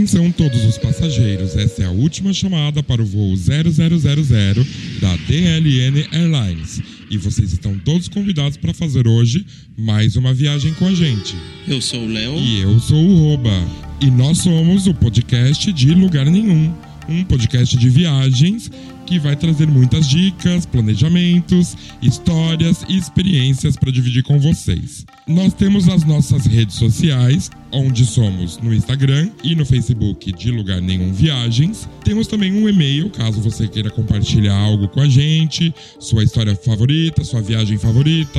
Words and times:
Atenção 0.00 0.32
todos 0.32 0.64
os 0.64 0.78
passageiros, 0.78 1.54
essa 1.54 1.82
é 1.82 1.84
a 1.84 1.90
última 1.90 2.32
chamada 2.32 2.82
para 2.82 3.02
o 3.02 3.04
voo 3.04 3.36
0000 3.36 4.66
da 4.98 5.14
DLN 5.28 6.08
Airlines. 6.10 6.80
E 7.10 7.18
vocês 7.18 7.52
estão 7.52 7.78
todos 7.78 8.08
convidados 8.08 8.56
para 8.56 8.72
fazer 8.72 9.06
hoje 9.06 9.44
mais 9.76 10.16
uma 10.16 10.32
viagem 10.32 10.72
com 10.72 10.86
a 10.86 10.94
gente. 10.94 11.36
Eu 11.68 11.82
sou 11.82 12.02
o 12.02 12.08
Léo. 12.08 12.34
E 12.34 12.62
eu 12.62 12.80
sou 12.80 12.96
o 12.96 13.14
Roba. 13.18 13.52
E 14.00 14.10
nós 14.10 14.38
somos 14.38 14.86
o 14.86 14.94
podcast 14.94 15.70
de 15.70 15.92
Lugar 15.92 16.24
Nenhum 16.24 16.74
um 17.10 17.24
podcast 17.24 17.76
de 17.76 17.88
viagens 17.90 18.70
que 19.10 19.18
vai 19.18 19.34
trazer 19.34 19.66
muitas 19.66 20.08
dicas, 20.08 20.64
planejamentos, 20.64 21.76
histórias 22.00 22.84
e 22.88 22.96
experiências 22.96 23.76
para 23.76 23.90
dividir 23.90 24.22
com 24.22 24.38
vocês. 24.38 25.04
Nós 25.26 25.52
temos 25.52 25.88
as 25.88 26.04
nossas 26.04 26.46
redes 26.46 26.76
sociais, 26.76 27.50
onde 27.72 28.06
somos 28.06 28.58
no 28.58 28.72
Instagram 28.72 29.28
e 29.42 29.56
no 29.56 29.66
Facebook 29.66 30.30
de 30.30 30.52
Lugar 30.52 30.80
Nenhum 30.80 31.12
Viagens. 31.12 31.88
Temos 32.04 32.28
também 32.28 32.52
um 32.52 32.68
e-mail, 32.68 33.10
caso 33.10 33.40
você 33.40 33.66
queira 33.66 33.90
compartilhar 33.90 34.56
algo 34.56 34.86
com 34.86 35.00
a 35.00 35.08
gente, 35.08 35.74
sua 35.98 36.22
história 36.22 36.54
favorita, 36.54 37.24
sua 37.24 37.42
viagem 37.42 37.78
favorita, 37.78 38.38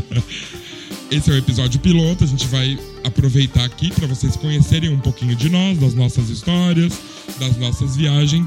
Esse 1.10 1.30
é 1.30 1.34
o 1.34 1.38
episódio 1.38 1.80
piloto, 1.80 2.22
a 2.22 2.26
gente 2.26 2.46
vai 2.46 2.78
aproveitar 3.02 3.64
aqui 3.64 3.90
para 3.90 4.06
vocês 4.06 4.36
conhecerem 4.36 4.90
um 4.90 5.00
pouquinho 5.00 5.34
de 5.34 5.48
nós, 5.48 5.78
das 5.78 5.94
nossas 5.94 6.28
histórias, 6.28 6.92
das 7.38 7.56
nossas 7.56 7.96
viagens 7.96 8.46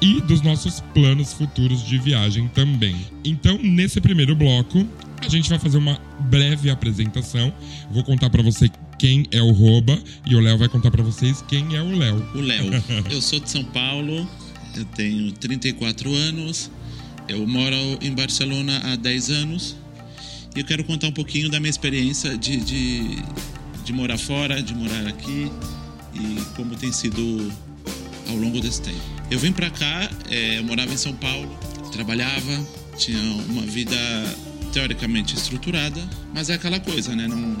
e 0.00 0.20
dos 0.20 0.42
nossos 0.42 0.80
planos 0.92 1.32
futuros 1.32 1.84
de 1.84 1.98
viagem 1.98 2.48
também. 2.48 2.96
Então, 3.24 3.58
nesse 3.62 4.00
primeiro 4.00 4.34
bloco, 4.34 4.86
a 5.22 5.28
gente 5.28 5.48
vai 5.48 5.58
fazer 5.58 5.78
uma 5.78 6.00
breve 6.20 6.70
apresentação. 6.70 7.52
Vou 7.90 8.04
contar 8.04 8.30
para 8.30 8.42
você 8.42 8.70
quem 8.98 9.26
é 9.30 9.42
o 9.42 9.52
Roba 9.52 9.98
e 10.26 10.34
o 10.34 10.40
Léo 10.40 10.58
vai 10.58 10.68
contar 10.68 10.90
para 10.90 11.02
vocês 11.02 11.42
quem 11.48 11.76
é 11.76 11.82
o 11.82 11.96
Léo. 11.96 12.28
O 12.34 12.40
Léo. 12.40 12.70
eu 13.10 13.20
sou 13.20 13.40
de 13.40 13.50
São 13.50 13.64
Paulo, 13.64 14.28
eu 14.76 14.84
tenho 14.84 15.32
34 15.32 16.12
anos, 16.14 16.70
eu 17.28 17.46
moro 17.46 17.76
em 18.00 18.12
Barcelona 18.14 18.80
há 18.84 18.96
10 18.96 19.30
anos 19.30 19.76
e 20.54 20.60
eu 20.60 20.64
quero 20.64 20.84
contar 20.84 21.08
um 21.08 21.12
pouquinho 21.12 21.50
da 21.50 21.58
minha 21.58 21.70
experiência 21.70 22.36
de, 22.36 22.56
de, 22.58 23.22
de 23.84 23.92
morar 23.92 24.18
fora, 24.18 24.62
de 24.62 24.74
morar 24.74 25.06
aqui 25.06 25.50
e 26.14 26.40
como 26.54 26.74
tem 26.76 26.92
sido 26.92 27.52
ao 28.28 28.36
longo 28.36 28.60
desse 28.60 28.82
tempo. 28.82 29.15
Eu 29.30 29.38
vim 29.38 29.52
para 29.52 29.70
cá, 29.70 30.08
é, 30.30 30.58
eu 30.58 30.64
morava 30.64 30.92
em 30.92 30.96
São 30.96 31.12
Paulo, 31.12 31.48
trabalhava, 31.90 32.66
tinha 32.96 33.20
uma 33.48 33.62
vida 33.62 33.96
teoricamente 34.72 35.34
estruturada, 35.34 36.00
mas 36.32 36.48
é 36.48 36.54
aquela 36.54 36.78
coisa, 36.78 37.14
né? 37.16 37.26
Não, 37.26 37.56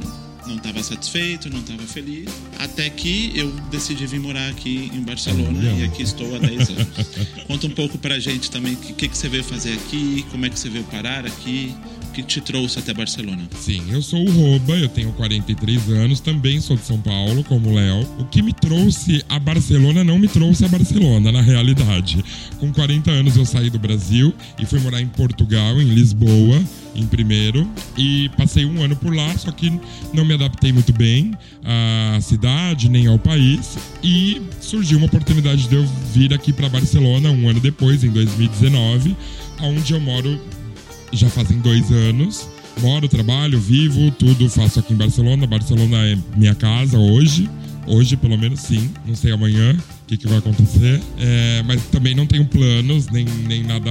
não 0.46 0.56
estava 0.56 0.82
satisfeito, 0.82 1.50
não 1.50 1.60
estava 1.60 1.82
feliz, 1.82 2.30
até 2.58 2.88
que 2.88 3.32
eu 3.34 3.50
decidi 3.70 4.06
vir 4.06 4.20
morar 4.20 4.48
aqui 4.48 4.90
em 4.94 5.00
Barcelona 5.02 5.72
e 5.72 5.84
aqui 5.84 6.02
estou 6.02 6.36
há 6.36 6.38
10 6.38 6.70
anos. 6.70 6.86
Conta 7.48 7.66
um 7.66 7.70
pouco 7.70 7.98
pra 7.98 8.18
gente 8.18 8.50
também 8.50 8.74
o 8.74 8.76
que, 8.76 8.92
que, 8.92 9.08
que 9.08 9.16
você 9.16 9.28
veio 9.28 9.42
fazer 9.42 9.72
aqui, 9.74 10.24
como 10.30 10.46
é 10.46 10.50
que 10.50 10.58
você 10.58 10.68
veio 10.68 10.84
parar 10.84 11.26
aqui, 11.26 11.74
que 12.16 12.22
te 12.22 12.40
trouxe 12.40 12.78
até 12.78 12.94
Barcelona? 12.94 13.42
Sim, 13.60 13.82
eu 13.90 14.00
sou 14.00 14.26
o 14.26 14.30
Roba, 14.30 14.72
eu 14.74 14.88
tenho 14.88 15.12
43 15.12 15.90
anos, 15.90 16.18
também 16.18 16.62
sou 16.62 16.74
de 16.74 16.82
São 16.82 16.98
Paulo, 16.98 17.44
como 17.44 17.68
o 17.68 17.74
Léo. 17.74 18.08
O 18.18 18.24
que 18.24 18.40
me 18.40 18.54
trouxe 18.54 19.22
a 19.28 19.38
Barcelona 19.38 20.02
não 20.02 20.18
me 20.18 20.26
trouxe 20.26 20.64
a 20.64 20.68
Barcelona, 20.68 21.30
na 21.30 21.42
realidade. 21.42 22.24
Com 22.58 22.72
40 22.72 23.10
anos 23.10 23.36
eu 23.36 23.44
saí 23.44 23.68
do 23.68 23.78
Brasil 23.78 24.32
e 24.58 24.64
fui 24.64 24.80
morar 24.80 25.02
em 25.02 25.08
Portugal, 25.08 25.78
em 25.78 25.84
Lisboa, 25.90 26.62
em 26.94 27.06
primeiro, 27.06 27.70
e 27.98 28.30
passei 28.30 28.64
um 28.64 28.82
ano 28.82 28.96
por 28.96 29.14
lá, 29.14 29.36
só 29.36 29.50
que 29.50 29.70
não 30.14 30.24
me 30.24 30.32
adaptei 30.32 30.72
muito 30.72 30.94
bem 30.94 31.34
à 31.62 32.18
cidade 32.22 32.88
nem 32.88 33.08
ao 33.08 33.18
país. 33.18 33.76
E 34.02 34.40
surgiu 34.58 34.96
uma 34.96 35.06
oportunidade 35.06 35.68
de 35.68 35.74
eu 35.74 35.86
vir 36.14 36.32
aqui 36.32 36.50
para 36.50 36.70
Barcelona 36.70 37.30
um 37.30 37.46
ano 37.46 37.60
depois, 37.60 38.02
em 38.02 38.10
2019, 38.10 39.14
onde 39.60 39.92
eu 39.92 40.00
moro 40.00 40.40
já 41.12 41.28
fazem 41.28 41.58
dois 41.58 41.90
anos. 41.90 42.48
Moro, 42.80 43.08
trabalho, 43.08 43.58
vivo, 43.58 44.10
tudo 44.10 44.48
faço 44.50 44.80
aqui 44.80 44.92
em 44.92 44.96
Barcelona. 44.96 45.46
Barcelona 45.46 45.96
é 46.06 46.18
minha 46.36 46.54
casa 46.54 46.98
hoje. 46.98 47.48
Hoje, 47.86 48.16
pelo 48.16 48.36
menos, 48.36 48.60
sim. 48.60 48.90
Não 49.06 49.14
sei 49.14 49.32
amanhã 49.32 49.72
o 49.72 50.06
que, 50.06 50.16
que 50.16 50.26
vai 50.26 50.38
acontecer. 50.38 51.00
É, 51.18 51.62
mas 51.64 51.82
também 51.84 52.14
não 52.14 52.26
tenho 52.26 52.44
planos, 52.44 53.08
nem, 53.08 53.24
nem 53.24 53.62
nada 53.62 53.90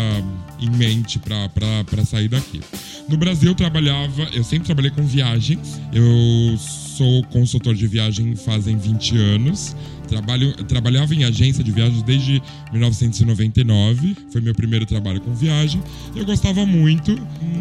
em 0.60 0.70
mente 0.70 1.20
para 1.20 2.06
sair 2.06 2.28
daqui. 2.28 2.62
No 3.10 3.18
Brasil, 3.18 3.50
eu 3.50 3.56
trabalhava, 3.56 4.24
eu 4.34 4.44
sempre 4.44 4.66
trabalhei 4.66 4.92
com 4.92 5.04
viagens. 5.04 5.80
Eu 5.94 6.58
sou 6.96 7.24
consultor 7.26 7.76
de 7.76 7.86
viagem 7.88 8.36
fazem 8.36 8.78
20 8.78 9.18
anos. 9.18 9.76
Trabalho, 10.08 10.54
trabalhava 10.66 11.14
em 11.14 11.24
agência 11.24 11.64
de 11.64 11.72
viagens 11.72 12.02
desde 12.04 12.42
1999. 12.72 14.16
Foi 14.32 14.40
meu 14.40 14.54
primeiro 14.54 14.86
trabalho 14.86 15.20
com 15.20 15.34
viagem. 15.34 15.82
Eu 16.16 16.26
gostava 16.26 16.66
muito, 16.66 17.16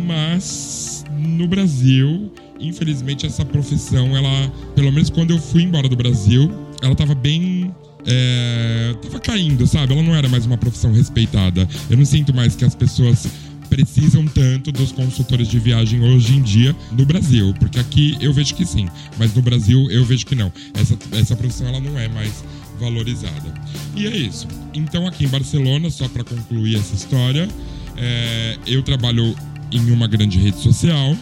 mas 0.07 1.05
no 1.19 1.49
Brasil, 1.49 2.33
infelizmente, 2.61 3.27
essa 3.27 3.45
profissão, 3.45 4.17
ela, 4.17 4.53
pelo 4.75 4.93
menos 4.93 5.11
quando 5.11 5.33
eu 5.33 5.39
fui 5.39 5.63
embora 5.63 5.89
do 5.89 5.97
Brasil, 5.97 6.51
ela 6.81 6.93
estava 6.93 7.15
bem 7.15 7.75
é, 8.07 8.95
tava 9.03 9.19
caindo, 9.19 9.67
sabe? 9.67 9.95
Ela 9.95 10.03
não 10.03 10.15
era 10.15 10.29
mais 10.29 10.45
uma 10.47 10.59
profissão 10.59 10.93
respeitada. 10.93 11.67
Eu 11.89 11.97
não 11.97 12.05
sinto 12.05 12.35
mais 12.35 12.55
que 12.55 12.65
as 12.65 12.75
pessoas 12.75 13.27
precisam 13.75 14.25
tanto 14.27 14.71
dos 14.71 14.93
consultores 14.93 15.49
de 15.49 15.59
viagem 15.59 16.01
hoje 16.01 16.37
em 16.37 16.43
dia 16.43 16.77
no 16.93 17.05
Brasil, 17.05 17.53
porque 17.59 17.81
aqui 17.81 18.17
eu 18.21 18.33
vejo 18.33 18.55
que 18.55 18.65
sim, 18.65 18.89
mas 19.19 19.35
no 19.35 19.43
Brasil 19.43 19.91
eu 19.91 20.05
vejo 20.05 20.25
que 20.25 20.37
não. 20.37 20.53
Essa, 20.75 20.97
essa 21.11 21.35
profissão 21.35 21.67
ela 21.67 21.81
não 21.81 21.99
é 21.99 22.09
mais 22.09 22.45
valorizada. 22.79 23.53
E 23.97 24.07
é 24.07 24.17
isso. 24.17 24.47
Então 24.73 25.09
aqui 25.09 25.25
em 25.25 25.29
Barcelona, 25.29 25.91
só 25.91 26.09
para 26.09 26.23
concluir 26.23 26.77
essa 26.77 26.95
história, 26.95 27.49
é, 27.97 28.59
eu 28.65 28.81
trabalho 28.85 29.35
em 29.73 29.91
uma 29.91 30.07
grande 30.07 30.39
rede 30.39 30.61
social. 30.61 31.17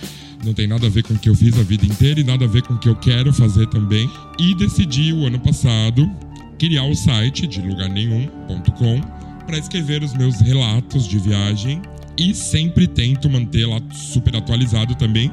Não 0.44 0.52
tem 0.52 0.66
nada 0.66 0.88
a 0.88 0.90
ver 0.90 1.04
com 1.04 1.14
o 1.14 1.18
que 1.18 1.30
eu 1.30 1.34
fiz 1.34 1.58
a 1.58 1.62
vida 1.62 1.86
inteira 1.86 2.20
e 2.20 2.24
nada 2.24 2.44
a 2.44 2.48
ver 2.48 2.62
com 2.62 2.74
o 2.74 2.78
que 2.78 2.88
eu 2.88 2.96
quero 2.96 3.32
fazer 3.32 3.66
também. 3.68 4.10
E 4.38 4.54
decidi 4.56 5.10
o 5.14 5.24
ano 5.24 5.38
passado 5.38 6.10
criar 6.58 6.84
o 6.84 6.94
site 6.94 7.46
de 7.46 7.62
lugarnenhum.com 7.62 9.00
para 9.46 9.56
escrever 9.56 10.02
os 10.02 10.12
meus 10.12 10.38
relatos 10.40 11.08
de 11.08 11.18
viagem 11.18 11.80
e 12.16 12.34
sempre 12.34 12.86
tento 12.86 13.28
manter 13.28 13.66
lá 13.66 13.80
super 13.92 14.36
atualizado 14.36 14.94
também 14.94 15.30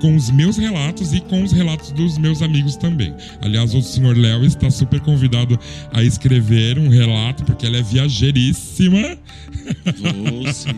com 0.00 0.14
os 0.14 0.30
meus 0.30 0.56
relatos 0.56 1.12
e 1.12 1.20
com 1.20 1.42
os 1.42 1.52
relatos 1.52 1.90
dos 1.92 2.18
meus 2.18 2.42
amigos 2.42 2.76
também. 2.76 3.14
Aliás, 3.40 3.74
o 3.74 3.82
senhor 3.82 4.16
Léo 4.16 4.44
está 4.44 4.70
super 4.70 5.00
convidado 5.00 5.58
a 5.92 6.02
escrever 6.02 6.78
um 6.78 6.88
relato, 6.88 7.44
porque 7.44 7.66
ela 7.66 7.78
é 7.78 7.82
viajeiríssima. 7.82 9.18
Vou, 9.98 10.46
sim, 10.52 10.70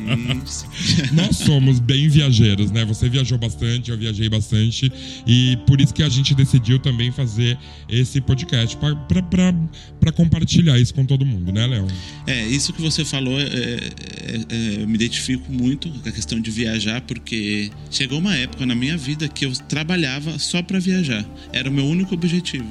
sim. 0.47 1.03
Nós 1.13 1.37
somos 1.37 1.81
bem 1.81 2.09
viajeiros, 2.09 2.71
né? 2.71 2.85
Você 2.85 3.09
viajou 3.09 3.39
bastante, 3.39 3.91
eu 3.91 3.99
viajei 3.99 4.29
bastante. 4.29 4.91
E 5.27 5.59
por 5.67 5.81
isso 5.81 5.93
que 5.93 6.03
a 6.03 6.09
gente 6.09 6.35
decidiu 6.35 6.79
também 6.79 7.11
fazer 7.11 7.59
esse 7.89 8.21
podcast 8.21 8.77
para 8.77 10.13
compartilhar 10.13 10.79
isso 10.79 10.95
com 10.95 11.05
todo 11.05 11.27
mundo, 11.27 11.53
né, 11.53 11.67
Léo? 11.67 11.87
É, 12.27 12.47
isso 12.47 12.73
que 12.73 12.81
você 12.81 13.05
falou, 13.05 13.39
é, 13.39 13.45
é, 13.45 14.41
é, 14.49 14.83
eu 14.83 14.89
me 14.89 14.95
identifico 14.95 15.53
muito 15.53 15.89
com 15.91 16.09
a 16.09 16.13
questão 16.13 16.41
de 16.41 16.51
viajar, 16.51 17.01
porque 17.03 17.71
chegou 17.91 18.19
uma 18.19 18.37
época 18.37 18.65
na 18.65 18.75
minha 18.75 18.97
vida 18.97 19.08
que 19.17 19.47
eu 19.47 19.53
trabalhava 19.69 20.39
só 20.39 20.63
para 20.63 20.79
viajar. 20.79 21.25
Era 21.53 21.69
o 21.69 21.73
meu 21.73 21.85
único 21.85 22.15
objetivo. 22.15 22.69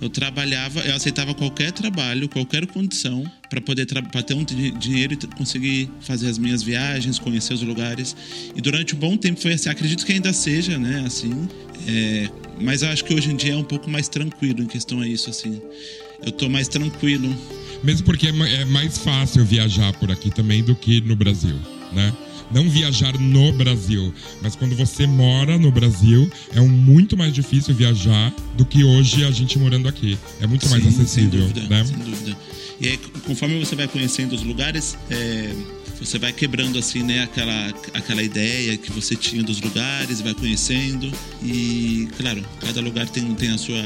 Eu 0.00 0.08
trabalhava, 0.08 0.80
eu 0.80 0.94
aceitava 0.94 1.34
qualquer 1.34 1.72
trabalho, 1.72 2.26
qualquer 2.26 2.66
condição 2.66 3.22
para 3.50 3.60
poder 3.60 3.86
pra 4.10 4.22
ter 4.22 4.32
um 4.32 4.44
dinheiro 4.44 5.12
e 5.12 5.16
conseguir 5.36 5.90
fazer 6.00 6.28
as 6.28 6.38
minhas 6.38 6.62
viagens, 6.62 7.18
conhecer 7.18 7.52
os 7.52 7.62
lugares. 7.62 8.16
E 8.56 8.62
durante 8.62 8.94
um 8.94 8.98
bom 8.98 9.16
tempo 9.16 9.38
foi 9.38 9.52
assim. 9.52 9.68
Acredito 9.68 10.06
que 10.06 10.12
ainda 10.12 10.32
seja, 10.32 10.78
né? 10.78 11.04
Assim. 11.06 11.46
É, 11.86 12.30
mas 12.58 12.82
eu 12.82 12.88
acho 12.88 13.04
que 13.04 13.12
hoje 13.12 13.30
em 13.30 13.36
dia 13.36 13.52
é 13.52 13.56
um 13.56 13.64
pouco 13.64 13.90
mais 13.90 14.08
tranquilo 14.08 14.62
em 14.62 14.66
questão 14.66 15.00
a 15.00 15.06
isso, 15.06 15.28
assim. 15.28 15.60
Eu 16.24 16.32
tô 16.32 16.48
mais 16.48 16.66
tranquilo. 16.66 17.34
Mesmo 17.84 18.06
porque 18.06 18.28
é, 18.28 18.30
é 18.30 18.64
mais 18.64 18.96
fácil 18.96 19.44
viajar 19.44 19.92
por 19.94 20.10
aqui 20.10 20.30
também 20.30 20.62
do 20.62 20.74
que 20.74 21.02
no 21.02 21.14
Brasil, 21.14 21.56
né? 21.92 22.10
Não 22.50 22.68
viajar 22.68 23.18
no 23.18 23.52
Brasil, 23.52 24.12
mas 24.42 24.56
quando 24.56 24.74
você 24.76 25.06
mora 25.06 25.58
no 25.58 25.70
Brasil, 25.70 26.30
é 26.52 26.60
um 26.60 26.68
muito 26.68 27.16
mais 27.16 27.32
difícil 27.32 27.74
viajar 27.74 28.34
do 28.56 28.64
que 28.64 28.84
hoje 28.84 29.24
a 29.24 29.30
gente 29.30 29.58
morando 29.58 29.88
aqui. 29.88 30.18
É 30.40 30.46
muito 30.46 30.66
Sim, 30.66 30.72
mais 30.72 30.86
acessível, 30.86 31.06
sem 31.06 31.28
dúvida, 31.28 31.68
né? 31.68 31.84
Sem 31.84 31.98
dúvida. 31.98 32.36
E 32.80 32.88
aí, 32.88 32.98
conforme 33.26 33.58
você 33.58 33.76
vai 33.76 33.86
conhecendo 33.86 34.34
os 34.34 34.42
lugares, 34.42 34.96
é, 35.10 35.52
você 36.00 36.18
vai 36.18 36.32
quebrando 36.32 36.78
assim, 36.78 37.02
né, 37.02 37.22
aquela, 37.22 37.68
aquela 37.92 38.22
ideia 38.22 38.76
que 38.76 38.90
você 38.90 39.14
tinha 39.14 39.42
dos 39.42 39.60
lugares, 39.60 40.20
vai 40.20 40.34
conhecendo 40.34 41.12
e, 41.42 42.08
claro, 42.16 42.42
cada 42.60 42.80
lugar 42.80 43.08
tem, 43.08 43.34
tem 43.34 43.50
a, 43.50 43.58
sua, 43.58 43.82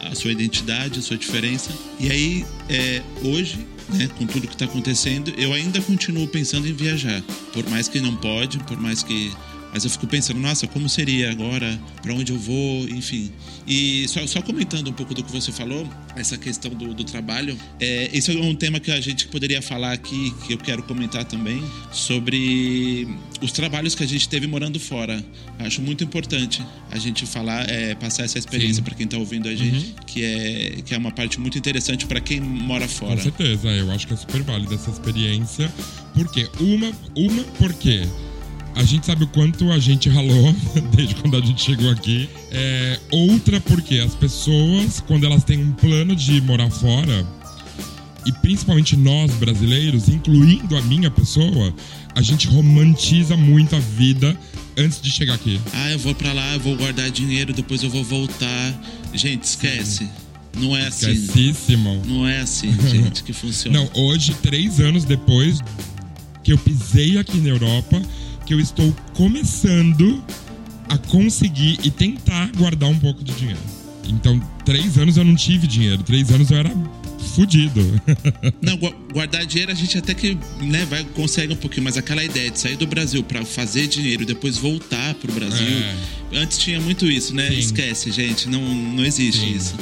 a 0.00 0.14
sua 0.14 0.30
identidade, 0.30 1.00
a 1.00 1.02
sua 1.02 1.16
diferença. 1.16 1.70
E 1.98 2.10
aí, 2.10 2.46
é, 2.68 3.02
hoje, 3.22 3.58
né, 3.90 4.08
com 4.16 4.26
tudo 4.26 4.46
que 4.46 4.54
está 4.54 4.64
acontecendo, 4.64 5.32
eu 5.36 5.52
ainda 5.52 5.80
continuo 5.82 6.28
pensando 6.28 6.68
em 6.68 6.72
viajar, 6.72 7.20
por 7.52 7.68
mais 7.68 7.88
que 7.88 8.00
não 8.00 8.14
pode, 8.14 8.58
por 8.60 8.78
mais 8.78 9.02
que 9.02 9.32
mas 9.72 9.84
eu 9.84 9.90
fico 9.90 10.06
pensando, 10.06 10.40
nossa, 10.40 10.66
como 10.66 10.88
seria 10.88 11.30
agora? 11.30 11.78
Para 12.02 12.14
onde 12.14 12.32
eu 12.32 12.38
vou? 12.38 12.88
Enfim. 12.88 13.30
E 13.66 14.06
só, 14.08 14.26
só, 14.26 14.40
comentando 14.40 14.88
um 14.88 14.92
pouco 14.92 15.12
do 15.12 15.22
que 15.22 15.30
você 15.30 15.52
falou, 15.52 15.88
essa 16.14 16.38
questão 16.38 16.70
do, 16.70 16.94
do 16.94 17.04
trabalho, 17.04 17.56
é, 17.80 18.08
esse 18.12 18.34
é 18.34 18.40
um 18.40 18.54
tema 18.54 18.80
que 18.80 18.90
a 18.90 19.00
gente 19.00 19.26
poderia 19.28 19.60
falar 19.60 19.92
aqui, 19.92 20.32
que 20.46 20.54
eu 20.54 20.58
quero 20.58 20.82
comentar 20.84 21.24
também, 21.24 21.62
sobre 21.92 23.08
os 23.42 23.52
trabalhos 23.52 23.94
que 23.94 24.02
a 24.02 24.06
gente 24.06 24.28
teve 24.28 24.46
morando 24.46 24.78
fora. 24.78 25.22
Acho 25.58 25.82
muito 25.82 26.04
importante 26.04 26.64
a 26.90 26.98
gente 26.98 27.26
falar, 27.26 27.68
é, 27.68 27.94
passar 27.94 28.24
essa 28.24 28.38
experiência 28.38 28.82
para 28.82 28.94
quem 28.94 29.04
está 29.04 29.18
ouvindo 29.18 29.48
a 29.48 29.54
gente, 29.54 29.86
uhum. 29.86 29.94
que, 30.06 30.24
é, 30.24 30.82
que 30.84 30.94
é 30.94 30.98
uma 30.98 31.10
parte 31.10 31.40
muito 31.40 31.58
interessante 31.58 32.06
para 32.06 32.20
quem 32.20 32.40
mora 32.40 32.86
fora. 32.88 33.16
Com 33.16 33.22
certeza, 33.22 33.68
eu 33.68 33.90
acho 33.90 34.06
que 34.06 34.14
é 34.14 34.16
super 34.16 34.42
válida 34.42 34.74
essa 34.74 34.90
experiência. 34.90 35.72
Por 36.14 36.30
quê? 36.30 36.48
Uma, 36.60 36.92
uma 37.14 37.42
porque 37.58 38.06
a 38.76 38.84
gente 38.84 39.06
sabe 39.06 39.24
o 39.24 39.26
quanto 39.26 39.72
a 39.72 39.78
gente 39.78 40.08
ralou 40.08 40.54
desde 40.94 41.14
quando 41.16 41.36
a 41.36 41.40
gente 41.40 41.62
chegou 41.62 41.90
aqui. 41.90 42.28
É, 42.52 43.00
outra 43.10 43.58
porque 43.58 43.98
as 43.98 44.14
pessoas, 44.14 45.02
quando 45.06 45.24
elas 45.24 45.42
têm 45.42 45.58
um 45.58 45.72
plano 45.72 46.14
de 46.14 46.40
morar 46.42 46.70
fora, 46.70 47.26
e 48.26 48.32
principalmente 48.32 48.94
nós 48.94 49.32
brasileiros, 49.32 50.08
incluindo 50.08 50.76
a 50.76 50.82
minha 50.82 51.10
pessoa, 51.10 51.74
a 52.14 52.20
gente 52.20 52.46
romantiza 52.48 53.34
muito 53.34 53.74
a 53.74 53.78
vida 53.78 54.38
antes 54.76 55.00
de 55.00 55.10
chegar 55.10 55.34
aqui. 55.34 55.58
Ah, 55.72 55.92
eu 55.92 55.98
vou 55.98 56.14
para 56.14 56.34
lá, 56.34 56.54
eu 56.54 56.60
vou 56.60 56.76
guardar 56.76 57.10
dinheiro, 57.10 57.54
depois 57.54 57.82
eu 57.82 57.88
vou 57.88 58.04
voltar. 58.04 58.74
Gente, 59.14 59.44
esquece. 59.44 60.04
Sim. 60.04 60.10
Não 60.58 60.76
é 60.76 60.86
assim. 60.86 61.10
Esquecíssimo. 61.10 62.02
Não 62.06 62.26
é 62.26 62.40
assim, 62.40 62.74
gente, 62.90 63.22
que 63.22 63.32
funciona. 63.32 63.78
Não, 63.78 63.90
hoje, 63.94 64.34
três 64.42 64.80
anos 64.80 65.04
depois 65.04 65.60
que 66.42 66.52
eu 66.52 66.58
pisei 66.58 67.18
aqui 67.18 67.38
na 67.38 67.48
Europa, 67.48 68.00
que 68.46 68.54
eu 68.54 68.60
estou 68.60 68.94
começando 69.14 70.22
a 70.88 70.96
conseguir 70.96 71.78
e 71.82 71.90
tentar 71.90 72.50
guardar 72.56 72.88
um 72.88 72.98
pouco 72.98 73.22
de 73.22 73.32
dinheiro. 73.32 73.60
Então, 74.08 74.40
três 74.64 74.96
anos 74.96 75.16
eu 75.16 75.24
não 75.24 75.34
tive 75.34 75.66
dinheiro, 75.66 76.00
três 76.04 76.30
anos 76.30 76.52
eu 76.52 76.58
era 76.58 76.70
fudido. 77.34 77.82
não, 78.62 78.78
guardar 79.12 79.44
dinheiro 79.44 79.72
a 79.72 79.74
gente 79.74 79.98
até 79.98 80.14
que 80.14 80.38
né, 80.60 80.86
vai, 80.88 81.04
consegue 81.06 81.52
um 81.52 81.56
pouquinho, 81.56 81.82
mas 81.82 81.96
aquela 81.96 82.22
ideia 82.22 82.48
de 82.48 82.58
sair 82.58 82.76
do 82.76 82.86
Brasil 82.86 83.22
para 83.24 83.44
fazer 83.44 83.88
dinheiro 83.88 84.22
e 84.22 84.26
depois 84.26 84.56
voltar 84.56 85.14
pro 85.14 85.32
Brasil. 85.32 85.66
É. 86.32 86.38
Antes 86.38 86.56
tinha 86.58 86.80
muito 86.80 87.04
isso, 87.06 87.34
né? 87.34 87.48
Sim. 87.48 87.58
Esquece, 87.58 88.12
gente, 88.12 88.48
não, 88.48 88.62
não 88.62 89.04
existe 89.04 89.40
Sim. 89.40 89.56
isso. 89.56 89.74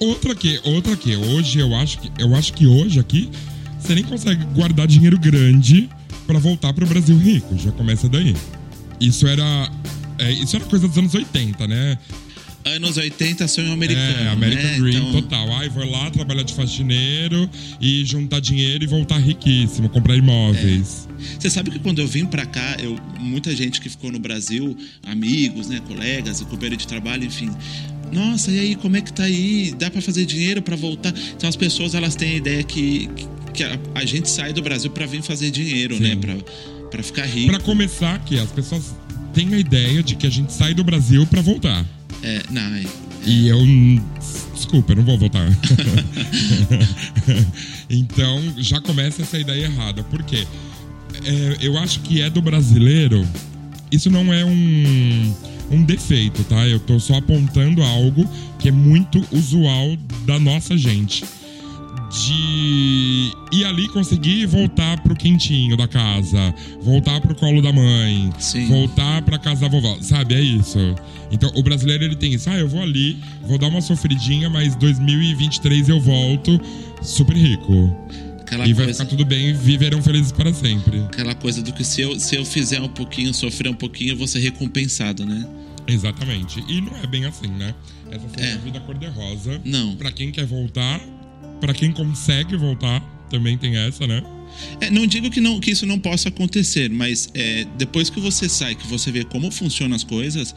Outra 0.00 0.34
que, 0.34 0.60
outra 0.64 0.96
que, 0.96 1.14
hoje 1.14 1.60
eu 1.60 1.72
acho 1.76 2.00
que 2.00 2.10
eu 2.18 2.34
acho 2.34 2.52
que 2.52 2.66
hoje 2.66 2.98
aqui 2.98 3.30
você 3.78 3.94
nem 3.94 4.02
consegue 4.02 4.44
guardar 4.46 4.88
dinheiro 4.88 5.16
grande 5.16 5.88
para 6.32 6.38
voltar 6.38 6.72
para 6.72 6.84
o 6.84 6.88
Brasil 6.88 7.16
rico. 7.18 7.56
Já 7.58 7.70
começa 7.72 8.08
daí. 8.08 8.34
Isso 8.98 9.26
era, 9.26 9.70
é, 10.18 10.32
isso 10.32 10.56
era 10.56 10.64
coisa 10.64 10.88
dos 10.88 10.96
anos 10.96 11.14
80, 11.14 11.66
né? 11.68 11.98
Anos 12.64 12.96
80, 12.96 13.46
sonho 13.48 13.70
americano. 13.70 14.28
É, 14.28 14.28
American 14.28 14.70
né? 14.70 14.78
Dream 14.78 15.08
então... 15.08 15.20
total. 15.20 15.52
Ai, 15.56 15.68
vou 15.68 15.84
lá 15.90 16.10
trabalhar 16.10 16.42
de 16.42 16.54
faxineiro 16.54 17.50
e 17.80 18.02
juntar 18.06 18.40
dinheiro 18.40 18.82
e 18.82 18.86
voltar 18.86 19.18
riquíssimo, 19.18 19.90
comprar 19.90 20.16
imóveis. 20.16 21.06
É. 21.20 21.40
Você 21.40 21.50
sabe 21.50 21.70
que 21.70 21.78
quando 21.80 21.98
eu 21.98 22.06
vim 22.06 22.24
para 22.24 22.46
cá, 22.46 22.76
eu, 22.78 22.96
muita 23.20 23.54
gente 23.54 23.78
que 23.78 23.90
ficou 23.90 24.10
no 24.10 24.18
Brasil, 24.18 24.74
amigos, 25.02 25.68
né, 25.68 25.82
colegas, 25.86 26.40
companheiro 26.40 26.78
de 26.78 26.86
trabalho, 26.86 27.24
enfim. 27.24 27.50
Nossa, 28.10 28.50
e 28.50 28.58
aí, 28.58 28.74
como 28.76 28.96
é 28.96 29.00
que 29.00 29.12
tá 29.12 29.24
aí? 29.24 29.74
Dá 29.78 29.90
para 29.90 30.00
fazer 30.00 30.24
dinheiro 30.24 30.62
para 30.62 30.76
voltar? 30.76 31.12
Então 31.34 31.48
as 31.48 31.56
pessoas 31.56 31.94
elas 31.94 32.14
têm 32.14 32.34
a 32.34 32.36
ideia 32.36 32.62
que, 32.62 33.10
que 33.52 33.62
a, 33.62 33.78
a 33.94 34.04
gente 34.04 34.28
sai 34.28 34.52
do 34.52 34.62
Brasil 34.62 34.90
para 34.90 35.06
vir 35.06 35.22
fazer 35.22 35.50
dinheiro, 35.50 35.98
né? 36.00 36.10
Sim. 36.10 36.26
né? 36.26 36.38
Para 36.90 37.02
ficar 37.02 37.26
rico. 37.26 37.50
Para 37.50 37.60
começar, 37.60 38.18
que 38.20 38.38
as 38.38 38.50
pessoas 38.50 38.94
têm 39.32 39.54
a 39.54 39.58
ideia 39.58 40.02
de 40.02 40.14
que 40.14 40.26
a 40.26 40.30
gente 40.30 40.52
sai 40.52 40.74
do 40.74 40.84
Brasil 40.84 41.26
para 41.26 41.40
voltar. 41.40 41.84
É, 42.22 42.42
não. 42.50 42.74
É, 42.74 42.84
e 43.24 43.48
eu. 43.48 43.58
Desculpa, 44.54 44.92
eu 44.92 44.96
não 44.96 45.04
vou 45.04 45.18
voltar. 45.18 45.46
então, 47.88 48.42
já 48.58 48.80
começa 48.80 49.22
essa 49.22 49.38
ideia 49.38 49.64
errada. 49.64 50.02
Por 50.04 50.22
quê? 50.22 50.46
É, 51.24 51.56
eu 51.60 51.76
acho 51.78 52.00
que 52.00 52.20
é 52.20 52.30
do 52.30 52.42
brasileiro. 52.42 53.26
Isso 53.90 54.10
não 54.10 54.32
é 54.32 54.44
um, 54.44 55.34
um 55.70 55.84
defeito, 55.84 56.42
tá? 56.44 56.66
Eu 56.66 56.80
tô 56.80 56.98
só 56.98 57.16
apontando 57.16 57.82
algo 57.82 58.28
que 58.58 58.68
é 58.68 58.72
muito 58.72 59.22
usual 59.32 59.96
da 60.24 60.38
nossa 60.38 60.76
gente 60.76 61.24
de 62.12 63.32
ir 63.50 63.64
ali 63.64 63.88
conseguir 63.88 64.44
voltar 64.46 65.00
pro 65.02 65.16
quentinho 65.16 65.76
da 65.76 65.88
casa, 65.88 66.54
voltar 66.82 67.20
pro 67.20 67.34
colo 67.34 67.62
da 67.62 67.72
mãe, 67.72 68.30
Sim. 68.38 68.66
voltar 68.66 69.22
pra 69.22 69.38
casa 69.38 69.62
da 69.62 69.68
vovó, 69.68 69.96
sabe? 70.02 70.34
É 70.34 70.40
isso. 70.40 70.78
Então 71.30 71.50
o 71.54 71.62
brasileiro 71.62 72.04
ele 72.04 72.16
tem 72.16 72.34
isso, 72.34 72.50
ah, 72.50 72.58
eu 72.58 72.68
vou 72.68 72.82
ali, 72.82 73.16
vou 73.42 73.56
dar 73.56 73.68
uma 73.68 73.80
sofridinha, 73.80 74.50
mas 74.50 74.76
2023 74.76 75.88
eu 75.88 75.98
volto 76.00 76.60
super 77.00 77.34
rico. 77.34 77.96
Aquela 78.40 78.66
e 78.66 78.74
vai 78.74 78.84
coisa... 78.84 79.04
ficar 79.04 79.10
tudo 79.16 79.24
bem 79.24 79.48
e 79.48 79.52
viverão 79.54 80.02
felizes 80.02 80.32
para 80.32 80.52
sempre. 80.52 81.00
Aquela 81.04 81.34
coisa 81.34 81.62
do 81.62 81.72
que 81.72 81.82
se 81.82 82.02
eu, 82.02 82.20
se 82.20 82.36
eu 82.36 82.44
fizer 82.44 82.82
um 82.82 82.88
pouquinho, 82.88 83.32
sofrer 83.32 83.70
um 83.70 83.74
pouquinho, 83.74 84.12
eu 84.12 84.16
vou 84.18 84.26
ser 84.26 84.40
recompensado, 84.40 85.24
né? 85.24 85.48
Exatamente. 85.86 86.62
E 86.68 86.80
não 86.82 86.94
é 87.02 87.06
bem 87.06 87.24
assim, 87.24 87.48
né? 87.48 87.74
Essa 88.10 88.28
foi 88.28 88.42
é. 88.42 88.52
a 88.52 88.56
vida 88.58 88.80
cor-de-rosa. 88.80 89.60
Não. 89.64 89.96
Pra 89.96 90.12
quem 90.12 90.30
quer 90.30 90.44
voltar, 90.44 91.00
para 91.62 91.72
quem 91.72 91.92
consegue 91.92 92.56
voltar, 92.56 93.00
também 93.30 93.56
tem 93.56 93.76
essa, 93.76 94.04
né? 94.04 94.20
É, 94.80 94.90
não 94.90 95.06
digo 95.06 95.30
que, 95.30 95.40
não, 95.40 95.60
que 95.60 95.70
isso 95.70 95.86
não 95.86 95.96
possa 95.96 96.28
acontecer, 96.28 96.90
mas 96.90 97.30
é, 97.34 97.64
depois 97.78 98.10
que 98.10 98.18
você 98.18 98.48
sai, 98.48 98.74
que 98.74 98.84
você 98.88 99.12
vê 99.12 99.22
como 99.22 99.48
funcionam 99.48 99.94
as 99.94 100.02
coisas, 100.02 100.52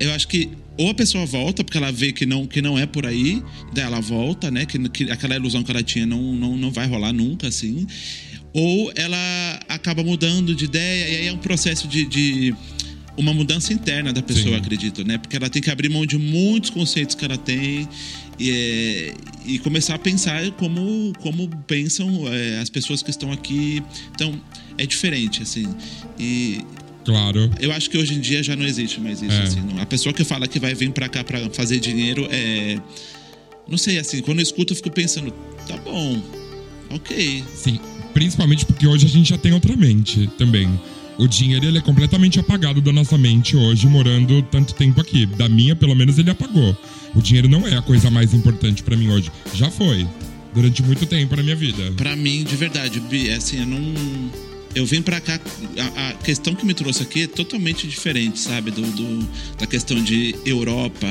eu 0.00 0.12
acho 0.12 0.26
que 0.26 0.50
ou 0.76 0.90
a 0.90 0.94
pessoa 0.94 1.24
volta 1.24 1.62
porque 1.62 1.78
ela 1.78 1.92
vê 1.92 2.10
que 2.10 2.26
não, 2.26 2.48
que 2.48 2.60
não 2.60 2.76
é 2.76 2.84
por 2.84 3.06
aí, 3.06 3.40
daí 3.72 3.84
ela 3.84 4.00
volta, 4.00 4.50
né? 4.50 4.66
Que, 4.66 4.76
que 4.88 5.08
aquela 5.08 5.36
ilusão 5.36 5.62
que 5.62 5.70
ela 5.70 5.84
tinha 5.84 6.04
não, 6.04 6.34
não, 6.34 6.56
não 6.56 6.70
vai 6.72 6.88
rolar 6.88 7.12
nunca, 7.12 7.46
assim. 7.46 7.86
Ou 8.52 8.92
ela 8.96 9.60
acaba 9.68 10.02
mudando 10.02 10.52
de 10.52 10.64
ideia, 10.64 11.08
e 11.08 11.16
aí 11.16 11.26
é 11.28 11.32
um 11.32 11.38
processo 11.38 11.86
de, 11.86 12.04
de 12.06 12.54
uma 13.16 13.32
mudança 13.32 13.72
interna 13.72 14.12
da 14.12 14.22
pessoa, 14.22 14.56
Sim. 14.56 14.60
acredito, 14.60 15.04
né? 15.04 15.16
Porque 15.16 15.36
ela 15.36 15.48
tem 15.48 15.62
que 15.62 15.70
abrir 15.70 15.88
mão 15.88 16.04
de 16.04 16.18
muitos 16.18 16.70
conceitos 16.70 17.14
que 17.14 17.24
ela 17.24 17.38
tem 17.38 17.86
e, 18.40 18.50
é, 18.50 19.14
e 19.44 19.58
começar 19.58 19.94
a 19.94 19.98
pensar 19.98 20.50
como, 20.52 21.12
como 21.20 21.46
pensam 21.66 22.26
é, 22.26 22.58
as 22.58 22.70
pessoas 22.70 23.02
que 23.02 23.10
estão 23.10 23.30
aqui. 23.30 23.82
Então, 24.14 24.40
é 24.78 24.86
diferente, 24.86 25.42
assim. 25.42 25.66
E 26.18 26.64
Claro. 27.04 27.50
Eu 27.58 27.72
acho 27.72 27.88
que 27.88 27.96
hoje 27.96 28.14
em 28.14 28.20
dia 28.20 28.42
já 28.42 28.54
não 28.54 28.64
existe 28.64 29.00
mais 29.00 29.22
isso. 29.22 29.32
É. 29.32 29.42
Assim, 29.42 29.60
a 29.78 29.86
pessoa 29.86 30.12
que 30.12 30.24
fala 30.24 30.46
que 30.46 30.58
vai 30.58 30.74
vir 30.74 30.90
para 30.92 31.08
cá 31.08 31.24
para 31.24 31.48
fazer 31.50 31.80
dinheiro 31.80 32.26
é. 32.30 32.78
Não 33.68 33.78
sei, 33.78 33.98
assim, 33.98 34.20
quando 34.20 34.38
eu 34.38 34.42
escuto, 34.42 34.72
eu 34.72 34.76
fico 34.76 34.90
pensando, 34.90 35.32
tá 35.66 35.76
bom, 35.76 36.20
ok. 36.90 37.44
Sim, 37.54 37.78
principalmente 38.12 38.66
porque 38.66 38.86
hoje 38.86 39.06
a 39.06 39.08
gente 39.08 39.28
já 39.28 39.38
tem 39.38 39.52
outra 39.52 39.76
mente 39.76 40.28
também. 40.36 40.68
O 41.20 41.28
dinheiro 41.28 41.66
ele 41.66 41.76
é 41.76 41.80
completamente 41.82 42.40
apagado 42.40 42.80
da 42.80 42.90
nossa 42.90 43.18
mente 43.18 43.54
hoje, 43.54 43.86
morando 43.86 44.40
tanto 44.44 44.74
tempo 44.74 45.02
aqui. 45.02 45.26
Da 45.26 45.50
minha, 45.50 45.76
pelo 45.76 45.94
menos, 45.94 46.18
ele 46.18 46.30
apagou. 46.30 46.74
O 47.14 47.20
dinheiro 47.20 47.46
não 47.46 47.68
é 47.68 47.76
a 47.76 47.82
coisa 47.82 48.10
mais 48.10 48.32
importante 48.32 48.82
para 48.82 48.96
mim 48.96 49.10
hoje. 49.10 49.30
Já 49.52 49.70
foi. 49.70 50.08
Durante 50.54 50.82
muito 50.82 51.04
tempo 51.04 51.36
na 51.36 51.42
minha 51.42 51.54
vida. 51.54 51.92
Para 51.92 52.16
mim, 52.16 52.42
de 52.42 52.56
verdade, 52.56 53.02
é 53.28 53.34
assim, 53.34 53.60
eu 53.60 53.66
não. 53.66 54.30
Eu 54.74 54.86
vim 54.86 55.02
para 55.02 55.20
cá. 55.20 55.38
A, 55.78 56.08
a, 56.08 56.12
questão 56.14 56.54
que 56.54 56.64
me 56.64 56.72
trouxe 56.72 57.02
aqui 57.02 57.24
é 57.24 57.26
totalmente 57.26 57.86
diferente, 57.86 58.38
sabe? 58.38 58.70
Do, 58.70 58.80
do 58.80 59.28
da 59.58 59.66
questão 59.66 60.02
de 60.02 60.34
Europa, 60.46 61.06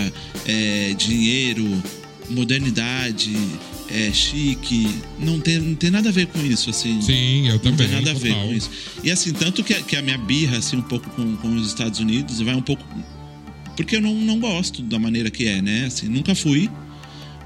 é, 0.48 0.96
dinheiro, 0.98 1.68
modernidade, 2.30 3.36
é, 3.90 4.12
chique. 4.14 4.88
Não 5.20 5.40
tem, 5.40 5.60
não 5.60 5.76
tem 5.76 5.90
nada 5.90 6.10
a 6.10 6.12
ver 6.12 6.28
com 6.28 6.40
isso, 6.46 6.70
assim. 6.70 7.02
Sim, 7.02 7.50
eu 7.50 7.60
também. 7.60 7.88
Não 7.88 7.96
tem 7.96 8.06
nada 8.06 8.12
a 8.12 8.14
ver 8.20 8.34
com 8.34 8.54
isso. 8.54 8.70
E 9.04 9.12
assim, 9.12 9.32
tanto 9.34 9.64
que, 9.64 9.74
que 9.84 9.96
a 9.96 10.02
minha 10.02 10.18
birra, 10.18 10.58
assim, 10.58 10.78
um 10.78 10.82
pouco 10.82 11.10
com, 11.12 11.36
com 11.38 11.56
os 11.56 11.68
Estados 11.68 12.00
Unidos, 12.00 12.40
vai 12.42 12.56
um 12.56 12.62
pouco 12.62 12.84
porque 13.80 13.96
eu 13.96 14.02
não, 14.02 14.14
não 14.14 14.38
gosto 14.42 14.82
da 14.82 15.00
maneira 15.00 15.32
que 15.32 15.48
é, 15.48 15.62
né? 15.62 15.86
Assim, 15.86 16.10
nunca 16.10 16.36
fui, 16.36 16.70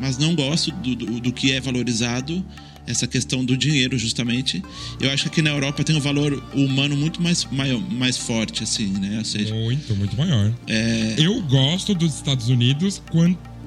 mas 0.02 0.18
não 0.18 0.34
gosto 0.34 0.72
do, 0.72 0.96
do, 0.96 1.20
do 1.20 1.32
que 1.32 1.52
é 1.52 1.62
valorizado 1.62 2.44
essa 2.88 3.06
questão 3.06 3.46
do 3.46 3.56
dinheiro, 3.56 4.00
justamente. 4.00 4.60
Eu 5.00 5.12
acho 5.12 5.25
que 5.25 5.30
aqui 5.30 5.42
na 5.44 5.52
Europa 5.52 5.84
tem 5.84 5.96
um 5.96 6.00
valor 6.00 6.44
humano 6.56 6.98
muito 6.98 7.22
mais, 7.22 7.46
maior, 7.52 7.80
mais 7.92 8.18
forte, 8.18 8.63
assim, 8.63 8.88
né? 8.88 9.20
Ou 9.20 9.25
seja, 9.25 9.54
muito, 9.54 9.96
muito 9.96 10.18
maior. 10.18 10.52
É... 10.68 11.13
Eu 11.20 11.40
gosto 11.44 11.94
dos 11.94 12.16
Estados 12.16 12.50
Unidos 12.50 13.00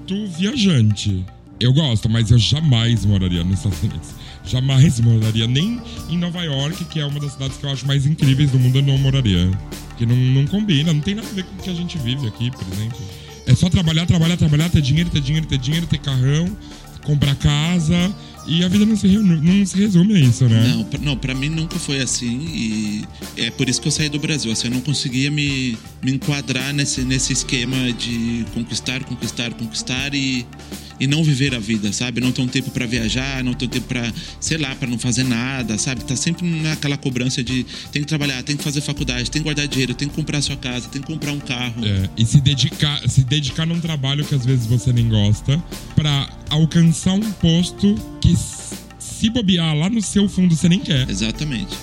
quanto 0.07 0.27
viajante. 0.29 1.25
Eu 1.59 1.73
gosto, 1.73 2.09
mas 2.09 2.31
eu 2.31 2.39
jamais 2.39 3.05
moraria 3.05 3.43
nos 3.43 3.59
Estados 3.59 3.83
Unidos. 3.83 4.09
Jamais 4.45 5.01
moraria 5.01 5.47
nem 5.47 5.81
em 6.09 6.17
Nova 6.17 6.43
York, 6.43 6.85
que 6.85 7.01
é 7.01 7.05
uma 7.07 7.19
das 7.19 7.33
cidades 7.33 7.57
que 7.57 7.67
eu 7.67 7.71
acho 7.71 7.87
mais 7.87 8.07
incríveis 8.07 8.51
do 8.51 8.59
mundo, 8.59 8.79
eu 8.79 8.83
não 8.83 8.97
moraria. 8.99 9.51
Que 9.99 10.07
não, 10.07 10.15
não 10.15 10.47
combina, 10.47 10.93
não 10.93 11.01
tem 11.01 11.15
nada 11.15 11.27
a 11.29 11.33
ver 11.33 11.45
com 11.45 11.55
o 11.55 11.63
que 11.63 11.71
a 11.71 11.75
gente 11.75 11.99
vive 11.99 12.27
aqui, 12.29 12.51
por 12.51 12.73
exemplo. 12.73 13.01
É 13.47 13.55
só 13.55 13.69
trabalhar, 13.69 14.07
trabalhar, 14.07 14.37
trabalhar, 14.37 14.69
ter 14.69 14.83
dinheiro, 14.83 15.11
ter 15.11 15.21
dinheiro, 15.21 15.47
ter 15.47 15.59
dinheiro, 15.59 15.87
ter 15.87 15.99
carrão, 15.99 16.57
comprar 17.05 17.35
casa. 17.35 18.15
E 18.47 18.65
a 18.65 18.69
vida 18.69 18.87
não 18.87 18.97
se, 18.97 19.09
não 19.09 19.67
se 19.67 19.77
resume 19.77 20.15
a 20.15 20.21
isso, 20.21 20.49
né? 20.49 20.75
Não, 20.75 20.85
pra, 20.85 21.01
não, 21.01 21.17
pra 21.17 21.35
mim 21.35 21.49
nunca 21.49 21.79
foi 21.79 22.01
assim. 22.01 22.47
E 22.47 23.05
é 23.37 23.51
por 23.51 23.69
isso 23.69 23.81
que 23.81 23.89
eu 23.89 23.93
saí 23.93 24.09
do 24.09 24.19
Brasil. 24.19 24.53
Assim, 24.53 24.69
eu 24.69 24.75
não 24.75 24.81
conseguia 24.81 25.31
me, 25.31 25.77
me 26.03 26.13
enquadrar 26.13 26.73
nesse, 26.73 27.03
nesse 27.03 27.33
esquema 27.33 27.93
de 27.93 28.45
conquistar, 28.55 29.03
conquistar, 29.05 29.53
conquistar 29.55 30.15
e 30.15 30.47
e 30.99 31.07
não 31.07 31.23
viver 31.23 31.55
a 31.55 31.59
vida, 31.59 31.93
sabe? 31.93 32.21
Não 32.21 32.33
ter 32.33 32.43
um 32.43 32.47
tempo 32.49 32.71
para 32.71 32.87
viajar, 32.87 33.43
não 33.45 33.55
ter 33.55 33.67
um 33.67 33.69
tempo 33.69 33.87
para, 33.87 34.13
sei 34.41 34.59
lá, 34.59 34.75
para 34.75 34.89
não 34.89 34.99
fazer 34.99 35.25
nada, 35.25 35.77
sabe? 35.79 36.05
Tá 36.05 36.17
sempre 36.17 36.47
naquela 36.47 36.97
cobrança 36.97 37.43
de 37.43 37.67
tem 37.93 38.03
que 38.03 38.09
trabalhar, 38.09 38.43
tem 38.43 38.57
que 38.57 38.65
fazer 38.65 38.81
faculdade, 38.81 39.31
tem 39.31 39.43
que 39.43 39.45
guardar 39.45 39.67
dinheiro, 39.69 39.95
tem 39.95 40.09
que 40.09 40.15
comprar 40.15 40.41
sua 40.41 40.57
casa, 40.57 40.89
tem 40.89 41.01
que 41.01 41.07
comprar 41.07 41.33
um 41.33 41.41
carro. 41.41 41.85
É, 41.85 42.09
e 42.17 42.25
se 42.25 42.41
dedicar, 42.41 43.07
se 43.09 43.23
dedicar 43.25 43.67
num 43.67 43.81
trabalho 43.81 44.25
que 44.25 44.35
às 44.35 44.45
vezes 44.45 44.67
você 44.67 44.93
nem 44.93 45.09
gosta, 45.09 45.63
para 45.95 46.29
alcançar 46.49 47.13
um 47.13 47.33
posto 47.33 47.95
que 48.27 48.37
se 48.99 49.31
bobear 49.31 49.75
lá 49.75 49.89
no 49.89 50.03
seu 50.03 50.29
fundo 50.29 50.55
você 50.55 50.69
nem 50.69 50.81
quer. 50.81 51.09
Exatamente. 51.09 51.77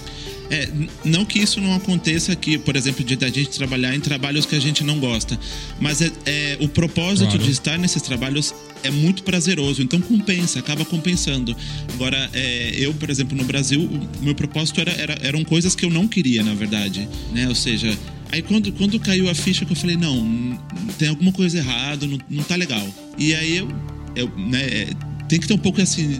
É, 0.49 0.69
não 1.03 1.25
que 1.25 1.39
isso 1.39 1.59
não 1.59 1.73
aconteça 1.73 2.31
aqui, 2.31 2.57
por 2.57 2.75
exemplo, 2.75 3.03
de 3.03 3.25
a 3.25 3.29
gente 3.29 3.49
trabalhar 3.51 3.95
em 3.95 3.99
trabalhos 3.99 4.45
que 4.45 4.55
a 4.55 4.59
gente 4.59 4.83
não 4.83 4.99
gosta, 4.99 5.39
mas 5.79 6.01
é, 6.01 6.11
é 6.25 6.57
o 6.59 6.67
propósito 6.67 7.29
claro. 7.29 7.43
de 7.43 7.49
estar 7.49 7.79
nesses 7.79 8.01
trabalhos 8.03 8.53
é 8.83 8.91
muito 8.91 9.23
prazeroso, 9.23 9.81
então 9.81 9.99
compensa, 9.99 10.59
acaba 10.59 10.85
compensando. 10.85 11.55
Agora, 11.93 12.29
é, 12.33 12.73
eu, 12.75 12.93
por 12.93 13.09
exemplo, 13.09 13.35
no 13.35 13.45
Brasil, 13.45 13.81
o 13.81 14.23
meu 14.23 14.35
propósito 14.35 14.79
era, 14.81 14.91
era, 14.91 15.17
eram 15.23 15.43
coisas 15.43 15.73
que 15.73 15.85
eu 15.85 15.89
não 15.89 16.07
queria, 16.07 16.43
na 16.43 16.53
verdade, 16.53 17.07
né? 17.31 17.47
Ou 17.47 17.55
seja, 17.55 17.97
Aí 18.31 18.41
quando, 18.41 18.71
quando 18.71 18.99
caiu 18.99 19.29
a 19.29 19.35
ficha 19.35 19.63
que 19.63 19.73
eu 19.73 19.75
falei, 19.75 19.95
não, 19.95 20.59
tem 20.97 21.07
alguma 21.07 21.31
coisa 21.31 21.59
errada, 21.59 22.07
não, 22.07 22.17
não 22.27 22.43
tá 22.43 22.55
legal. 22.55 22.83
E 23.15 23.35
aí 23.35 23.57
eu, 23.57 23.69
eu 24.15 24.27
né, 24.35 24.87
tem 25.27 25.39
que 25.39 25.47
ter 25.47 25.53
um 25.53 25.57
pouco 25.57 25.81
assim, 25.81 26.19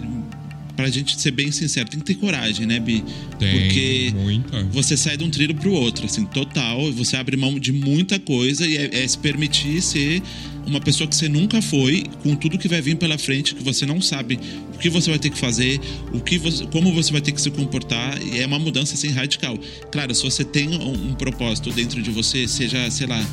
pra 0.76 0.88
gente 0.90 1.20
ser 1.20 1.30
bem 1.30 1.50
sincero, 1.52 1.88
tem 1.88 2.00
que 2.00 2.06
ter 2.06 2.14
coragem, 2.14 2.66
né, 2.66 2.80
Bi? 2.80 3.04
Tem, 3.38 3.60
Porque 3.60 4.12
muita. 4.14 4.64
você 4.64 4.96
sai 4.96 5.16
de 5.16 5.24
um 5.24 5.30
trilho 5.30 5.54
pro 5.54 5.72
outro, 5.72 6.06
assim, 6.06 6.24
total. 6.24 6.90
Você 6.92 7.16
abre 7.16 7.36
mão 7.36 7.58
de 7.58 7.72
muita 7.72 8.18
coisa 8.18 8.66
e 8.66 8.76
é, 8.76 9.04
é, 9.04 9.08
se 9.08 9.18
permitir 9.18 9.80
ser 9.80 10.22
uma 10.66 10.80
pessoa 10.80 11.06
que 11.06 11.14
você 11.14 11.28
nunca 11.28 11.60
foi, 11.60 12.04
com 12.22 12.34
tudo 12.34 12.58
que 12.58 12.66
vai 12.66 12.80
vir 12.80 12.96
pela 12.96 13.18
frente, 13.18 13.54
que 13.54 13.62
você 13.62 13.84
não 13.84 14.00
sabe 14.00 14.38
o 14.74 14.78
que 14.78 14.88
você 14.88 15.10
vai 15.10 15.18
ter 15.18 15.30
que 15.30 15.38
fazer, 15.38 15.78
o 16.12 16.20
que 16.20 16.38
você, 16.38 16.66
como 16.66 16.92
você 16.92 17.12
vai 17.12 17.20
ter 17.20 17.32
que 17.32 17.40
se 17.40 17.50
comportar, 17.50 18.20
e 18.22 18.40
é 18.40 18.46
uma 18.46 18.58
mudança 18.58 18.94
assim 18.94 19.10
radical. 19.10 19.58
Claro, 19.92 20.14
se 20.14 20.22
você 20.22 20.42
tem 20.42 20.68
um, 20.68 21.10
um 21.10 21.14
propósito 21.14 21.70
dentro 21.70 22.02
de 22.02 22.10
você, 22.10 22.48
seja, 22.48 22.90
sei 22.90 23.06
lá, 23.06 23.24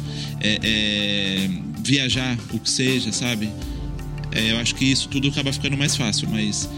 é, 0.42 0.60
é, 0.62 1.50
viajar, 1.84 2.38
o 2.54 2.60
que 2.60 2.70
seja, 2.70 3.12
sabe? 3.12 3.50
É, 4.32 4.52
eu 4.52 4.58
acho 4.58 4.76
que 4.76 4.86
isso 4.86 5.10
tudo 5.10 5.28
acaba 5.28 5.52
ficando 5.52 5.78
mais 5.78 5.96
fácil, 5.96 6.28
mas 6.30 6.70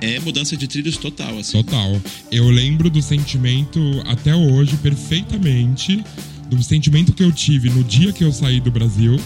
é 0.00 0.18
mudança 0.20 0.56
de 0.56 0.66
trilhos 0.66 0.96
total, 0.96 1.38
assim. 1.38 1.52
Total. 1.52 2.00
Eu 2.30 2.48
lembro 2.48 2.90
do 2.90 3.00
sentimento 3.00 3.80
até 4.06 4.34
hoje 4.34 4.76
perfeitamente 4.78 6.02
do 6.48 6.62
sentimento 6.62 7.12
que 7.12 7.22
eu 7.22 7.32
tive 7.32 7.70
no 7.70 7.82
dia 7.82 8.12
que 8.12 8.22
eu 8.22 8.32
saí 8.32 8.60
do 8.60 8.70
Brasil, 8.70 9.18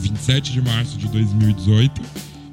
27 0.00 0.52
de 0.52 0.60
março 0.60 0.98
de 0.98 1.06
2018, 1.08 2.00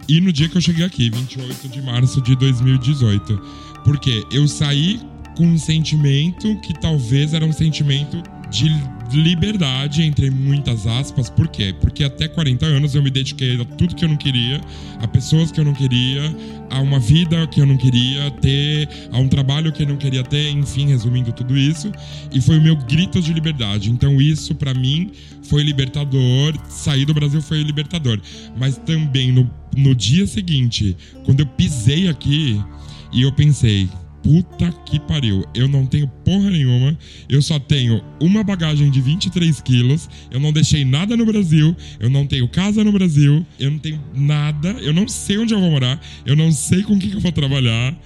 e 0.08 0.22
no 0.22 0.32
dia 0.32 0.48
que 0.48 0.56
eu 0.56 0.62
cheguei 0.62 0.86
aqui, 0.86 1.10
28 1.10 1.68
de 1.68 1.82
março 1.82 2.22
de 2.22 2.36
2018. 2.36 3.42
Porque 3.84 4.24
eu 4.32 4.48
saí 4.48 5.02
com 5.36 5.46
um 5.48 5.58
sentimento 5.58 6.56
que 6.62 6.74
talvez 6.74 7.34
era 7.34 7.46
um 7.46 7.52
sentimento 7.52 8.22
de 8.50 8.70
liberdade, 9.12 10.04
entre 10.04 10.30
muitas 10.30 10.86
aspas. 10.86 11.30
Por 11.30 11.48
quê? 11.48 11.74
Porque 11.80 12.04
até 12.04 12.28
40 12.28 12.66
anos 12.66 12.96
eu 12.96 13.02
me 13.02 13.10
dediquei 13.10 13.60
a 13.60 13.66
tudo 13.66 13.96
que 13.96 14.06
eu 14.06 14.10
não 14.10 14.18
queria, 14.18 14.62
a 15.02 15.08
pessoas 15.08 15.52
que 15.52 15.60
eu 15.60 15.66
não 15.66 15.74
queria, 15.74 16.36
a 16.70 16.80
uma 16.82 17.00
vida 17.00 17.46
que 17.48 17.62
eu 17.62 17.66
não 17.66 17.78
queria 17.78 18.30
ter, 18.32 18.90
a 19.12 19.18
um 19.18 19.28
trabalho 19.28 19.72
que 19.72 19.84
eu 19.84 19.88
não 19.88 19.98
queria 19.98 20.24
ter, 20.24 20.50
enfim, 20.52 20.88
resumindo 20.88 21.32
tudo 21.32 21.58
isso. 21.58 21.92
E 22.34 22.42
foi 22.42 22.58
o 22.58 22.62
meu 22.62 22.76
grito 22.76 23.22
de 23.22 23.34
liberdade. 23.34 23.90
Então 23.90 24.22
isso 24.22 24.54
para 24.56 24.74
mim 24.74 25.12
foi 25.44 25.64
libertador. 25.64 26.54
Sair 26.68 27.06
do 27.06 27.14
Brasil 27.14 27.42
foi 27.42 27.62
libertador. 27.64 28.20
Mas 28.58 28.78
também 28.78 29.32
no, 29.32 29.50
no 29.76 29.96
dia 29.96 30.28
seguinte, 30.28 30.96
quando 31.24 31.42
eu 31.42 31.46
pisei 31.46 32.08
aqui 32.08 32.62
e 33.12 33.22
eu 33.22 33.32
pensei, 33.32 33.90
puta 34.24 34.72
que 34.86 35.00
pariu. 35.00 35.46
Eu 35.54 35.68
não 35.68 35.86
tenho 35.86 36.08
porra 36.26 36.50
nenhuma. 36.50 36.98
Eu 37.30 37.42
só 37.42 37.60
tenho 37.60 38.04
uma 38.20 38.44
bagagem 38.44 38.90
de 38.90 39.02
23 39.02 39.62
quilos. 39.62 40.10
Eu 40.32 40.40
não 40.40 40.52
deixei 40.52 40.84
nada 40.84 41.16
no 41.16 41.26
Brasil. 41.26 41.76
Eu 42.00 42.10
não 42.10 42.26
tenho 42.26 42.48
casa 42.48 42.84
no 42.84 42.92
Brasil. 42.92 43.46
Eu 43.60 43.72
não 43.72 43.80
tenho 43.80 44.02
nada. 44.14 44.70
Eu 44.82 44.94
não 44.94 45.08
sei 45.08 45.38
onde 45.38 45.54
eu 45.54 45.60
vou 45.60 45.72
morar. 45.72 46.02
Eu 46.26 46.36
não 46.36 46.52
sei 46.52 46.84
com 46.84 46.98
quem 47.00 47.10
que 47.10 47.16
eu 47.16 47.22
vou 47.22 47.32
trabalhar. 47.32 47.98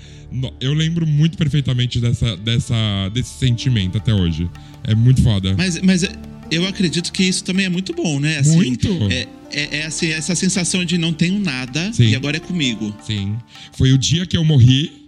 Eu 0.60 0.74
lembro 0.74 1.06
muito 1.06 1.38
perfeitamente 1.38 2.00
dessa, 2.00 2.38
dessa, 2.38 3.10
desse 3.14 3.38
sentimento 3.38 3.98
até 3.98 4.14
hoje. 4.14 4.50
É 4.84 4.96
muito 4.96 5.22
foda. 5.22 5.54
Mas, 5.58 5.82
mas 5.82 6.04
eu 6.50 6.66
acredito 6.68 7.12
que 7.12 7.24
isso 7.24 7.44
também 7.44 7.66
é 7.66 7.70
muito 7.70 7.94
bom, 7.94 8.20
né? 8.20 8.38
Assim, 8.38 8.56
muito. 8.56 8.88
É, 9.10 9.28
é, 9.52 9.78
é 9.80 9.86
assim, 9.86 10.08
essa 10.10 10.36
sensação 10.36 10.86
de 10.86 10.98
não 10.98 11.14
tenho 11.14 11.40
nada 11.40 11.92
Sim. 11.94 12.10
e 12.10 12.16
agora 12.16 12.38
é 12.38 12.40
comigo. 12.40 12.96
Sim. 13.06 13.38
Foi 13.74 13.92
o 13.92 13.98
dia 13.98 14.26
que 14.26 14.38
eu 14.38 14.44
morri 14.44 15.01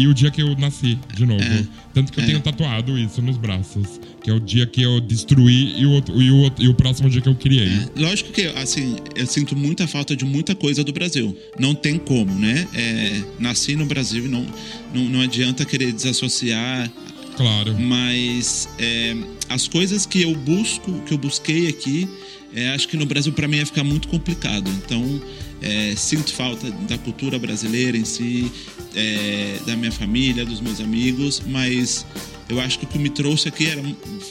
e 0.00 0.06
o 0.06 0.14
dia 0.14 0.30
que 0.30 0.40
eu 0.40 0.56
nasci 0.56 0.98
de 1.14 1.26
novo. 1.26 1.42
É, 1.42 1.64
Tanto 1.92 2.10
que 2.10 2.18
eu 2.20 2.24
é. 2.24 2.26
tenho 2.26 2.40
tatuado 2.40 2.98
isso 2.98 3.20
nos 3.20 3.36
braços. 3.36 4.00
Que 4.22 4.30
é 4.30 4.32
o 4.32 4.40
dia 4.40 4.66
que 4.66 4.80
eu 4.80 5.00
destruí 5.00 5.78
e 5.78 5.84
o, 5.84 5.90
outro, 5.90 6.22
e 6.22 6.30
o, 6.30 6.52
e 6.58 6.68
o 6.68 6.74
próximo 6.74 7.10
dia 7.10 7.20
que 7.20 7.28
eu 7.28 7.34
criei. 7.34 7.68
É. 7.68 8.00
Lógico 8.00 8.32
que, 8.32 8.46
assim, 8.46 8.96
eu 9.14 9.26
sinto 9.26 9.54
muita 9.54 9.86
falta 9.86 10.16
de 10.16 10.24
muita 10.24 10.54
coisa 10.54 10.82
do 10.82 10.92
Brasil. 10.92 11.36
Não 11.58 11.74
tem 11.74 11.98
como, 11.98 12.32
né? 12.32 12.66
É, 12.74 13.22
nasci 13.38 13.76
no 13.76 13.84
Brasil 13.84 14.24
e 14.24 14.28
não, 14.28 14.46
não, 14.94 15.04
não 15.04 15.20
adianta 15.20 15.64
querer 15.64 15.92
desassociar. 15.92 16.90
Claro. 17.36 17.78
Mas 17.78 18.68
é, 18.78 19.16
as 19.48 19.68
coisas 19.68 20.06
que 20.06 20.22
eu 20.22 20.34
busco, 20.34 20.92
que 21.02 21.12
eu 21.12 21.18
busquei 21.18 21.68
aqui, 21.68 22.08
é, 22.54 22.70
acho 22.70 22.88
que 22.88 22.96
no 22.96 23.06
Brasil 23.06 23.32
para 23.32 23.46
mim 23.46 23.56
ia 23.58 23.66
ficar 23.66 23.84
muito 23.84 24.08
complicado. 24.08 24.70
Então, 24.70 25.22
é, 25.62 25.94
sinto 25.96 26.32
falta 26.32 26.70
da 26.88 26.98
cultura 26.98 27.38
brasileira 27.38 27.96
em 27.96 28.04
si, 28.04 28.50
é, 28.94 29.58
da 29.66 29.76
minha 29.76 29.92
família, 29.92 30.44
dos 30.44 30.60
meus 30.60 30.80
amigos, 30.80 31.42
mas 31.46 32.04
eu 32.48 32.60
acho 32.60 32.78
que 32.78 32.84
o 32.84 32.88
que 32.88 32.98
me 32.98 33.10
trouxe 33.10 33.48
aqui 33.48 33.66
era, 33.66 33.82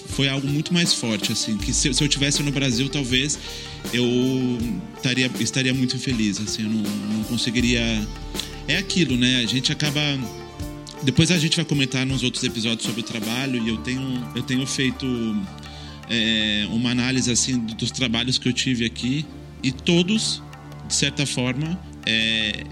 foi 0.10 0.28
algo 0.28 0.48
muito 0.48 0.74
mais 0.74 0.94
forte, 0.94 1.32
assim, 1.32 1.58
que 1.58 1.72
se, 1.72 1.94
se 1.94 2.04
eu 2.04 2.08
tivesse 2.08 2.44
no 2.44 2.52
Brasil, 2.52 2.90
talvez 2.90 3.40
eu 3.94 4.06
estaria, 4.98 5.32
estaria 5.40 5.74
muito 5.74 5.96
infeliz, 5.96 6.40
assim, 6.40 6.64
eu 6.64 6.70
não, 6.70 6.84
não 7.16 7.24
conseguiria... 7.24 7.82
É 8.68 8.78
aquilo, 8.78 9.18
né? 9.18 9.38
A 9.38 9.48
gente 9.48 9.72
acaba 9.72 10.00
depois 11.02 11.32
a 11.32 11.38
gente 11.38 11.56
vai 11.56 11.66
comentar 11.66 12.06
nos 12.06 12.24
outros 12.24 12.44
episódios 12.44 12.86
sobre 12.86 13.02
o 13.02 13.04
trabalho 13.04 13.62
e 13.64 13.70
eu 13.70 13.78
tenho, 13.78 14.32
eu 14.36 14.44
tenho 14.44 14.66
feito 14.68 15.08
é, 16.10 16.68
uma 16.72 16.92
análise 16.92 17.32
assim 17.32 17.60
dos 17.60 17.92
trabalhos 17.92 18.38
que 18.38 18.50
eu 18.50 18.54
tive 18.54 18.86
aqui 18.86 19.26
e 19.64 19.72
todos 19.72 20.42
de 20.88 20.96
certa 20.96 21.26
forma, 21.26 21.80
é, 22.06 22.64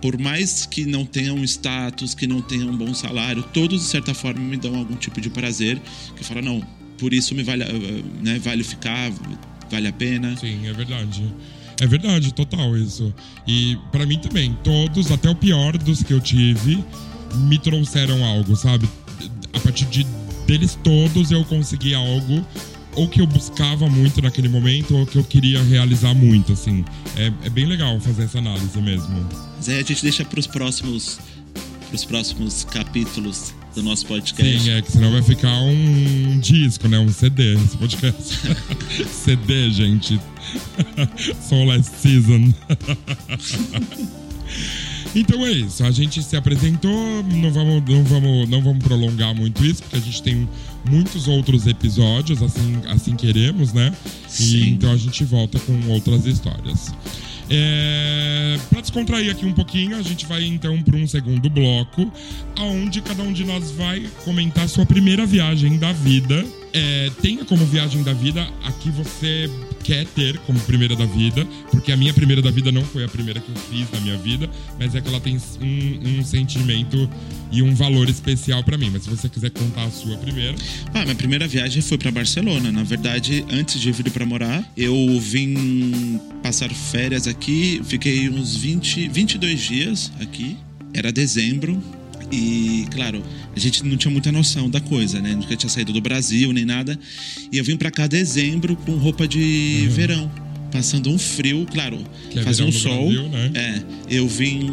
por 0.00 0.18
mais 0.18 0.64
que 0.64 0.86
não 0.86 1.04
tenham 1.04 1.44
status, 1.44 2.14
que 2.14 2.26
não 2.26 2.40
tenham 2.40 2.70
um 2.70 2.76
bom 2.76 2.94
salário, 2.94 3.42
todos 3.52 3.82
de 3.82 3.86
certa 3.86 4.14
forma 4.14 4.40
me 4.40 4.56
dão 4.56 4.74
algum 4.74 4.96
tipo 4.96 5.20
de 5.20 5.28
prazer, 5.28 5.78
que 6.16 6.24
fala 6.24 6.40
não, 6.40 6.62
por 6.98 7.12
isso 7.12 7.34
me 7.34 7.42
vale, 7.42 7.64
né, 8.22 8.38
vale 8.38 8.64
ficar, 8.64 9.12
vale 9.70 9.88
a 9.88 9.92
pena. 9.92 10.34
Sim, 10.38 10.66
é 10.66 10.72
verdade. 10.72 11.22
É 11.80 11.86
verdade, 11.86 12.32
total 12.32 12.76
isso. 12.76 13.14
E 13.46 13.76
para 13.92 14.04
mim 14.06 14.18
também, 14.18 14.56
todos, 14.62 15.10
até 15.10 15.28
o 15.28 15.34
pior 15.34 15.76
dos 15.78 16.02
que 16.02 16.12
eu 16.12 16.20
tive, 16.20 16.82
me 17.48 17.58
trouxeram 17.58 18.24
algo, 18.24 18.56
sabe? 18.56 18.88
A 19.52 19.60
partir 19.60 19.86
de 19.86 20.06
deles 20.50 20.76
todos 20.82 21.30
eu 21.30 21.44
consegui 21.44 21.94
algo 21.94 22.44
ou 22.96 23.08
que 23.08 23.20
eu 23.20 23.26
buscava 23.26 23.88
muito 23.88 24.20
naquele 24.20 24.48
momento 24.48 24.96
ou 24.96 25.06
que 25.06 25.16
eu 25.16 25.22
queria 25.22 25.62
realizar 25.62 26.12
muito, 26.12 26.52
assim. 26.52 26.84
É, 27.16 27.32
é 27.44 27.50
bem 27.50 27.66
legal 27.66 28.00
fazer 28.00 28.24
essa 28.24 28.38
análise 28.38 28.76
mesmo. 28.82 29.28
Zé, 29.62 29.78
a 29.78 29.82
gente 29.82 30.02
deixa 30.02 30.24
para 30.24 30.40
os 30.40 30.48
próximos, 30.48 31.20
pros 31.88 32.04
próximos 32.04 32.64
capítulos 32.64 33.54
do 33.76 33.84
nosso 33.84 34.04
podcast. 34.06 34.60
Sim, 34.60 34.70
é 34.70 34.82
que 34.82 34.90
senão 34.90 35.12
vai 35.12 35.22
ficar 35.22 35.56
um 35.62 36.40
disco, 36.40 36.88
né? 36.88 36.98
Um 36.98 37.12
CD 37.12 37.54
esse 37.54 37.76
podcast. 37.76 38.38
CD, 39.08 39.70
gente. 39.70 40.20
Soul 41.48 41.66
Last 41.66 41.96
Season. 41.96 42.52
Então 45.14 45.44
é 45.44 45.50
isso, 45.50 45.84
a 45.84 45.90
gente 45.90 46.22
se 46.22 46.36
apresentou, 46.36 47.22
não 47.24 47.50
vamos, 47.52 47.82
não 47.84 48.04
vamos, 48.04 48.48
não 48.48 48.62
vamos 48.62 48.84
prolongar 48.84 49.34
muito 49.34 49.64
isso, 49.64 49.82
porque 49.82 49.96
a 49.96 50.00
gente 50.00 50.22
tem 50.22 50.48
muitos 50.88 51.26
outros 51.26 51.66
episódios, 51.66 52.40
assim, 52.42 52.80
assim 52.88 53.16
queremos, 53.16 53.72
né? 53.72 53.92
Sim. 54.28 54.44
E 54.44 54.70
então 54.70 54.92
a 54.92 54.96
gente 54.96 55.24
volta 55.24 55.58
com 55.58 55.88
outras 55.88 56.26
histórias. 56.26 56.92
É, 57.52 58.56
para 58.70 58.80
descontrair 58.80 59.28
aqui 59.32 59.44
um 59.44 59.52
pouquinho, 59.52 59.96
a 59.96 60.02
gente 60.02 60.24
vai 60.24 60.44
então 60.44 60.80
para 60.82 60.96
um 60.96 61.06
segundo 61.08 61.50
bloco, 61.50 62.10
aonde 62.56 63.00
cada 63.00 63.24
um 63.24 63.32
de 63.32 63.44
nós 63.44 63.72
vai 63.72 64.08
comentar 64.24 64.68
sua 64.68 64.86
primeira 64.86 65.26
viagem 65.26 65.76
da 65.76 65.92
vida. 65.92 66.46
É, 66.72 67.10
tenha 67.20 67.44
como 67.44 67.66
viagem 67.66 68.04
da 68.04 68.12
vida 68.12 68.46
a 68.62 68.70
que 68.70 68.88
você 68.90 69.50
quer 69.82 70.06
ter 70.06 70.38
como 70.40 70.58
primeira 70.60 70.94
da 70.94 71.06
vida, 71.06 71.46
porque 71.70 71.92
a 71.92 71.96
minha 71.96 72.12
primeira 72.12 72.42
da 72.42 72.50
vida 72.50 72.70
não 72.70 72.84
foi 72.84 73.04
a 73.04 73.08
primeira 73.08 73.40
que 73.40 73.48
eu 73.50 73.56
fiz 73.56 73.90
na 73.92 74.00
minha 74.00 74.16
vida, 74.18 74.48
mas 74.78 74.94
é 74.94 75.00
que 75.00 75.08
ela 75.08 75.20
tem 75.20 75.36
um, 75.60 76.18
um 76.18 76.24
sentimento 76.24 77.08
e 77.50 77.62
um 77.62 77.74
valor 77.74 78.08
especial 78.08 78.62
para 78.62 78.78
mim. 78.78 78.90
Mas 78.92 79.04
se 79.04 79.10
você 79.10 79.28
quiser 79.28 79.50
contar 79.50 79.84
a 79.84 79.90
sua 79.90 80.16
primeira. 80.18 80.54
Ah, 80.94 81.02
minha 81.02 81.14
primeira 81.14 81.46
viagem 81.46 81.82
foi 81.82 81.98
para 81.98 82.10
Barcelona. 82.10 82.70
Na 82.70 82.82
verdade, 82.82 83.44
antes 83.50 83.80
de 83.80 83.90
vir 83.92 84.10
para 84.10 84.24
morar, 84.24 84.64
eu 84.76 85.18
vim 85.20 86.20
passar 86.42 86.70
férias 86.70 87.26
aqui, 87.26 87.80
fiquei 87.84 88.28
uns 88.28 88.56
20, 88.56 89.08
22 89.08 89.60
dias 89.60 90.12
aqui. 90.20 90.56
Era 90.92 91.12
dezembro, 91.12 91.80
e, 92.30 92.86
claro, 92.90 93.22
a 93.54 93.58
gente 93.58 93.84
não 93.84 93.96
tinha 93.96 94.10
muita 94.10 94.30
noção 94.30 94.70
da 94.70 94.80
coisa, 94.80 95.20
né? 95.20 95.34
Nunca 95.34 95.56
tinha 95.56 95.68
saído 95.68 95.92
do 95.92 96.00
Brasil 96.00 96.52
nem 96.52 96.64
nada. 96.64 96.98
E 97.50 97.58
eu 97.58 97.64
vim 97.64 97.76
para 97.76 97.90
cá 97.90 98.06
dezembro 98.06 98.76
com 98.76 98.92
roupa 98.92 99.26
de 99.26 99.84
uhum. 99.84 99.90
verão. 99.90 100.32
Passando 100.70 101.10
um 101.10 101.18
frio, 101.18 101.66
claro, 101.68 101.98
é 102.32 102.42
fazia 102.42 102.64
um 102.64 102.70
sol. 102.70 103.06
Brasil, 103.06 103.28
né? 103.28 103.50
É, 103.54 103.82
eu 104.08 104.28
vim. 104.28 104.70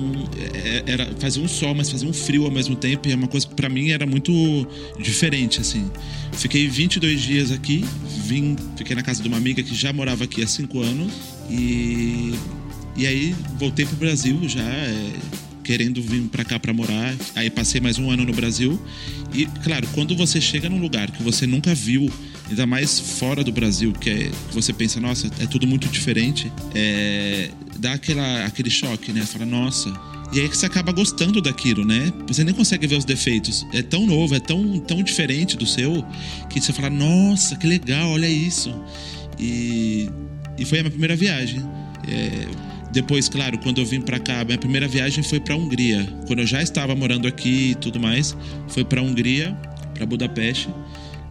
É, 0.54 0.84
era, 0.86 1.12
fazia 1.20 1.42
um 1.42 1.48
sol, 1.48 1.74
mas 1.74 1.90
fazia 1.90 2.08
um 2.08 2.14
frio 2.14 2.46
ao 2.46 2.52
mesmo 2.52 2.76
tempo. 2.76 3.08
E 3.08 3.12
é 3.12 3.16
uma 3.16 3.28
coisa 3.28 3.48
que 3.48 3.56
para 3.56 3.68
mim 3.68 3.90
era 3.90 4.06
muito 4.06 4.32
diferente, 5.00 5.60
assim. 5.60 5.90
Fiquei 6.34 6.68
22 6.68 7.20
dias 7.20 7.52
aqui, 7.52 7.84
vim, 8.28 8.56
fiquei 8.76 8.96
na 8.96 9.02
casa 9.02 9.24
de 9.24 9.28
uma 9.28 9.38
amiga 9.38 9.64
que 9.64 9.74
já 9.74 9.92
morava 9.92 10.26
aqui 10.26 10.44
há 10.44 10.48
5 10.48 10.80
anos. 10.82 11.12
E, 11.50 12.36
e 12.96 13.08
aí 13.08 13.36
voltei 13.58 13.84
pro 13.84 13.96
Brasil 13.96 14.40
já. 14.48 14.62
É, 14.62 15.14
querendo 15.68 16.02
vir 16.02 16.22
para 16.30 16.46
cá 16.46 16.58
para 16.58 16.72
morar. 16.72 17.14
Aí 17.36 17.50
passei 17.50 17.82
mais 17.82 18.00
um 18.00 18.10
ano 18.10 18.24
no 18.24 18.32
Brasil. 18.32 18.82
E, 19.34 19.46
claro, 19.66 19.86
quando 19.94 20.16
você 20.16 20.40
chega 20.40 20.70
num 20.70 20.80
lugar 20.80 21.12
que 21.12 21.22
você 21.22 21.46
nunca 21.46 21.76
viu, 21.76 22.10
ainda 22.50 22.66
mais 22.66 22.98
fora 22.98 23.44
do 23.44 23.52
Brasil, 23.52 23.92
que, 23.92 24.10
é, 24.10 24.16
que 24.30 24.56
você 24.56 24.72
pensa, 24.72 25.02
nossa, 25.02 25.28
é 25.42 25.46
tudo 25.46 25.68
muito 25.68 25.90
diferente, 25.90 26.50
é, 26.74 27.52
dá 27.80 27.94
aquela, 27.94 28.46
aquele 28.46 28.70
choque, 28.70 29.12
né? 29.12 29.26
Fala, 29.26 29.46
nossa. 29.46 29.94
E 30.32 30.40
aí 30.40 30.48
que 30.48 30.56
você 30.56 30.66
acaba 30.66 30.94
gostando 30.94 31.42
daquilo, 31.42 31.84
né? 31.86 32.14
Você 32.28 32.46
nem 32.46 32.54
consegue 32.54 32.88
ver 32.88 32.96
os 32.96 33.04
defeitos. 33.04 33.68
É 33.74 33.82
tão 33.82 34.06
novo, 34.08 34.36
é 34.36 34.40
tão, 34.40 34.80
tão 34.80 35.04
diferente 35.04 35.58
do 35.58 35.66
seu, 35.66 36.02
que 36.50 36.62
você 36.62 36.72
fala, 36.72 36.90
nossa, 36.90 37.58
que 37.58 37.68
legal, 37.68 38.12
olha 38.12 38.30
isso. 38.30 38.74
E, 39.38 40.10
e 40.58 40.64
foi 40.64 40.80
a 40.80 40.84
minha 40.84 40.92
primeira 40.92 41.16
viagem. 41.18 41.60
É, 42.08 42.67
depois, 42.98 43.30
claro, 43.30 43.60
quando 43.60 43.78
eu 43.78 43.86
vim 43.86 44.02
para 44.02 44.20
cá, 44.20 44.44
minha 44.44 44.58
primeira 44.58 44.88
viagem 44.88 45.24
foi 45.24 45.40
para 45.40 45.56
Hungria. 45.56 46.04
Quando 46.26 46.40
eu 46.40 46.48
já 46.48 46.64
estava 46.64 46.96
morando 46.96 47.28
aqui 47.28 47.70
e 47.72 47.76
tudo 47.76 48.00
mais, 48.00 48.36
foi 48.70 48.84
para 48.84 49.00
Hungria, 49.04 49.56
para 49.94 50.04
Budapeste, 50.04 50.68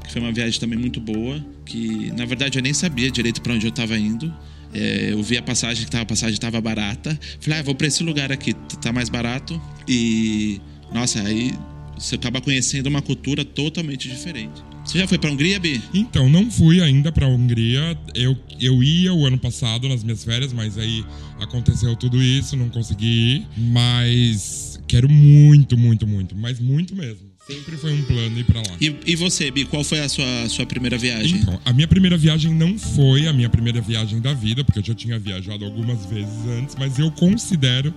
que 0.04 0.12
foi 0.12 0.22
uma 0.22 0.30
viagem 0.30 0.60
também 0.60 0.78
muito 0.78 1.00
boa, 1.00 1.44
que 1.64 2.12
na 2.16 2.24
verdade 2.24 2.56
eu 2.56 2.62
nem 2.62 2.72
sabia 2.72 3.10
direito 3.10 3.42
para 3.42 3.52
onde 3.52 3.66
eu 3.66 3.70
estava 3.70 3.98
indo. 3.98 4.32
É, 4.72 5.08
eu 5.10 5.20
vi 5.24 5.36
a 5.36 5.42
passagem 5.42 5.84
que 5.84 5.90
tava, 5.90 6.04
a 6.04 6.06
passagem 6.06 6.34
estava 6.34 6.60
barata. 6.60 7.18
Falei, 7.40 7.58
ah, 7.58 7.62
vou 7.64 7.74
para 7.74 7.88
esse 7.88 8.04
lugar 8.04 8.30
aqui, 8.30 8.54
tá 8.80 8.92
mais 8.92 9.08
barato. 9.08 9.60
E 9.88 10.60
nossa, 10.92 11.20
aí 11.20 11.52
você 11.98 12.14
acaba 12.14 12.40
conhecendo 12.40 12.86
uma 12.86 13.02
cultura 13.02 13.44
totalmente 13.44 14.08
diferente. 14.08 14.62
Você 14.86 14.98
já 14.98 15.08
foi 15.08 15.18
para 15.18 15.28
a 15.28 15.32
Hungria, 15.32 15.58
Bi? 15.58 15.82
Então, 15.92 16.28
não 16.28 16.48
fui 16.48 16.80
ainda 16.80 17.10
para 17.10 17.26
a 17.26 17.28
Hungria. 17.28 17.98
Eu, 18.14 18.38
eu 18.60 18.82
ia 18.82 19.12
o 19.12 19.26
ano 19.26 19.36
passado 19.36 19.88
nas 19.88 20.04
minhas 20.04 20.24
férias, 20.24 20.52
mas 20.52 20.78
aí 20.78 21.04
aconteceu 21.40 21.96
tudo 21.96 22.22
isso, 22.22 22.56
não 22.56 22.68
consegui 22.68 23.06
ir. 23.06 23.46
Mas 23.56 24.80
quero 24.86 25.08
muito, 25.08 25.76
muito, 25.76 26.06
muito. 26.06 26.36
Mas 26.36 26.60
muito 26.60 26.94
mesmo. 26.94 27.26
Sempre 27.46 27.76
foi 27.76 27.92
um 27.92 28.02
plano 28.02 28.38
ir 28.38 28.44
pra 28.44 28.60
lá. 28.60 28.76
E, 28.80 28.94
e 29.06 29.16
você, 29.16 29.50
Bi, 29.50 29.64
qual 29.64 29.82
foi 29.82 30.00
a 30.00 30.08
sua, 30.08 30.48
sua 30.48 30.66
primeira 30.66 30.96
viagem? 30.96 31.40
Então, 31.40 31.60
a 31.64 31.72
minha 31.72 31.86
primeira 31.86 32.16
viagem 32.16 32.54
não 32.54 32.78
foi 32.78 33.26
a 33.26 33.32
minha 33.32 33.48
primeira 33.48 33.80
viagem 33.80 34.20
da 34.20 34.32
vida, 34.32 34.64
porque 34.64 34.78
eu 34.80 34.84
já 34.84 34.94
tinha 34.94 35.18
viajado 35.18 35.64
algumas 35.64 36.06
vezes 36.06 36.46
antes, 36.58 36.74
mas 36.76 36.98
eu 36.98 37.10
considero 37.10 37.92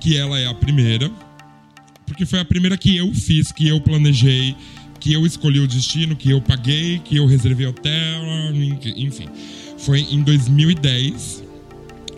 que 0.00 0.16
ela 0.16 0.38
é 0.38 0.46
a 0.46 0.54
primeira. 0.54 1.10
Porque 2.04 2.26
foi 2.26 2.40
a 2.40 2.44
primeira 2.44 2.76
que 2.76 2.96
eu 2.96 3.14
fiz, 3.14 3.52
que 3.52 3.68
eu 3.68 3.80
planejei, 3.80 4.56
que 5.00 5.14
eu 5.14 5.24
escolhi 5.24 5.58
o 5.58 5.66
destino, 5.66 6.14
que 6.14 6.30
eu 6.30 6.40
paguei, 6.42 7.00
que 7.02 7.16
eu 7.16 7.26
reservei 7.26 7.66
hotel, 7.66 8.22
enfim. 8.96 9.26
Foi 9.78 10.00
em 10.00 10.22
2010. 10.22 11.42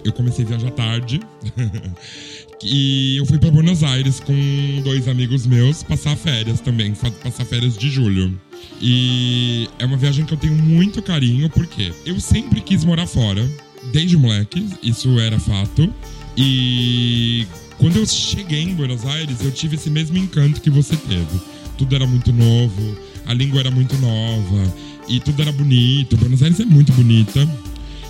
Eu 0.04 0.12
comecei 0.12 0.44
a 0.44 0.48
viajar 0.48 0.70
tarde. 0.72 1.20
e 2.62 3.16
eu 3.16 3.24
fui 3.24 3.38
para 3.38 3.52
Buenos 3.52 3.84
Aires 3.84 4.18
com 4.18 4.34
dois 4.82 5.06
amigos 5.06 5.46
meus 5.46 5.84
passar 5.84 6.16
férias 6.16 6.60
também, 6.60 6.92
passar 7.22 7.44
férias 7.44 7.78
de 7.78 7.88
julho. 7.88 8.38
E 8.80 9.68
é 9.78 9.86
uma 9.86 9.96
viagem 9.96 10.24
que 10.24 10.34
eu 10.34 10.38
tenho 10.38 10.54
muito 10.54 11.00
carinho, 11.00 11.48
porque 11.50 11.92
eu 12.04 12.18
sempre 12.18 12.60
quis 12.60 12.84
morar 12.84 13.06
fora, 13.06 13.48
desde 13.92 14.16
moleque, 14.16 14.66
isso 14.82 15.20
era 15.20 15.38
fato. 15.38 15.92
E 16.36 17.46
quando 17.78 17.96
eu 17.96 18.06
cheguei 18.06 18.62
em 18.62 18.74
Buenos 18.74 19.06
Aires, 19.06 19.40
eu 19.44 19.52
tive 19.52 19.76
esse 19.76 19.88
mesmo 19.88 20.18
encanto 20.18 20.60
que 20.60 20.70
você 20.70 20.96
teve 20.96 21.52
tudo 21.82 21.96
era 21.96 22.06
muito 22.06 22.32
novo, 22.32 22.96
a 23.26 23.34
língua 23.34 23.58
era 23.58 23.70
muito 23.70 23.96
nova 23.98 24.74
e 25.08 25.18
tudo 25.18 25.42
era 25.42 25.50
bonito. 25.50 26.16
Buenos 26.16 26.40
Aires 26.40 26.60
é 26.60 26.64
muito 26.64 26.92
bonita. 26.92 27.48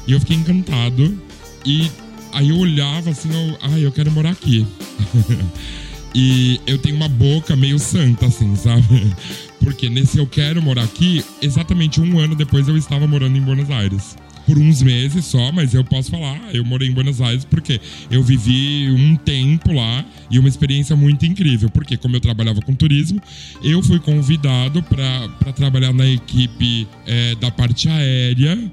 E 0.06 0.12
eu 0.12 0.20
fiquei 0.20 0.36
encantado. 0.36 1.18
E 1.64 1.90
aí 2.32 2.50
eu 2.50 2.58
olhava 2.58 3.10
assim, 3.10 3.30
eu, 3.32 3.56
ai, 3.62 3.74
ah, 3.74 3.78
eu 3.78 3.90
quero 3.90 4.10
morar 4.10 4.32
aqui. 4.32 4.66
e 6.14 6.60
eu 6.66 6.76
tenho 6.76 6.96
uma 6.96 7.08
boca 7.08 7.56
meio 7.56 7.78
santa, 7.78 8.26
assim, 8.26 8.54
sabe? 8.56 9.10
Porque 9.58 9.88
nesse 9.88 10.18
eu 10.18 10.26
quero 10.26 10.60
morar 10.60 10.82
aqui, 10.82 11.24
exatamente 11.40 11.98
um 11.98 12.18
ano 12.18 12.34
depois 12.34 12.68
eu 12.68 12.76
estava 12.76 13.06
morando 13.06 13.38
em 13.38 13.40
Buenos 13.40 13.70
Aires 13.70 14.16
por 14.52 14.58
uns 14.58 14.82
meses 14.82 15.24
só, 15.24 15.50
mas 15.50 15.72
eu 15.72 15.82
posso 15.82 16.10
falar, 16.10 16.38
eu 16.52 16.62
morei 16.62 16.86
em 16.86 16.92
Buenos 16.92 17.22
Aires 17.22 17.42
porque 17.42 17.80
eu 18.10 18.22
vivi 18.22 18.90
um 18.90 19.16
tempo 19.16 19.72
lá 19.72 20.04
e 20.30 20.38
uma 20.38 20.46
experiência 20.46 20.94
muito 20.94 21.24
incrível. 21.24 21.70
Porque, 21.70 21.96
como 21.96 22.16
eu 22.16 22.20
trabalhava 22.20 22.60
com 22.60 22.74
turismo, 22.74 23.18
eu 23.64 23.82
fui 23.82 23.98
convidado 23.98 24.82
para 24.82 25.52
trabalhar 25.54 25.94
na 25.94 26.06
equipe 26.06 26.86
é, 27.06 27.34
da 27.36 27.50
parte 27.50 27.88
aérea 27.88 28.70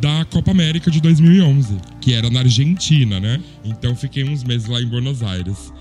da 0.00 0.24
Copa 0.24 0.50
América 0.50 0.90
de 0.90 1.00
2011, 1.00 1.76
que 2.00 2.12
era 2.12 2.28
na 2.28 2.40
Argentina, 2.40 3.20
né? 3.20 3.38
Então 3.64 3.94
fiquei 3.94 4.24
uns 4.24 4.42
meses 4.42 4.66
lá 4.66 4.82
em 4.82 4.86
Buenos 4.86 5.22
Aires. 5.22 5.72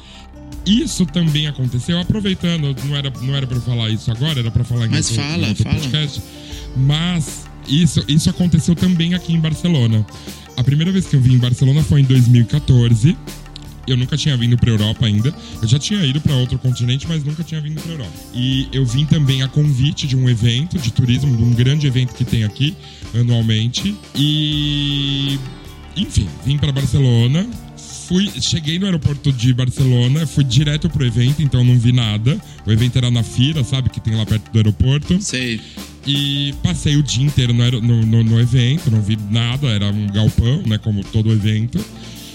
Isso 0.63 1.07
também 1.07 1.47
aconteceu, 1.47 1.99
aproveitando, 1.99 2.75
não 2.85 2.95
era, 2.95 3.12
não 3.19 3.35
era 3.35 3.47
para 3.47 3.59
falar 3.62 3.89
isso 3.89 4.12
agora, 4.12 4.41
era 4.41 4.51
para 4.51 4.63
falar 4.63 4.85
em 4.85 4.89
Mas 4.89 5.09
outro, 5.09 5.25
fala, 5.25 5.47
outro 5.47 5.63
fala. 5.63 5.75
podcast. 5.75 6.21
Mas 6.77 7.48
isso, 7.69 8.03
isso 8.08 8.29
aconteceu 8.29 8.75
também 8.75 9.13
aqui 9.13 9.34
em 9.34 9.39
Barcelona. 9.39 10.05
A 10.58 10.63
primeira 10.63 10.91
vez 10.91 11.05
que 11.05 11.15
eu 11.15 11.21
vim 11.21 11.34
em 11.34 11.38
Barcelona 11.38 11.84
foi 11.84 12.01
em 12.01 12.03
2014. 12.03 13.15
Eu 13.88 13.97
nunca 13.97 14.15
tinha 14.17 14.36
vindo 14.38 14.58
para 14.58 14.69
Europa 14.69 15.05
ainda. 15.05 15.34
Eu 15.62 15.67
já 15.67 15.79
tinha 15.79 16.03
ido 16.05 16.21
para 16.21 16.36
outro 16.36 16.60
continente, 16.60 17.08
mas 17.08 17.23
nunca 17.23 17.43
tinha 17.43 17.60
vindo 17.60 17.82
para 17.82 17.91
Europa. 17.91 18.12
E 18.34 18.67
eu 18.71 18.86
vim 18.86 19.05
também 19.05 19.41
a 19.41 19.47
convite 19.47 20.05
de 20.05 20.15
um 20.15 20.29
evento 20.29 20.77
de 20.77 20.91
turismo, 20.91 21.36
de 21.36 21.43
um 21.43 21.51
grande 21.53 21.88
evento 21.88 22.13
que 22.13 22.23
tem 22.23 22.43
aqui 22.43 22.75
anualmente. 23.15 23.95
E 24.15 25.39
enfim, 25.95 26.27
vim 26.45 26.58
para 26.58 26.71
Barcelona. 26.71 27.47
Fui, 28.08 28.29
cheguei 28.41 28.79
no 28.79 28.86
aeroporto 28.86 29.32
de 29.32 29.53
Barcelona, 29.53 30.25
fui 30.25 30.43
direto 30.43 30.89
pro 30.89 31.05
evento, 31.05 31.41
então 31.43 31.63
não 31.63 31.77
vi 31.77 31.91
nada. 31.91 32.39
O 32.65 32.71
evento 32.71 32.97
era 32.97 33.12
na 33.12 33.21
Fira, 33.21 33.63
sabe, 33.63 33.89
que 33.89 33.99
tem 33.99 34.15
lá 34.15 34.25
perto 34.25 34.51
do 34.51 34.58
aeroporto. 34.58 35.21
Sei. 35.21 35.62
E 36.05 36.53
passei 36.63 36.95
o 36.95 37.03
dia 37.03 37.25
inteiro 37.25 37.53
no, 37.53 37.81
no, 37.81 38.23
no, 38.23 38.39
evento, 38.39 38.89
não 38.89 39.01
vi 39.01 39.17
nada, 39.29 39.67
era 39.67 39.88
um 39.88 40.07
galpão, 40.07 40.63
né? 40.65 40.77
Como 40.77 41.03
todo 41.03 41.31
evento. 41.31 41.83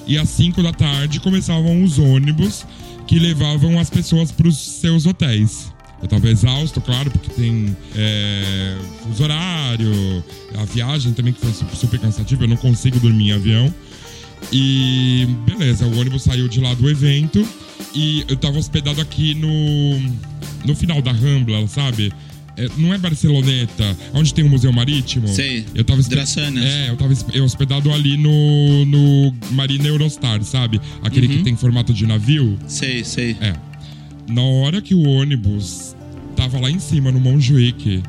E 0.06 0.18
às 0.18 0.28
5 0.30 0.62
da 0.62 0.72
tarde 0.72 1.18
começavam 1.20 1.82
os 1.82 1.98
ônibus 1.98 2.66
que 3.06 3.18
levavam 3.18 3.78
as 3.78 3.88
pessoas 3.88 4.30
para 4.30 4.48
os 4.48 4.56
seus 4.56 5.06
hotéis. 5.06 5.72
Eu 6.02 6.08
tava 6.08 6.28
exausto, 6.28 6.80
claro, 6.80 7.10
porque 7.10 7.30
tem 7.30 7.74
é, 7.96 8.76
os 9.10 9.20
horário, 9.20 10.22
a 10.58 10.64
viagem 10.66 11.14
também 11.14 11.32
que 11.32 11.40
foi 11.40 11.52
super 11.74 11.98
cansativa, 11.98 12.44
eu 12.44 12.48
não 12.48 12.56
consigo 12.56 13.00
dormir 13.00 13.30
em 13.30 13.32
avião. 13.32 13.74
E 14.52 15.26
beleza, 15.46 15.86
o 15.86 15.98
ônibus 15.98 16.22
saiu 16.22 16.48
de 16.48 16.60
lá 16.60 16.74
do 16.74 16.90
evento 16.90 17.46
e 17.94 18.24
eu 18.28 18.36
tava 18.36 18.58
hospedado 18.58 19.00
aqui 19.00 19.34
no, 19.34 19.98
no 20.66 20.76
final 20.76 21.00
da 21.00 21.12
Rambla, 21.12 21.66
sabe? 21.66 22.12
É, 22.56 22.68
não 22.76 22.94
é 22.94 22.98
Barceloneta, 22.98 23.96
onde 24.12 24.32
tem 24.32 24.44
o 24.44 24.48
Museu 24.48 24.72
Marítimo? 24.72 25.26
Sei. 25.28 25.64
Eu 25.74 25.84
tava. 25.84 26.00
É, 26.00 26.90
eu 26.90 26.96
tava 26.96 27.12
hospedado 27.44 27.92
ali 27.92 28.16
no, 28.16 28.84
no 28.84 29.34
Marina 29.50 29.88
Eurostar, 29.88 30.42
sabe? 30.44 30.80
Aquele 31.02 31.26
uhum. 31.26 31.36
que 31.38 31.42
tem 31.42 31.56
formato 31.56 31.92
de 31.92 32.06
navio. 32.06 32.58
Sei, 32.66 33.04
sei. 33.04 33.36
É. 33.40 33.54
Na 34.28 34.42
hora 34.42 34.80
que 34.80 34.94
o 34.94 35.02
ônibus 35.02 35.96
tava 36.36 36.60
lá 36.60 36.70
em 36.70 36.78
cima, 36.78 37.10
no 37.10 37.20
Montjuic, 37.20 38.02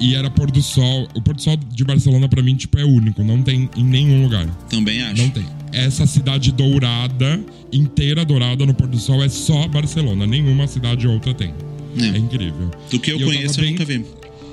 e 0.00 0.14
era 0.14 0.30
pôr 0.30 0.50
do 0.50 0.62
sol. 0.62 1.08
O 1.14 1.22
pôr 1.22 1.34
do 1.34 1.42
sol 1.42 1.56
de 1.56 1.84
Barcelona, 1.84 2.28
para 2.28 2.42
mim, 2.42 2.54
tipo, 2.54 2.78
é 2.78 2.84
único. 2.84 3.24
Não 3.24 3.42
tem 3.42 3.70
em 3.76 3.84
nenhum 3.84 4.22
lugar. 4.22 4.46
Também 4.68 5.02
acho. 5.02 5.22
Não 5.22 5.30
tem. 5.30 5.46
essa 5.72 6.06
cidade 6.06 6.52
dourada, 6.52 7.40
inteira 7.72 8.24
dourada 8.24 8.66
no 8.66 8.74
pôr 8.74 8.86
do 8.86 8.98
sol, 8.98 9.22
é 9.22 9.28
só 9.28 9.66
Barcelona. 9.68 10.26
Nenhuma 10.26 10.66
cidade 10.66 11.06
outra 11.06 11.32
tem. 11.32 11.54
É, 11.98 12.04
é 12.04 12.18
incrível. 12.18 12.70
Do 12.90 12.98
que 12.98 13.10
eu 13.10 13.20
e 13.20 13.24
conheço, 13.24 13.60
eu, 13.60 13.64
eu 13.64 13.70
nunca 13.70 13.84
vi. 13.84 14.04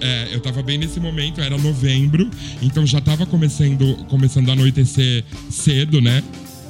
É, 0.02 0.30
eu 0.32 0.39
tava 0.39 0.63
bem 0.63 0.78
nesse 0.78 0.99
momento, 0.99 1.41
era 1.41 1.58
novembro, 1.58 2.30
então 2.62 2.86
já 2.86 3.02
tava 3.02 3.25
começando, 3.25 3.95
começando 4.08 4.49
a 4.49 4.54
anoitecer 4.54 5.25
cedo, 5.49 5.99
né? 5.99 6.23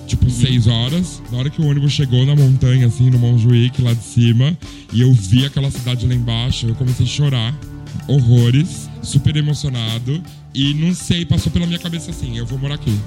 Tipo, 0.07 0.25
uhum. 0.25 0.31
seis 0.31 0.65
horas. 0.65 1.21
Na 1.31 1.37
hora 1.37 1.49
que 1.51 1.61
o 1.61 1.67
ônibus 1.67 1.91
chegou 1.91 2.25
na 2.25 2.35
montanha, 2.35 2.87
assim, 2.87 3.11
no 3.11 3.19
Montjuic, 3.19 3.79
lá 3.81 3.93
de 3.93 4.03
cima, 4.03 4.57
e 4.91 5.01
eu 5.01 5.13
vi 5.13 5.45
aquela 5.45 5.69
cidade 5.69 6.07
lá 6.07 6.15
embaixo, 6.15 6.67
eu 6.67 6.75
comecei 6.75 7.05
a 7.05 7.09
chorar. 7.09 7.59
Horrores, 8.07 8.88
super 9.01 9.35
emocionado. 9.35 10.21
E 10.53 10.73
não 10.73 10.93
sei, 10.93 11.25
passou 11.25 11.51
pela 11.51 11.65
minha 11.65 11.79
cabeça 11.79 12.11
assim: 12.11 12.37
eu 12.37 12.45
vou 12.45 12.57
morar 12.59 12.75
aqui. 12.75 12.97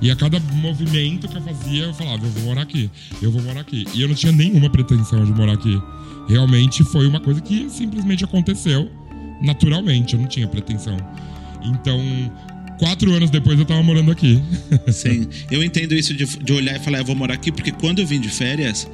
E 0.00 0.10
a 0.10 0.16
cada 0.16 0.38
movimento 0.38 1.26
que 1.26 1.36
eu 1.36 1.42
fazia, 1.42 1.84
eu 1.84 1.94
falava: 1.94 2.24
eu 2.24 2.30
vou 2.30 2.42
morar 2.44 2.62
aqui, 2.62 2.90
eu 3.20 3.30
vou 3.30 3.42
morar 3.42 3.60
aqui. 3.60 3.84
E 3.94 4.02
eu 4.02 4.08
não 4.08 4.14
tinha 4.14 4.32
nenhuma 4.32 4.70
pretensão 4.70 5.24
de 5.24 5.32
morar 5.32 5.54
aqui. 5.54 5.80
Realmente 6.28 6.84
foi 6.84 7.06
uma 7.06 7.20
coisa 7.20 7.40
que 7.40 7.68
simplesmente 7.70 8.24
aconteceu 8.24 8.90
naturalmente, 9.40 10.14
eu 10.14 10.20
não 10.20 10.28
tinha 10.28 10.46
pretensão. 10.46 10.96
Então, 11.62 12.00
quatro 12.78 13.12
anos 13.12 13.30
depois 13.30 13.58
eu 13.58 13.64
tava 13.64 13.82
morando 13.82 14.10
aqui. 14.10 14.40
Sim, 14.92 15.28
eu 15.50 15.62
entendo 15.62 15.94
isso 15.94 16.14
de, 16.14 16.24
de 16.24 16.52
olhar 16.52 16.76
e 16.76 16.78
falar, 16.78 16.98
eu 16.98 17.04
vou 17.04 17.16
morar 17.16 17.34
aqui, 17.34 17.50
porque 17.52 17.72
quando 17.72 18.00
eu 18.00 18.06
vim 18.06 18.20
de 18.20 18.28
férias, 18.28 18.88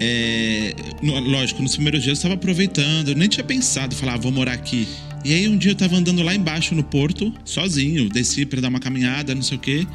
é, 0.00 0.74
no, 1.02 1.18
lógico, 1.20 1.62
nos 1.62 1.74
primeiros 1.74 2.02
dias 2.02 2.18
eu 2.18 2.20
estava 2.20 2.34
aproveitando, 2.34 3.08
eu 3.08 3.16
nem 3.16 3.28
tinha 3.28 3.44
pensado, 3.44 3.94
falar, 3.94 4.14
ah, 4.14 4.18
vou 4.18 4.32
morar 4.32 4.52
aqui. 4.52 4.88
E 5.24 5.34
aí 5.34 5.48
um 5.48 5.56
dia 5.56 5.72
eu 5.72 5.76
tava 5.76 5.96
andando 5.96 6.22
lá 6.22 6.34
embaixo 6.34 6.74
no 6.74 6.82
porto, 6.82 7.32
sozinho, 7.44 8.08
desci 8.08 8.46
para 8.46 8.60
dar 8.60 8.68
uma 8.68 8.80
caminhada, 8.80 9.34
não 9.34 9.42
sei 9.42 9.56
o 9.56 9.60
quê, 9.60 9.86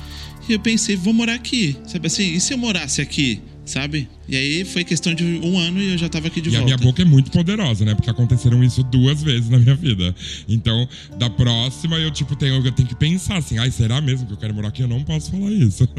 e 0.48 0.54
eu 0.54 0.60
pensei, 0.60 0.96
vou 0.96 1.14
morar 1.14 1.34
aqui, 1.34 1.76
sabe 1.88 2.08
assim, 2.08 2.34
e 2.34 2.40
se 2.40 2.54
eu 2.54 2.58
morasse 2.58 3.02
aqui? 3.02 3.42
sabe? 3.66 4.08
E 4.30 4.36
aí 4.38 4.64
foi 4.64 4.84
questão 4.84 5.14
de 5.14 5.24
um 5.24 5.58
ano 5.58 5.82
e 5.82 5.92
eu 5.92 5.98
já 5.98 6.08
tava 6.08 6.28
aqui 6.28 6.40
de 6.40 6.50
e 6.50 6.52
volta. 6.52 6.70
E 6.70 6.74
a 6.74 6.78
minha 6.78 6.88
boca 6.88 7.02
é 7.02 7.06
muito 7.06 7.32
poderosa, 7.32 7.84
né? 7.84 7.96
Porque 7.96 8.10
aconteceram 8.10 8.64
isso 8.64 8.84
duas 8.84 9.22
vezes 9.24 9.50
na 9.50 9.58
minha 9.58 9.76
vida. 9.76 10.16
Então, 10.48 10.88
da 11.18 11.30
próxima 11.30 11.98
eu, 11.98 12.12
tipo, 12.12 12.36
tenho, 12.36 12.64
eu 12.64 12.72
tenho 12.72 12.88
que 12.88 12.96
pensar 12.96 13.38
assim, 13.38 13.58
ai, 13.58 13.72
será 13.72 14.00
mesmo 14.00 14.28
que 14.28 14.34
eu 14.34 14.38
quero 14.38 14.54
morar 14.54 14.70
aqui? 14.70 14.84
Eu 14.84 14.88
não 14.88 15.04
posso 15.04 15.32
falar 15.32 15.52
isso. 15.52 15.90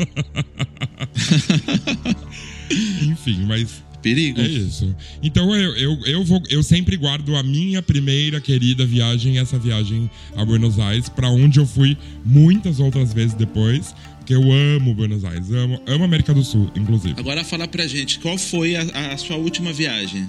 Enfim, 3.03 3.45
mas 3.47 3.83
perigo. 4.07 4.41
É 4.41 4.47
isso. 4.47 4.95
Então 5.21 5.55
eu, 5.55 5.77
eu, 5.77 5.99
eu, 6.07 6.25
vou, 6.25 6.41
eu 6.49 6.63
sempre 6.63 6.97
guardo 6.97 7.35
a 7.35 7.43
minha 7.43 7.83
primeira 7.83 8.41
querida 8.41 8.87
viagem, 8.87 9.39
essa 9.39 9.59
viagem 9.59 10.09
a 10.37 10.45
Buenos 10.45 10.79
Aires, 10.79 11.09
para 11.09 11.29
onde 11.29 11.59
eu 11.59 11.67
fui 11.67 11.97
muitas 12.25 12.79
outras 12.79 13.13
vezes 13.13 13.35
depois. 13.35 13.95
Porque 14.19 14.35
eu 14.35 14.53
amo 14.53 14.95
Buenos 14.95 15.25
Aires, 15.25 15.51
amo, 15.53 15.81
amo 15.87 16.05
América 16.05 16.35
do 16.35 16.43
Sul, 16.43 16.71
inclusive. 16.75 17.15
Agora 17.19 17.45
fala 17.45 17.67
pra 17.69 17.87
gente, 17.87 18.19
qual 18.19 18.37
foi 18.37 18.75
a, 18.75 19.13
a 19.13 19.17
sua 19.17 19.37
última 19.37 19.73
viagem? 19.73 20.29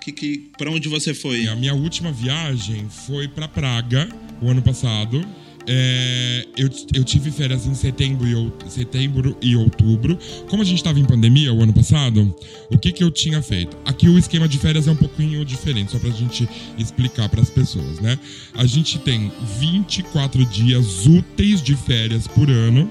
Que, 0.00 0.12
que, 0.12 0.50
pra 0.56 0.70
onde 0.70 0.88
você 0.88 1.14
foi? 1.14 1.46
A 1.46 1.56
minha 1.56 1.74
última 1.74 2.10
viagem 2.12 2.86
foi 2.88 3.28
pra 3.28 3.48
Praga, 3.48 4.08
o 4.40 4.48
ano 4.48 4.62
passado. 4.62 5.22
É, 5.66 6.46
eu, 6.56 6.68
eu 6.92 7.04
tive 7.04 7.30
férias 7.30 7.66
em 7.66 7.74
setembro 7.74 8.26
e, 8.26 8.70
setembro 8.70 9.36
e 9.40 9.56
outubro. 9.56 10.18
Como 10.48 10.62
a 10.62 10.64
gente 10.64 10.78
estava 10.78 10.98
em 10.98 11.04
pandemia 11.04 11.52
o 11.52 11.62
ano 11.62 11.72
passado, 11.72 12.34
o 12.70 12.78
que, 12.78 12.92
que 12.92 13.02
eu 13.02 13.10
tinha 13.10 13.40
feito? 13.42 13.76
Aqui 13.84 14.08
o 14.08 14.18
esquema 14.18 14.46
de 14.46 14.58
férias 14.58 14.86
é 14.86 14.90
um 14.90 14.96
pouquinho 14.96 15.44
diferente, 15.44 15.92
só 15.92 15.98
para 15.98 16.10
a 16.10 16.12
gente 16.12 16.48
explicar 16.78 17.28
para 17.28 17.40
as 17.40 17.50
pessoas, 17.50 18.00
né? 18.00 18.18
A 18.54 18.66
gente 18.66 18.98
tem 18.98 19.32
24 19.58 20.44
dias 20.46 21.06
úteis 21.06 21.62
de 21.62 21.74
férias 21.74 22.26
por 22.26 22.50
ano 22.50 22.90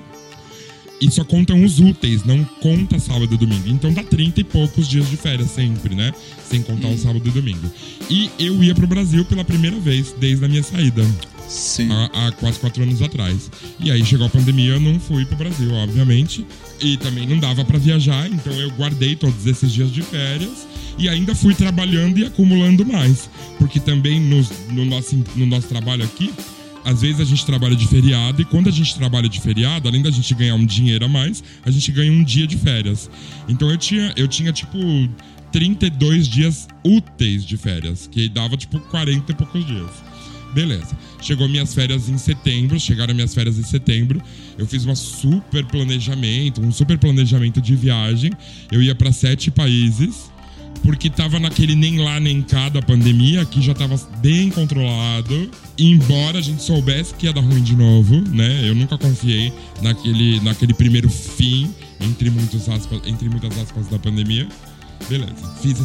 e 1.04 1.12
só 1.12 1.24
contam 1.24 1.64
os 1.64 1.80
úteis, 1.80 2.24
não 2.24 2.44
conta 2.62 2.98
sábado 2.98 3.34
e 3.34 3.38
domingo. 3.38 3.68
Então 3.68 3.94
dá 3.94 4.04
30 4.04 4.40
e 4.40 4.44
poucos 4.44 4.88
dias 4.88 5.10
de 5.10 5.18
férias 5.18 5.52
sempre, 5.52 5.94
né? 5.94 6.14
Sem 6.50 6.62
contar 6.62 6.88
hum. 6.88 6.94
o 6.94 6.98
sábado 6.98 7.28
e 7.28 7.32
domingo. 7.32 7.70
E 8.10 8.32
eu 8.40 8.64
ia 8.64 8.74
pro 8.74 8.88
Brasil 8.88 9.26
pela 9.26 9.44
primeira 9.44 9.78
vez 9.80 10.16
desde 10.18 10.46
a 10.46 10.48
minha 10.48 10.64
saída. 10.64 11.04
Sim. 11.54 11.90
Há, 11.92 12.28
há 12.28 12.32
quase 12.32 12.60
quatro 12.60 12.82
anos 12.82 13.02
atrás. 13.02 13.52
E 13.80 13.92
aí 13.92 14.04
chegou 14.04 14.26
a 14.26 14.30
pandemia, 14.30 14.74
eu 14.74 14.80
não 14.80 15.00
fui 15.00 15.24
pro 15.24 15.38
Brasil, 15.38 15.72
obviamente. 15.74 16.46
E 16.82 16.98
também 16.98 17.28
não 17.28 17.38
dava 17.38 17.64
para 17.64 17.78
viajar, 17.78 18.28
então 18.28 18.52
eu 18.54 18.72
guardei 18.72 19.16
todos 19.16 19.46
esses 19.46 19.72
dias 19.72 19.92
de 19.92 20.02
férias 20.02 20.68
e 20.98 21.08
ainda 21.08 21.36
fui 21.36 21.54
trabalhando 21.54 22.18
e 22.18 22.26
acumulando 22.26 22.86
mais. 22.86 23.30
Porque 23.60 23.80
também 23.80 24.20
no, 24.20 24.46
no, 24.72 24.86
nosso, 24.86 25.24
no 25.36 25.46
nosso 25.46 25.68
trabalho 25.68 26.04
aqui, 26.04 26.34
às 26.84 27.02
vezes 27.02 27.22
a 27.22 27.26
gente 27.26 27.46
trabalha 27.46 27.76
de 27.76 27.88
feriado 27.88 28.42
e 28.42 28.46
quando 28.46 28.68
a 28.68 28.72
gente 28.72 28.96
trabalha 28.96 29.30
de 29.30 29.40
feriado, 29.40 29.88
além 29.88 30.02
da 30.02 30.10
gente 30.10 30.34
ganhar 30.34 30.56
um 30.56 30.66
dinheiro 30.66 31.06
a 31.06 31.08
mais, 31.08 31.44
a 31.64 31.70
gente 31.70 31.92
ganha 31.92 32.12
um 32.12 32.24
dia 32.24 32.48
de 32.48 32.58
férias. 32.58 33.10
Então 33.48 33.70
eu 33.70 33.78
tinha, 33.78 34.12
eu 34.18 34.28
tinha 34.28 34.52
tipo 34.52 34.78
32 35.52 36.28
dias 36.28 36.68
úteis 36.84 37.46
de 37.46 37.58
férias, 37.58 38.08
que 38.12 38.28
dava 38.28 38.58
tipo 38.58 38.80
40 38.80 39.32
e 39.32 39.36
poucos 39.36 39.66
dias. 39.66 40.13
Beleza. 40.54 40.98
Chegou 41.22 41.48
minhas 41.50 41.74
férias 41.74 42.10
em 42.10 42.18
setembro, 42.18 42.80
chegaram 42.80 43.14
minhas 43.14 43.34
férias 43.34 43.58
em 43.58 43.64
setembro. 43.64 44.22
Eu 44.58 44.68
fiz 44.68 44.86
um 44.86 44.96
super 44.96 45.66
planejamento, 45.66 46.62
um 46.62 46.72
super 46.72 46.98
planejamento 46.98 47.62
de 47.62 47.76
viagem. 47.76 48.32
Eu 48.72 48.82
ia 48.82 48.94
para 48.94 49.12
sete 49.12 49.50
países 49.50 50.32
porque 50.84 51.10
tava 51.10 51.40
naquele 51.40 51.76
nem 51.76 52.00
lá 52.00 52.20
nem 52.20 52.42
cá 52.42 52.68
da 52.68 52.82
pandemia, 52.82 53.46
que 53.46 53.62
já 53.62 53.74
tava 53.74 53.96
bem 54.22 54.50
controlado. 54.50 55.50
Embora 55.78 56.40
a 56.40 56.42
gente 56.42 56.62
soubesse 56.62 57.14
que 57.16 57.26
ia 57.26 57.34
dar 57.34 57.42
ruim 57.42 57.62
de 57.62 57.76
novo, 57.76 58.22
né? 58.30 58.68
Eu 58.68 58.76
nunca 58.76 58.98
confiei 58.98 59.52
naquele, 59.82 60.40
naquele 60.42 60.74
primeiro 60.74 61.10
fim, 61.10 61.74
entre, 62.02 62.30
muitos 62.30 62.68
aspas, 62.68 63.02
entre 63.06 63.30
muitas 63.30 63.58
aspas, 63.58 63.88
da 63.88 63.98
pandemia. 63.98 64.48
Beleza. 65.10 65.54
Fiz 65.62 65.78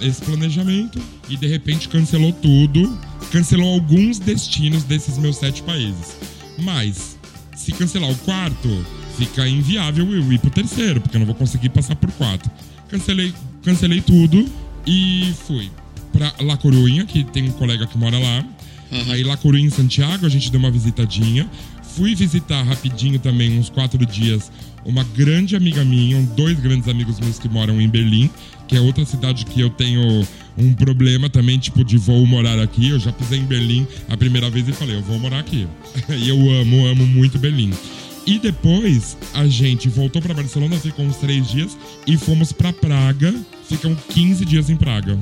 esse 0.00 0.22
planejamento 0.22 1.00
e 1.28 1.36
de 1.36 1.46
repente 1.46 1.88
cancelou 1.88 2.32
tudo. 2.32 2.98
Cancelou 3.30 3.74
alguns 3.74 4.18
destinos 4.18 4.84
desses 4.84 5.18
meus 5.18 5.36
sete 5.36 5.62
países. 5.62 6.16
Mas, 6.58 7.18
se 7.56 7.72
cancelar 7.72 8.10
o 8.10 8.16
quarto, 8.18 8.86
fica 9.16 9.48
inviável 9.48 10.12
eu 10.12 10.32
ir 10.32 10.38
pro 10.38 10.50
terceiro, 10.50 11.00
porque 11.00 11.16
eu 11.16 11.20
não 11.20 11.26
vou 11.26 11.34
conseguir 11.34 11.70
passar 11.70 11.96
por 11.96 12.10
quatro. 12.12 12.50
Cancelei 12.88 13.32
cancelei 13.64 14.00
tudo 14.00 14.46
e 14.86 15.32
fui 15.46 15.70
pra 16.12 16.32
La 16.40 16.56
Coruña, 16.56 17.04
que 17.04 17.24
tem 17.24 17.48
um 17.48 17.52
colega 17.52 17.86
que 17.86 17.98
mora 17.98 18.18
lá. 18.18 18.44
Uhum. 18.92 19.12
Aí 19.12 19.24
La 19.24 19.36
Coruña 19.36 19.66
em 19.66 19.70
Santiago, 19.70 20.26
a 20.26 20.28
gente 20.28 20.50
deu 20.50 20.60
uma 20.60 20.70
visitadinha. 20.70 21.48
Fui 21.96 22.14
visitar 22.14 22.62
rapidinho 22.62 23.18
também, 23.18 23.58
uns 23.58 23.70
quatro 23.70 24.04
dias, 24.04 24.50
uma 24.84 25.04
grande 25.16 25.56
amiga 25.56 25.84
minha, 25.84 26.20
dois 26.36 26.58
grandes 26.58 26.88
amigos 26.88 27.18
meus 27.20 27.38
que 27.38 27.48
moram 27.48 27.80
em 27.80 27.88
Berlim, 27.88 28.30
que 28.66 28.76
é 28.76 28.80
outra 28.80 29.04
cidade 29.04 29.44
que 29.44 29.60
eu 29.60 29.70
tenho 29.70 30.26
um 30.56 30.72
problema 30.72 31.28
também, 31.28 31.58
tipo, 31.58 31.84
de 31.84 31.96
vou 31.96 32.24
morar 32.26 32.58
aqui. 32.58 32.90
Eu 32.90 32.98
já 32.98 33.12
pisei 33.12 33.40
em 33.40 33.44
Berlim 33.44 33.86
a 34.08 34.16
primeira 34.16 34.48
vez 34.50 34.68
e 34.68 34.72
falei, 34.72 34.96
eu 34.96 35.02
vou 35.02 35.18
morar 35.18 35.40
aqui. 35.40 35.66
e 36.08 36.28
eu 36.28 36.50
amo, 36.60 36.86
amo 36.86 37.06
muito 37.06 37.38
Berlim. 37.38 37.72
E 38.26 38.38
depois 38.38 39.16
a 39.34 39.46
gente 39.46 39.88
voltou 39.88 40.22
para 40.22 40.32
Barcelona, 40.32 40.76
ficou 40.76 41.04
uns 41.04 41.16
três 41.16 41.50
dias 41.50 41.76
e 42.06 42.16
fomos 42.16 42.52
para 42.52 42.72
Praga. 42.72 43.34
Ficam 43.68 43.94
15 44.10 44.44
dias 44.44 44.70
em 44.70 44.76
Praga. 44.76 45.18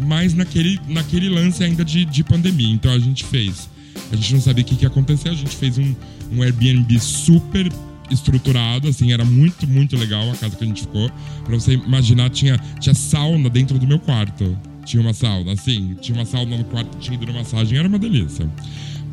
Mas 0.00 0.32
naquele, 0.34 0.80
naquele 0.88 1.28
lance 1.28 1.62
ainda 1.62 1.84
de, 1.84 2.04
de 2.04 2.24
pandemia. 2.24 2.72
Então 2.72 2.92
a 2.92 2.98
gente 2.98 3.24
fez. 3.24 3.68
A 4.10 4.16
gente 4.16 4.32
não 4.32 4.40
sabia 4.40 4.62
o 4.62 4.66
que, 4.66 4.76
que 4.76 4.84
ia 4.84 4.88
acontecer. 4.88 5.28
A 5.28 5.34
gente 5.34 5.54
fez 5.56 5.76
um, 5.76 5.94
um 6.32 6.42
Airbnb 6.42 6.98
super 6.98 7.70
estruturado, 8.10 8.88
assim, 8.88 9.12
era 9.12 9.24
muito, 9.24 9.66
muito 9.66 9.96
legal 9.96 10.30
a 10.30 10.34
casa 10.34 10.56
que 10.56 10.64
a 10.64 10.66
gente 10.66 10.82
ficou. 10.82 11.10
Pra 11.44 11.54
você 11.54 11.74
imaginar, 11.74 12.30
tinha, 12.30 12.58
tinha 12.80 12.94
sauna 12.94 13.48
dentro 13.48 13.78
do 13.78 13.86
meu 13.86 13.98
quarto. 13.98 14.56
Tinha 14.84 15.02
uma 15.02 15.12
sauna, 15.12 15.52
assim, 15.52 15.96
tinha 16.00 16.16
uma 16.16 16.24
sauna 16.24 16.56
no 16.56 16.64
quarto, 16.64 16.96
tinha 16.98 17.14
hidromassagem, 17.14 17.78
era 17.78 17.86
uma 17.86 17.98
delícia 17.98 18.48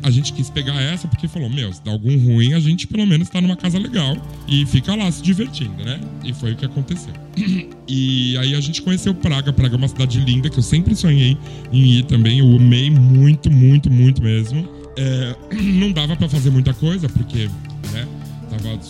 a 0.06 0.10
gente 0.10 0.32
quis 0.32 0.48
pegar 0.48 0.80
essa 0.80 1.08
porque 1.08 1.26
falou: 1.26 1.50
Meu, 1.50 1.72
se 1.72 1.82
dá 1.82 1.90
algum 1.90 2.16
ruim, 2.16 2.54
a 2.54 2.60
gente 2.60 2.86
pelo 2.86 3.04
menos 3.04 3.28
tá 3.28 3.40
numa 3.40 3.56
casa 3.56 3.76
legal 3.76 4.16
e 4.46 4.64
fica 4.66 4.94
lá 4.94 5.10
se 5.10 5.20
divertindo, 5.20 5.84
né? 5.84 6.00
E 6.24 6.32
foi 6.32 6.52
o 6.52 6.56
que 6.56 6.64
aconteceu. 6.64 7.12
E 7.88 8.36
aí 8.38 8.52
a 8.56 8.60
gente 8.60 8.82
conheceu 8.82 9.14
Praga. 9.14 9.52
Praga 9.52 9.76
é 9.76 9.78
uma 9.78 9.86
cidade 9.86 10.18
linda 10.18 10.50
que 10.50 10.58
eu 10.58 10.62
sempre 10.62 10.96
sonhei 10.96 11.38
em 11.72 11.98
ir 11.98 12.04
também. 12.06 12.40
Eu 12.40 12.56
amei 12.56 12.90
muito, 12.90 13.48
muito, 13.48 13.88
muito 13.88 14.20
mesmo. 14.20 14.68
É, 14.96 15.36
não 15.54 15.92
dava 15.92 16.16
para 16.16 16.28
fazer 16.28 16.50
muita 16.50 16.74
coisa 16.74 17.08
porque, 17.08 17.48
né? 17.92 18.08
Tava 18.56 18.80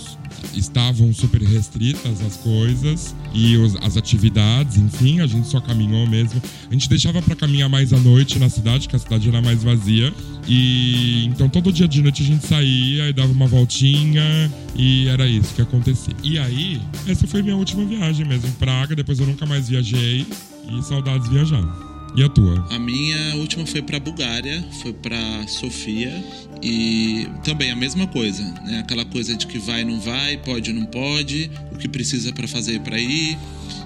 estavam 0.55 1.13
super 1.13 1.43
restritas 1.43 2.21
as 2.21 2.37
coisas 2.37 3.15
e 3.35 3.57
os, 3.57 3.77
as 3.77 3.97
atividades, 3.97 4.77
enfim, 4.77 5.21
a 5.21 5.27
gente 5.27 5.49
só 5.49 5.61
caminhou 5.61 6.07
mesmo. 6.07 6.41
A 6.69 6.73
gente 6.73 6.89
deixava 6.89 7.21
para 7.21 7.35
caminhar 7.35 7.69
mais 7.69 7.93
à 7.93 7.99
noite 7.99 8.39
na 8.39 8.49
cidade, 8.49 8.89
que 8.89 8.97
a 8.97 8.99
cidade 8.99 9.29
era 9.29 9.41
mais 9.43 9.63
vazia. 9.63 10.13
E 10.47 11.27
então 11.27 11.49
todo 11.49 11.73
dia 11.73 11.89
de 11.89 12.01
noite 12.03 12.23
a 12.23 12.27
gente 12.27 12.47
saía 12.47 13.09
e 13.09 13.13
dava 13.13 13.33
uma 13.33 13.47
voltinha 13.47 14.51
e 14.75 15.09
era 15.09 15.27
isso 15.27 15.55
que 15.55 15.63
acontecia. 15.63 16.15
E 16.23 16.39
aí, 16.39 16.81
essa 17.07 17.27
foi 17.27 17.43
minha 17.43 17.57
última 17.57 17.85
viagem 17.85 18.27
mesmo, 18.27 18.51
Praga, 18.53 18.95
depois 18.95 19.19
eu 19.19 19.27
nunca 19.27 19.47
mais 19.47 19.69
viajei 19.69 20.27
e 20.71 20.83
saudades 20.83 21.29
viajar. 21.29 21.86
E 22.17 22.23
a 22.23 22.31
tua? 22.31 22.67
A 22.71 22.79
minha 22.79 23.37
última 23.37 23.67
foi 23.67 23.83
pra 23.83 24.01
Bulgária, 24.01 24.65
foi 24.81 24.91
pra 24.95 25.47
Sofia 25.47 26.25
e 26.63 27.29
também 27.45 27.71
a 27.71 27.77
mesma 27.77 28.07
coisa, 28.07 28.43
né? 28.65 28.79
Aquela 28.79 29.05
coisa 29.05 29.37
de 29.37 29.47
que 29.47 29.59
vai 29.59 29.85
não 29.85 30.01
vai, 30.01 30.39
pode 30.39 30.73
não 30.73 30.87
pode, 30.87 31.51
o 31.71 31.77
que 31.77 31.87
precisa 31.87 32.33
para 32.33 32.49
fazer 32.49 32.81
para 32.81 32.99
ir. 32.99 33.37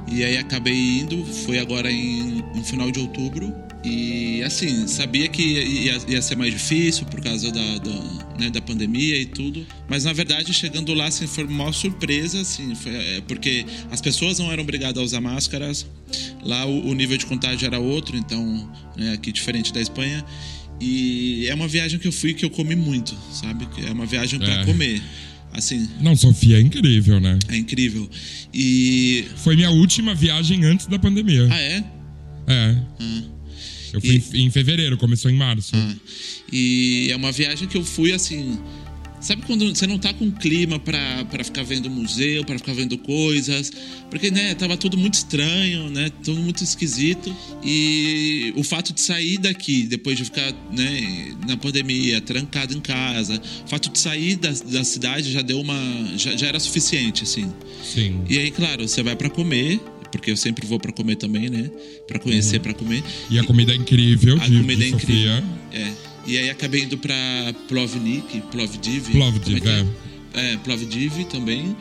E 0.06 0.22
aí 0.22 0.38
acabei 0.38 1.00
indo, 1.00 1.24
foi 1.24 1.58
agora 1.58 1.90
em, 1.90 2.44
em 2.54 2.62
final 2.62 2.88
de 2.92 3.00
outubro 3.00 3.52
e 3.84 4.42
assim, 4.42 4.86
sabia 4.86 5.26
que 5.28 5.42
ia, 5.42 5.98
ia 6.08 6.20
ser 6.22 6.36
mais 6.36 6.52
difícil 6.52 7.06
por 7.06 7.20
causa 7.22 7.50
da, 7.50 7.78
da, 7.78 8.36
né, 8.38 8.50
da 8.50 8.60
pandemia 8.60 9.16
e 9.18 9.24
tudo. 9.26 9.66
Mas 9.88 10.04
na 10.04 10.12
verdade, 10.12 10.52
chegando 10.52 10.92
lá, 10.92 11.06
assim, 11.06 11.26
foi 11.26 11.44
uma 11.44 11.72
surpresa, 11.72 12.40
assim, 12.40 12.74
foi, 12.74 12.94
é, 12.94 13.20
porque 13.26 13.64
as 13.90 14.00
pessoas 14.00 14.38
não 14.38 14.52
eram 14.52 14.62
obrigadas 14.62 14.98
a 15.00 15.04
usar 15.04 15.20
máscaras. 15.20 15.86
Lá 16.42 16.66
o, 16.66 16.88
o 16.88 16.94
nível 16.94 17.16
de 17.16 17.24
contágio 17.26 17.66
era 17.66 17.78
outro, 17.78 18.16
então, 18.16 18.70
né, 18.96 19.12
aqui 19.14 19.32
diferente 19.32 19.72
da 19.72 19.80
Espanha. 19.80 20.24
E 20.78 21.46
é 21.46 21.54
uma 21.54 21.68
viagem 21.68 21.98
que 21.98 22.08
eu 22.08 22.12
fui 22.12 22.32
que 22.34 22.44
eu 22.44 22.50
comi 22.50 22.74
muito, 22.74 23.14
sabe? 23.32 23.68
É 23.86 23.92
uma 23.92 24.06
viagem 24.06 24.38
para 24.38 24.60
É. 24.62 24.64
comer. 24.64 25.02
Assim, 25.52 25.88
Não, 26.00 26.14
Sofia 26.14 26.58
é 26.58 26.60
incrível, 26.60 27.18
né? 27.18 27.38
é 27.48 27.56
incrível. 27.56 28.08
E. 28.54 29.24
Foi 29.36 29.56
minha 29.56 29.70
última 29.70 30.14
viagem 30.14 30.64
antes 30.64 30.86
da 30.86 30.98
pandemia. 30.98 31.48
Ah, 31.50 31.60
é? 31.60 31.84
É. 32.46 32.76
Ah. 33.00 33.22
Eu 33.92 34.00
fui 34.00 34.22
E- 34.32 34.42
em, 34.42 34.50
fevereiro, 34.50 34.96
começou 34.96 35.30
em 35.30 35.36
março. 35.36 35.72
Ah, 35.74 35.94
e 36.52 37.08
é 37.10 37.16
uma 37.16 37.32
viagem 37.32 37.66
que 37.68 37.76
eu 37.76 37.84
fui 37.84 38.12
assim. 38.12 38.58
Sabe 39.20 39.42
quando 39.42 39.68
você 39.68 39.86
não 39.86 39.98
tá 39.98 40.14
com 40.14 40.30
clima 40.30 40.78
pra 40.78 41.44
ficar 41.44 41.62
vendo 41.62 41.90
museu, 41.90 42.42
pra 42.42 42.56
ficar 42.56 42.72
vendo 42.72 42.96
coisas? 42.96 43.70
Porque, 44.10 44.30
né, 44.30 44.54
tava 44.54 44.78
tudo 44.78 44.96
muito 44.96 45.12
estranho, 45.12 45.90
né? 45.90 46.10
Tudo 46.24 46.40
muito 46.40 46.64
esquisito. 46.64 47.30
E 47.62 48.50
o 48.56 48.64
fato 48.64 48.94
de 48.94 49.00
sair 49.02 49.36
daqui, 49.36 49.82
depois 49.82 50.16
de 50.16 50.24
ficar, 50.24 50.50
né, 50.72 51.34
na 51.46 51.54
pandemia, 51.58 52.18
trancado 52.22 52.74
em 52.74 52.80
casa, 52.80 53.38
o 53.66 53.68
fato 53.68 53.90
de 53.90 53.98
sair 53.98 54.36
da, 54.36 54.52
da 54.52 54.82
cidade 54.84 55.30
já 55.30 55.42
deu 55.42 55.60
uma. 55.60 55.76
Já, 56.16 56.34
já 56.34 56.46
era 56.46 56.58
suficiente, 56.58 57.22
assim. 57.24 57.52
Sim. 57.84 58.22
E 58.26 58.38
aí, 58.38 58.50
claro, 58.50 58.88
você 58.88 59.02
vai 59.02 59.16
pra 59.16 59.28
comer, 59.28 59.78
porque 60.10 60.30
eu 60.30 60.36
sempre 60.36 60.66
vou 60.66 60.78
pra 60.78 60.92
comer 60.92 61.16
também, 61.16 61.48
né? 61.48 61.70
Pra 62.06 62.18
conhecer, 62.18 62.60
pra 62.60 62.74
comer. 62.74 63.02
E 63.30 63.38
a 63.38 63.44
comida 63.44 63.72
é 63.72 63.76
incrível 63.76 64.36
A 64.40 64.46
de, 64.46 64.58
comida 64.58 64.76
de 64.76 64.84
é 64.84 64.88
incrível. 64.88 65.36
Sofia. 65.36 65.44
É. 65.72 65.92
E 66.26 66.38
aí 66.38 66.50
acabei 66.50 66.82
indo 66.82 66.98
pra 66.98 67.14
Plovnik, 67.68 68.40
Plovdiv. 68.52 69.10
Plovdiv, 69.10 69.58
como 69.58 69.60
que 69.60 69.68
é? 69.68 70.52
É, 70.52 70.56
Plovdiv 70.58 71.24
também. 71.24 71.76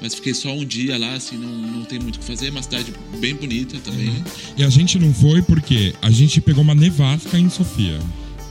Mas 0.00 0.14
fiquei 0.14 0.34
só 0.34 0.52
um 0.52 0.64
dia 0.64 0.98
lá, 0.98 1.14
assim, 1.14 1.36
não, 1.36 1.48
não 1.48 1.84
tem 1.84 1.98
muito 1.98 2.16
o 2.16 2.18
que 2.18 2.24
fazer. 2.24 2.48
É 2.48 2.50
uma 2.50 2.62
cidade 2.62 2.92
bem 3.18 3.34
bonita 3.34 3.78
também. 3.78 4.08
Uhum. 4.08 4.24
E 4.58 4.64
a 4.64 4.68
gente 4.68 4.98
não 4.98 5.14
foi 5.14 5.40
porque 5.42 5.94
a 6.02 6.10
gente 6.10 6.40
pegou 6.40 6.62
uma 6.62 6.74
nevasca 6.74 7.38
em 7.38 7.48
Sofia. 7.48 7.98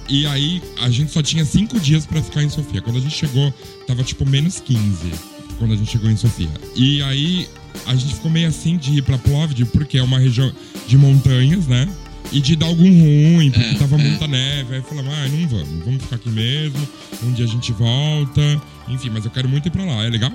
E 0.07 0.25
aí 0.25 0.61
a 0.79 0.89
gente 0.89 1.11
só 1.11 1.21
tinha 1.21 1.43
cinco 1.43 1.79
dias 1.79 2.05
pra 2.05 2.21
ficar 2.21 2.41
em 2.41 2.49
Sofia. 2.49 2.81
Quando 2.81 2.97
a 2.97 3.01
gente 3.01 3.15
chegou, 3.15 3.53
tava 3.85 4.03
tipo 4.03 4.25
menos 4.25 4.59
15 4.61 5.30
quando 5.61 5.73
a 5.73 5.77
gente 5.77 5.91
chegou 5.91 6.09
em 6.09 6.17
Sofia. 6.17 6.49
E 6.75 7.03
aí 7.03 7.47
a 7.85 7.93
gente 7.95 8.15
ficou 8.15 8.31
meio 8.31 8.47
assim 8.47 8.77
de 8.77 8.97
ir 8.97 9.03
pra 9.03 9.15
Plovdiv 9.19 9.67
porque 9.71 9.99
é 9.99 10.03
uma 10.03 10.17
região 10.17 10.51
de 10.87 10.97
montanhas, 10.97 11.67
né? 11.67 11.87
E 12.31 12.39
de 12.41 12.55
dar 12.55 12.65
algum 12.65 12.83
ruim, 12.89 13.51
porque 13.51 13.67
É, 13.67 13.73
tava 13.75 13.95
é. 13.95 14.03
muita 14.09 14.25
neve. 14.27 14.75
Aí 14.75 14.81
falamos, 14.81 15.13
ah, 15.13 15.27
não 15.27 15.47
vamos, 15.47 15.85
vamos 15.85 16.01
ficar 16.01 16.15
aqui 16.15 16.29
mesmo. 16.29 16.79
Um 17.23 17.31
dia 17.33 17.45
a 17.45 17.47
gente 17.47 17.71
volta. 17.73 18.41
Enfim, 18.87 19.11
mas 19.11 19.23
eu 19.23 19.29
quero 19.29 19.47
muito 19.47 19.67
ir 19.67 19.69
pra 19.71 19.85
lá. 19.85 20.03
É 20.03 20.09
legal? 20.09 20.31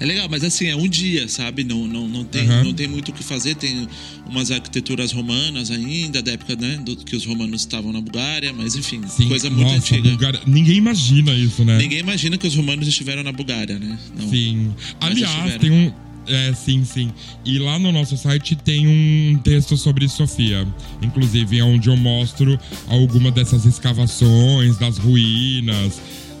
É 0.00 0.04
legal, 0.06 0.28
mas 0.30 0.44
assim, 0.44 0.66
é 0.66 0.76
um 0.76 0.86
dia, 0.86 1.26
sabe? 1.28 1.64
Não, 1.64 1.86
não, 1.88 2.06
não, 2.08 2.24
tem, 2.24 2.46
Aham. 2.48 2.64
não 2.64 2.72
tem 2.72 2.86
muito 2.86 3.10
o 3.10 3.12
que 3.12 3.22
fazer. 3.24 3.56
Tem 3.56 3.88
umas 4.26 4.50
arquiteturas 4.50 5.10
romanas 5.12 5.70
ainda, 5.70 6.22
da 6.22 6.32
época, 6.32 6.54
né? 6.54 6.80
Do, 6.84 6.96
que 6.96 7.16
os 7.16 7.24
romanos 7.24 7.62
estavam 7.62 7.92
na 7.92 8.00
Bulgária, 8.00 8.52
mas 8.52 8.76
enfim, 8.76 9.00
coisa 9.26 9.50
muito 9.50 9.62
Nossa, 9.64 9.76
antiga. 9.94 10.08
Bulgária- 10.10 10.40
Ninguém 10.46 10.76
imagina 10.76 11.32
isso, 11.32 11.64
né? 11.64 11.78
Ninguém 11.78 11.98
imagina 11.98 12.38
que 12.38 12.46
os 12.46 12.54
romanos 12.54 12.86
estiveram 12.86 13.22
na 13.24 13.32
Bulgária, 13.32 13.78
né? 13.78 13.98
Não. 14.16 14.28
Sim. 14.30 14.72
Mas 15.00 15.10
Aliás, 15.10 15.56
tem 15.58 15.70
um. 15.70 15.92
É, 16.30 16.52
sim, 16.52 16.84
sim. 16.84 17.10
E 17.42 17.58
lá 17.58 17.78
no 17.78 17.90
nosso 17.90 18.14
site 18.16 18.54
tem 18.54 18.86
um 18.86 19.38
texto 19.42 19.78
sobre 19.78 20.06
Sofia. 20.08 20.68
Inclusive, 21.02 21.58
é 21.58 21.64
onde 21.64 21.88
eu 21.88 21.96
mostro 21.96 22.58
alguma 22.86 23.30
dessas 23.30 23.64
escavações, 23.64 24.76
das 24.76 24.98
ruínas, 24.98 25.98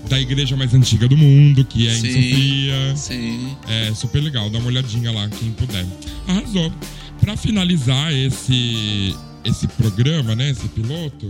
da 0.08 0.20
igreja 0.20 0.56
mais 0.56 0.74
antiga 0.74 1.06
do 1.06 1.16
mundo, 1.16 1.64
que 1.64 1.88
é 1.88 1.92
em 1.92 2.00
Sim. 2.00 2.12
Sofia. 2.12 2.96
Sim. 2.96 3.56
É 3.68 3.94
super 3.94 4.22
legal, 4.22 4.50
dá 4.50 4.58
uma 4.58 4.68
olhadinha 4.68 5.12
lá, 5.12 5.28
quem 5.28 5.52
puder. 5.52 5.86
Arrasou. 6.26 6.72
Pra 7.20 7.36
finalizar 7.36 8.12
esse, 8.12 9.14
esse 9.44 9.66
programa, 9.68 10.34
né, 10.34 10.50
esse 10.50 10.68
piloto, 10.68 11.28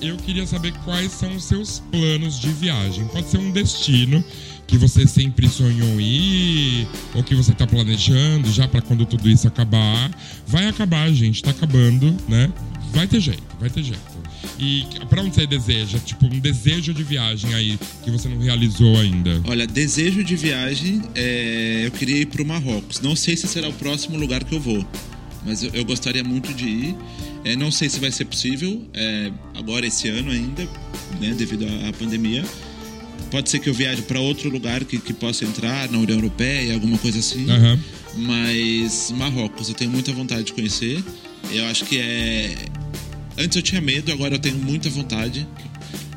eu 0.00 0.16
queria 0.16 0.46
saber 0.46 0.72
quais 0.84 1.12
são 1.12 1.34
os 1.34 1.44
seus 1.44 1.80
planos 1.90 2.38
de 2.40 2.50
viagem. 2.50 3.04
Pode 3.06 3.28
ser 3.28 3.38
um 3.38 3.50
destino 3.50 4.24
que 4.66 4.76
você 4.76 5.06
sempre 5.06 5.48
sonhou 5.48 6.00
ir, 6.00 6.86
ou 7.14 7.24
que 7.24 7.34
você 7.34 7.52
tá 7.52 7.66
planejando 7.66 8.52
já 8.52 8.68
pra 8.68 8.80
quando 8.80 9.04
tudo 9.04 9.28
isso 9.28 9.48
acabar. 9.48 10.10
Vai 10.46 10.68
acabar, 10.68 11.12
gente, 11.12 11.42
tá 11.42 11.50
acabando, 11.50 12.16
né? 12.28 12.52
Vai 12.92 13.06
ter 13.06 13.20
jeito, 13.20 13.42
vai 13.58 13.68
ter 13.68 13.82
jeito. 13.82 14.00
E 14.58 14.86
pra 15.08 15.22
onde 15.22 15.34
você 15.34 15.46
deseja? 15.46 15.98
Tipo, 15.98 16.26
um 16.26 16.38
desejo 16.38 16.92
de 16.92 17.02
viagem 17.02 17.52
aí 17.54 17.78
que 18.02 18.10
você 18.10 18.28
não 18.28 18.38
realizou 18.38 18.98
ainda. 18.98 19.40
Olha, 19.44 19.66
desejo 19.66 20.22
de 20.22 20.36
viagem, 20.36 21.02
é, 21.14 21.82
eu 21.86 21.90
queria 21.90 22.18
ir 22.18 22.26
para 22.26 22.42
o 22.42 22.46
Marrocos. 22.46 23.00
Não 23.00 23.16
sei 23.16 23.36
se 23.36 23.46
será 23.46 23.68
o 23.68 23.72
próximo 23.72 24.18
lugar 24.18 24.44
que 24.44 24.54
eu 24.54 24.60
vou, 24.60 24.84
mas 25.44 25.62
eu, 25.62 25.70
eu 25.72 25.84
gostaria 25.84 26.24
muito 26.24 26.52
de 26.52 26.68
ir. 26.68 26.96
É, 27.44 27.56
não 27.56 27.70
sei 27.70 27.88
se 27.88 27.98
vai 27.98 28.10
ser 28.10 28.26
possível 28.26 28.82
é, 28.92 29.30
agora 29.54 29.86
esse 29.86 30.08
ano 30.08 30.30
ainda, 30.30 30.68
né, 31.18 31.34
devido 31.36 31.64
à, 31.64 31.88
à 31.88 31.92
pandemia. 31.92 32.44
Pode 33.30 33.48
ser 33.48 33.60
que 33.60 33.68
eu 33.68 33.74
viaje 33.74 34.02
para 34.02 34.20
outro 34.20 34.50
lugar 34.50 34.84
que, 34.84 34.98
que 34.98 35.12
possa 35.12 35.44
entrar 35.44 35.88
na 35.90 35.98
União 35.98 36.16
Europeia, 36.18 36.74
alguma 36.74 36.98
coisa 36.98 37.18
assim. 37.18 37.48
Aham. 37.50 37.78
Mas 38.16 39.12
Marrocos, 39.16 39.68
eu 39.68 39.74
tenho 39.74 39.90
muita 39.90 40.12
vontade 40.12 40.44
de 40.44 40.52
conhecer. 40.52 41.02
Eu 41.52 41.64
acho 41.66 41.84
que 41.84 41.98
é. 41.98 42.54
Antes 43.38 43.56
eu 43.56 43.62
tinha 43.62 43.80
medo, 43.80 44.12
agora 44.12 44.34
eu 44.34 44.38
tenho 44.38 44.56
muita 44.56 44.88
vontade. 44.90 45.46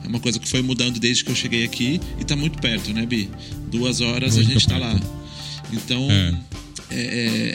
É 0.04 0.08
uma 0.08 0.20
coisa 0.20 0.38
que 0.40 0.48
foi 0.48 0.62
mudando 0.62 1.00
desde 1.00 1.24
que 1.24 1.32
eu 1.32 1.36
cheguei 1.36 1.64
aqui 1.64 2.00
e 2.20 2.24
tá 2.26 2.36
muito 2.36 2.60
perto, 2.60 2.94
né, 2.94 3.06
Bi? 3.06 3.30
Duas 3.72 4.02
horas 4.02 4.36
Muito 4.36 4.50
a 4.50 4.54
gente 4.54 4.68
tá 4.68 4.80
perto. 4.80 4.94
lá. 4.94 5.00
Então, 5.72 6.08
É. 6.12 6.34
é, 6.92 7.02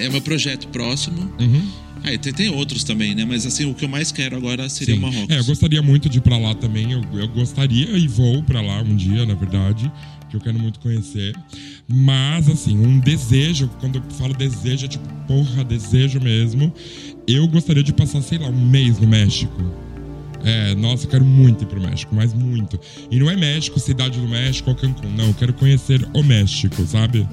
é, 0.03 0.07
é 0.07 0.09
meu 0.09 0.21
projeto 0.23 0.67
próximo. 0.69 1.31
Uhum. 1.39 1.69
Ah, 2.05 2.17
tem, 2.17 2.33
tem 2.33 2.49
outros 2.49 2.85
também, 2.85 3.15
né? 3.15 3.25
Mas 3.25 3.45
assim, 3.45 3.65
o 3.67 3.75
que 3.75 3.85
eu 3.85 3.89
mais 3.89 4.11
quero 4.13 4.37
agora 4.37 4.69
seria 4.69 4.95
Sim. 4.95 5.01
o 5.01 5.03
Marrocos. 5.03 5.35
É, 5.35 5.39
eu 5.41 5.45
gostaria 5.45 5.83
muito 5.83 6.09
de 6.09 6.19
ir 6.19 6.21
pra 6.21 6.39
lá 6.39 6.55
também. 6.55 6.93
Eu, 6.93 7.03
eu 7.13 7.29
gostaria 7.29 7.91
e 7.99 8.07
vou 8.09 8.43
pra 8.43 8.61
lá 8.61 8.81
um 8.83 8.95
dia, 8.97 9.27
na 9.27 9.35
verdade, 9.35 9.91
que 10.29 10.37
eu 10.37 10.41
quero 10.41 10.59
muito 10.59 10.81
conhecer. 10.81 11.35
Mas, 11.87 12.49
assim, 12.49 12.79
um 12.79 12.99
desejo, 12.99 13.69
quando 13.81 13.97
eu 13.97 14.03
falo 14.17 14.35
desejo, 14.35 14.87
é 14.87 14.89
tipo, 14.89 15.09
porra, 15.27 15.65
desejo 15.65 16.21
mesmo. 16.21 16.73
Eu 17.27 17.47
gostaria 17.49 17.83
de 17.83 17.93
passar, 17.93 18.23
sei 18.23 18.39
lá, 18.39 18.49
um 18.49 18.69
mês 18.69 18.99
no 18.99 19.07
México. 19.07 19.63
É, 20.45 20.75
nossa, 20.75 21.05
eu 21.05 21.11
quero 21.11 21.25
muito 21.25 21.65
ir 21.65 21.67
pro 21.67 21.81
México, 21.81 22.15
mas 22.15 22.33
muito. 22.33 22.79
E 23.11 23.19
não 23.19 23.29
é 23.29 23.37
México, 23.37 23.79
cidade 23.81 24.21
do 24.21 24.29
México 24.29 24.71
ou 24.71 24.77
Cancún, 24.77 25.11
não. 25.17 25.27
Eu 25.27 25.35
quero 25.35 25.53
conhecer 25.53 26.07
o 26.15 26.23
México, 26.23 26.87
sabe? 26.87 27.27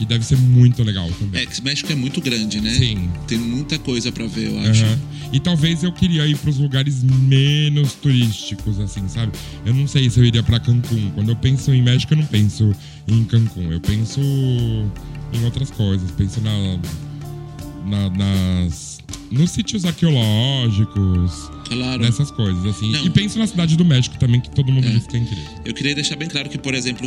Que 0.00 0.06
deve 0.06 0.24
ser 0.24 0.38
muito 0.38 0.82
legal 0.82 1.10
também. 1.18 1.42
É, 1.42 1.44
que 1.44 1.60
México 1.62 1.92
é 1.92 1.94
muito 1.94 2.22
grande, 2.22 2.58
né? 2.58 2.72
Sim. 2.72 3.10
Tem 3.28 3.36
muita 3.36 3.78
coisa 3.78 4.10
pra 4.10 4.24
ver, 4.26 4.46
eu 4.50 4.58
acho. 4.60 4.82
Aham. 4.82 4.98
E 5.30 5.38
talvez 5.38 5.82
eu 5.84 5.92
queria 5.92 6.26
ir 6.26 6.38
pros 6.38 6.56
lugares 6.56 7.02
menos 7.02 7.92
turísticos, 7.92 8.80
assim, 8.80 9.06
sabe? 9.08 9.30
Eu 9.66 9.74
não 9.74 9.86
sei 9.86 10.08
se 10.08 10.18
eu 10.18 10.24
iria 10.24 10.42
pra 10.42 10.58
Cancún. 10.58 11.10
Quando 11.14 11.28
eu 11.28 11.36
penso 11.36 11.70
em 11.74 11.82
México, 11.82 12.14
eu 12.14 12.16
não 12.16 12.24
penso 12.24 12.74
em 13.06 13.22
Cancún. 13.24 13.70
Eu 13.70 13.78
penso 13.80 14.18
em 14.20 15.44
outras 15.44 15.70
coisas. 15.70 16.10
Penso 16.12 16.40
na, 16.40 16.78
na- 17.84 18.08
nas, 18.10 19.00
nos 19.30 19.50
sítios 19.50 19.84
arqueológicos, 19.84 21.50
Claro. 21.68 22.02
nessas 22.02 22.30
coisas, 22.30 22.64
assim. 22.64 22.90
Não. 22.90 23.04
E 23.04 23.10
penso 23.10 23.38
na 23.38 23.46
cidade 23.46 23.76
do 23.76 23.84
México 23.84 24.16
também, 24.18 24.40
que 24.40 24.50
todo 24.50 24.72
mundo 24.72 24.86
É. 24.86 24.90
diz 24.92 25.06
que 25.06 25.16
é 25.16 25.20
incrível. 25.20 25.44
Eu 25.64 25.74
queria 25.74 25.94
deixar 25.94 26.16
bem 26.16 26.28
claro 26.28 26.48
que, 26.48 26.56
por 26.58 26.74
exemplo, 26.74 27.06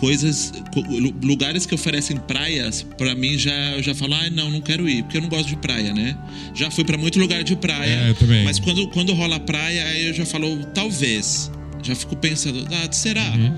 coisas, 0.00 0.52
co- 0.72 0.80
lu- 0.80 1.14
lugares 1.22 1.66
que 1.66 1.74
oferecem 1.74 2.16
praias, 2.16 2.82
pra 2.96 3.14
mim 3.14 3.36
já 3.38 3.52
eu 3.76 3.82
já 3.82 3.94
falo, 3.94 4.14
ah, 4.14 4.30
não, 4.30 4.50
não 4.50 4.60
quero 4.60 4.88
ir, 4.88 5.02
porque 5.02 5.18
eu 5.18 5.22
não 5.22 5.28
gosto 5.28 5.48
de 5.48 5.56
praia, 5.56 5.92
né? 5.92 6.16
Já 6.54 6.70
fui 6.70 6.84
pra 6.84 6.96
muito 6.96 7.18
lugar 7.18 7.44
de 7.44 7.54
praia, 7.54 8.14
É, 8.18 8.44
mas 8.44 8.58
quando 8.58 8.88
quando 8.88 9.12
rola 9.12 9.38
praia, 9.38 9.84
aí 9.86 10.06
eu 10.06 10.14
já 10.14 10.24
falo, 10.24 10.64
talvez. 10.74 11.50
Já 11.82 11.94
fico 11.94 12.16
pensando, 12.16 12.66
ah, 12.72 12.90
será? 12.92 13.30
Uhum. 13.32 13.56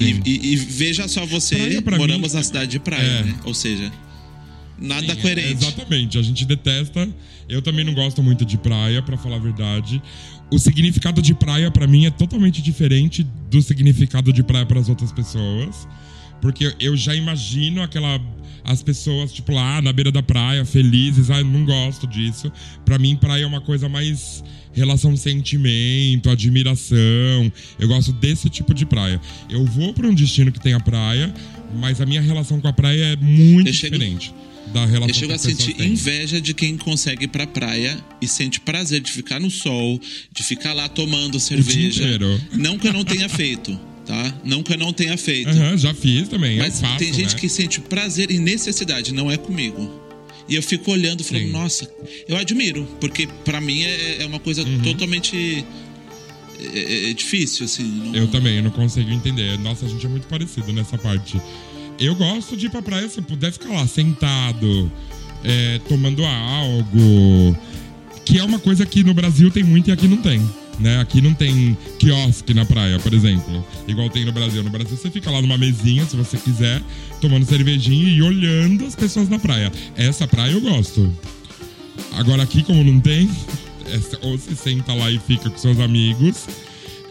E, 0.00 0.20
e- 0.24 0.52
e 0.52 0.56
veja 0.56 1.06
só 1.08 1.26
você, 1.26 1.56
Praia 1.82 1.98
moramos 1.98 2.32
mim- 2.32 2.36
na 2.38 2.42
cidade 2.42 2.70
de 2.70 2.78
praia, 2.78 3.02
É. 3.20 3.22
né? 3.24 3.34
Ou 3.44 3.52
seja, 3.54 3.90
nada 4.80 5.14
Sim, 5.14 5.20
coerente. 5.20 5.64
Exatamente, 5.64 6.18
a 6.18 6.22
gente 6.22 6.44
detesta. 6.44 7.08
Eu 7.48 7.62
também 7.62 7.84
não 7.84 7.94
gosto 7.94 8.22
muito 8.22 8.44
de 8.44 8.58
praia, 8.58 9.02
pra 9.02 9.16
falar 9.16 9.36
a 9.36 9.40
verdade. 9.40 10.02
O 10.50 10.58
significado 10.58 11.20
de 11.22 11.34
praia 11.34 11.70
pra 11.70 11.86
mim 11.86 12.06
é 12.06 12.10
totalmente 12.10 12.60
diferente 12.62 13.26
do 13.50 13.60
significado 13.62 14.32
de 14.32 14.42
praia 14.42 14.64
para 14.66 14.80
as 14.80 14.88
outras 14.88 15.12
pessoas. 15.12 15.88
Porque 16.40 16.74
eu 16.78 16.96
já 16.96 17.14
imagino 17.14 17.82
aquela. 17.82 18.20
As 18.64 18.82
pessoas, 18.82 19.32
tipo, 19.32 19.50
lá 19.52 19.80
na 19.80 19.92
beira 19.92 20.12
da 20.12 20.22
praia, 20.22 20.62
felizes. 20.64 21.30
Ah, 21.30 21.38
eu 21.38 21.44
não 21.44 21.64
gosto 21.64 22.06
disso. 22.06 22.52
Pra 22.84 22.98
mim, 22.98 23.16
praia 23.16 23.44
é 23.44 23.46
uma 23.46 23.62
coisa 23.62 23.88
mais 23.88 24.44
relação 24.74 25.16
sentimento, 25.16 26.28
admiração. 26.30 27.50
Eu 27.78 27.88
gosto 27.88 28.12
desse 28.12 28.48
tipo 28.50 28.74
de 28.74 28.84
praia. 28.84 29.18
Eu 29.48 29.64
vou 29.64 29.92
pra 29.94 30.06
um 30.06 30.14
destino 30.14 30.52
que 30.52 30.60
tem 30.60 30.74
a 30.74 30.80
praia, 30.80 31.32
mas 31.80 32.00
a 32.00 32.06
minha 32.06 32.20
relação 32.20 32.60
com 32.60 32.68
a 32.68 32.72
praia 32.72 33.04
é 33.14 33.16
muito 33.16 33.72
chego- 33.72 33.96
diferente 33.96 34.32
da 34.72 34.84
relação 34.86 35.08
Eu 35.08 35.14
chego 35.14 35.32
a 35.32 35.38
sentir 35.38 35.74
têm. 35.74 35.88
inveja 35.92 36.40
de 36.40 36.52
quem 36.54 36.76
consegue 36.76 37.24
ir 37.24 37.28
pra 37.28 37.46
praia 37.46 37.98
e 38.20 38.28
sente 38.28 38.60
prazer 38.60 39.00
de 39.00 39.10
ficar 39.10 39.40
no 39.40 39.50
sol, 39.50 40.00
de 40.32 40.42
ficar 40.42 40.72
lá 40.72 40.88
tomando 40.88 41.38
cerveja. 41.40 42.04
Não 42.52 42.78
que 42.78 42.86
eu 42.88 42.92
não 42.92 43.04
tenha 43.04 43.28
feito, 43.28 43.78
tá? 44.06 44.34
Não 44.44 44.62
que 44.62 44.72
eu 44.72 44.78
não 44.78 44.92
tenha 44.92 45.16
feito. 45.16 45.48
Aham, 45.50 45.76
já 45.76 45.94
fiz 45.94 46.28
também. 46.28 46.58
Mas 46.58 46.74
eu 46.76 46.80
faço, 46.88 46.98
tem 46.98 47.12
gente 47.12 47.34
né? 47.34 47.40
que 47.40 47.48
sente 47.48 47.80
prazer 47.80 48.30
e 48.30 48.38
necessidade, 48.38 49.12
não 49.14 49.30
é 49.30 49.36
comigo. 49.36 50.06
E 50.48 50.54
eu 50.54 50.62
fico 50.62 50.90
olhando 50.90 51.20
e 51.20 51.24
falando, 51.24 51.44
Sim. 51.46 51.52
nossa, 51.52 51.90
eu 52.26 52.36
admiro, 52.36 52.84
porque 53.00 53.26
pra 53.44 53.60
mim 53.60 53.82
é, 53.82 54.22
é 54.22 54.26
uma 54.26 54.38
coisa 54.40 54.62
Uhum. 54.62 54.80
totalmente 54.80 55.64
é- 56.58 56.78
é- 57.06 57.10
é 57.10 57.12
difícil, 57.12 57.66
assim. 57.66 57.84
não- 57.84 58.14
Eu 58.14 58.28
também, 58.28 58.56
eu 58.56 58.62
não 58.62 58.70
consigo 58.70 59.10
entender. 59.10 59.58
Nossa, 59.58 59.84
a 59.86 59.88
gente 59.88 60.04
é 60.04 60.08
muito 60.08 60.26
parecido 60.26 60.72
nessa 60.72 60.96
parte. 60.98 61.38
Eu 61.98 62.14
gosto 62.14 62.56
de 62.56 62.66
ir 62.66 62.70
pra 62.70 62.80
praia 62.80 63.08
se 63.08 63.20
puder 63.20 63.52
ficar 63.52 63.70
lá 63.70 63.86
sentado, 63.86 64.90
é, 65.42 65.80
tomando 65.88 66.24
algo. 66.24 67.56
Que 68.24 68.38
é 68.38 68.44
uma 68.44 68.58
coisa 68.58 68.86
que 68.86 69.02
no 69.02 69.14
Brasil 69.14 69.50
tem 69.50 69.64
muito 69.64 69.88
e 69.88 69.92
aqui 69.92 70.06
não 70.06 70.18
tem. 70.18 70.40
Né? 70.78 71.00
Aqui 71.00 71.20
não 71.20 71.34
tem 71.34 71.76
quiosque 71.98 72.54
na 72.54 72.64
praia, 72.64 73.00
por 73.00 73.12
exemplo. 73.12 73.66
Igual 73.88 74.08
tem 74.10 74.24
no 74.24 74.32
Brasil. 74.32 74.62
No 74.62 74.70
Brasil 74.70 74.96
você 74.96 75.10
fica 75.10 75.28
lá 75.28 75.42
numa 75.42 75.58
mesinha, 75.58 76.04
se 76.04 76.14
você 76.14 76.36
quiser, 76.36 76.80
tomando 77.20 77.44
cervejinha 77.44 78.08
e 78.08 78.22
olhando 78.22 78.86
as 78.86 78.94
pessoas 78.94 79.28
na 79.28 79.38
praia. 79.40 79.72
Essa 79.96 80.28
praia 80.28 80.52
eu 80.52 80.60
gosto. 80.60 81.12
Agora 82.12 82.44
aqui, 82.44 82.62
como 82.62 82.84
não 82.84 83.00
tem, 83.00 83.28
é, 83.86 84.26
ou 84.26 84.38
se 84.38 84.54
senta 84.54 84.92
lá 84.92 85.10
e 85.10 85.18
fica 85.18 85.50
com 85.50 85.58
seus 85.58 85.80
amigos, 85.80 86.46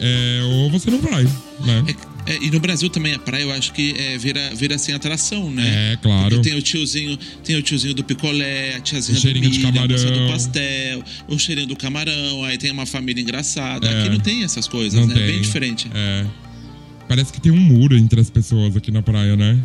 é, 0.00 0.40
ou 0.44 0.70
você 0.70 0.90
não 0.90 1.00
vai, 1.00 1.24
né? 1.60 1.84
É- 2.28 2.34
é, 2.34 2.38
e 2.42 2.50
no 2.50 2.60
Brasil 2.60 2.88
também 2.90 3.14
a 3.14 3.18
praia, 3.18 3.42
eu 3.42 3.52
acho 3.52 3.72
que 3.72 3.94
é, 3.98 4.18
vira, 4.18 4.54
vira 4.54 4.74
assim 4.74 4.92
atração, 4.92 5.50
né? 5.50 5.92
É, 5.92 5.96
claro. 5.96 6.36
Porque 6.36 6.48
tem 6.50 6.58
o 6.58 6.62
tiozinho, 6.62 7.16
tem 7.44 7.56
o 7.56 7.62
tiozinho 7.62 7.94
do 7.94 8.04
picolé, 8.04 8.76
a 8.76 8.80
tiazinha 8.80 9.18
O 9.18 9.20
do 9.22 9.32
de 9.32 9.40
milho, 9.40 9.66
a 9.68 9.72
moça 9.72 10.04
camarão. 10.06 10.26
do 10.26 10.32
pastel, 10.32 11.04
o 11.28 11.38
cheirinho 11.38 11.66
do 11.68 11.76
camarão, 11.76 12.44
aí 12.44 12.58
tem 12.58 12.70
uma 12.70 12.86
família 12.86 13.20
engraçada. 13.22 13.86
É. 13.88 14.00
Aqui 14.00 14.10
não 14.10 14.20
tem 14.20 14.44
essas 14.44 14.68
coisas, 14.68 15.00
Não 15.00 15.06
né? 15.08 15.14
tem. 15.14 15.26
Bem 15.26 15.40
diferente. 15.40 15.90
É. 15.94 16.24
Parece 17.08 17.32
que 17.32 17.40
tem 17.40 17.50
um 17.50 17.56
muro 17.56 17.96
entre 17.96 18.20
as 18.20 18.28
pessoas 18.28 18.76
aqui 18.76 18.90
na 18.90 19.02
praia, 19.02 19.34
né? 19.36 19.58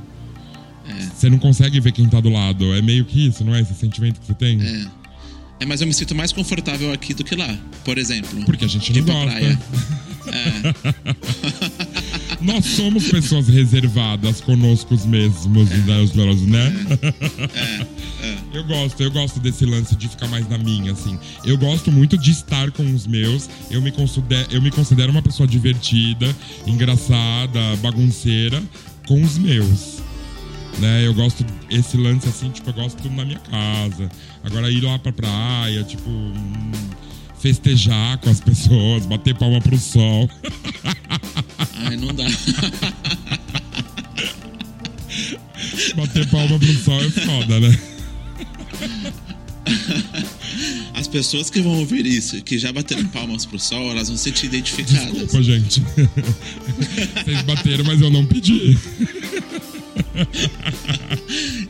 Você 1.16 1.30
não 1.30 1.38
consegue 1.40 1.80
ver 1.80 1.92
quem 1.94 2.08
tá 2.08 2.20
do 2.20 2.30
lado. 2.30 2.74
É 2.74 2.82
meio 2.82 3.06
que 3.06 3.28
isso, 3.28 3.44
não 3.44 3.56
é? 3.56 3.62
Esse 3.62 3.74
sentimento 3.74 4.20
que 4.20 4.28
você 4.28 4.34
tem? 4.34 4.62
É. 4.62 4.86
É, 5.62 5.66
mas 5.66 5.80
eu 5.82 5.88
me 5.88 5.94
sinto 5.94 6.14
mais 6.14 6.32
confortável 6.34 6.92
aqui 6.92 7.14
do 7.14 7.24
que 7.24 7.36
lá, 7.36 7.58
por 7.86 7.98
exemplo. 7.98 8.44
Porque 8.46 8.66
a 8.66 8.68
gente 8.68 8.92
de 8.92 9.02
não 9.02 9.08
gosta. 9.14 9.32
praia. 9.32 9.60
É. 10.26 11.83
Nós 12.44 12.66
somos 12.66 13.08
pessoas 13.10 13.48
reservadas 13.48 14.42
conosco 14.42 14.96
mesmos, 15.08 15.70
né? 15.70 16.02
os 16.02 16.14
meus, 16.14 16.42
né? 16.42 16.74
Eu 18.54 18.64
gosto, 18.66 19.02
eu 19.02 19.10
gosto 19.10 19.40
desse 19.40 19.66
lance 19.66 19.96
de 19.96 20.10
ficar 20.10 20.28
mais 20.28 20.48
na 20.50 20.58
minha, 20.58 20.92
assim. 20.92 21.18
Eu 21.46 21.58
gosto 21.58 21.92
muito 21.92 22.18
de 22.18 22.32
estar 22.32 22.70
com 22.72 22.84
os 22.94 23.08
meus. 23.08 23.50
Eu 23.72 23.82
me 23.82 23.92
considero, 23.92 24.48
eu 24.52 24.62
me 24.62 24.70
considero 24.70 25.12
uma 25.12 25.22
pessoa 25.22 25.48
divertida, 25.48 26.36
engraçada, 26.68 27.60
bagunceira 27.82 28.62
com 29.08 29.22
os 29.22 29.38
meus. 29.38 30.02
Né? 30.80 31.08
Eu 31.08 31.14
gosto 31.14 31.46
esse 31.70 31.98
lance 31.98 32.28
assim, 32.28 32.50
tipo, 32.50 32.70
eu 32.70 32.74
gosto 32.74 33.10
na 33.10 33.26
minha 33.26 33.40
casa. 33.40 34.10
Agora 34.44 34.70
ir 34.70 34.82
lá 34.82 35.00
pra 35.00 35.12
praia, 35.12 35.84
tipo, 35.84 36.10
hum, 36.10 36.72
festejar 37.40 38.18
com 38.20 38.30
as 38.30 38.40
pessoas, 38.40 39.06
bater 39.06 39.34
palma 39.36 39.62
pro 39.62 39.78
sol. 39.78 40.30
Ai, 41.76 41.98
não 41.98 42.14
dá. 42.14 42.26
Bater 45.96 46.28
palma 46.30 46.60
pro 46.60 46.74
sol 46.74 47.02
é 47.02 47.10
foda, 47.10 47.60
né? 47.60 47.80
As 50.94 51.08
pessoas 51.08 51.50
que 51.50 51.62
vão 51.62 51.80
ouvir 51.80 52.06
isso, 52.06 52.42
que 52.42 52.58
já 52.58 52.72
bateram 52.72 53.06
palmas 53.08 53.46
pro 53.46 53.60
sol, 53.60 53.92
elas 53.92 54.08
vão 54.08 54.18
se 54.18 54.24
sentir 54.24 54.48
identificadas. 54.48 55.12
Desculpa, 55.12 55.44
gente. 55.44 55.82
Vocês 57.24 57.42
bateram, 57.44 57.84
mas 57.86 58.02
eu 58.02 58.10
não 58.10 58.26
pedi. 58.26 58.78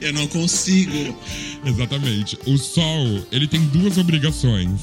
Eu 0.02 0.14
não 0.14 0.28
consigo. 0.28 1.18
Exatamente. 1.66 2.38
O 2.46 2.58
sol, 2.58 3.26
ele 3.32 3.48
tem 3.48 3.62
duas 3.68 3.98
obrigações: 3.98 4.82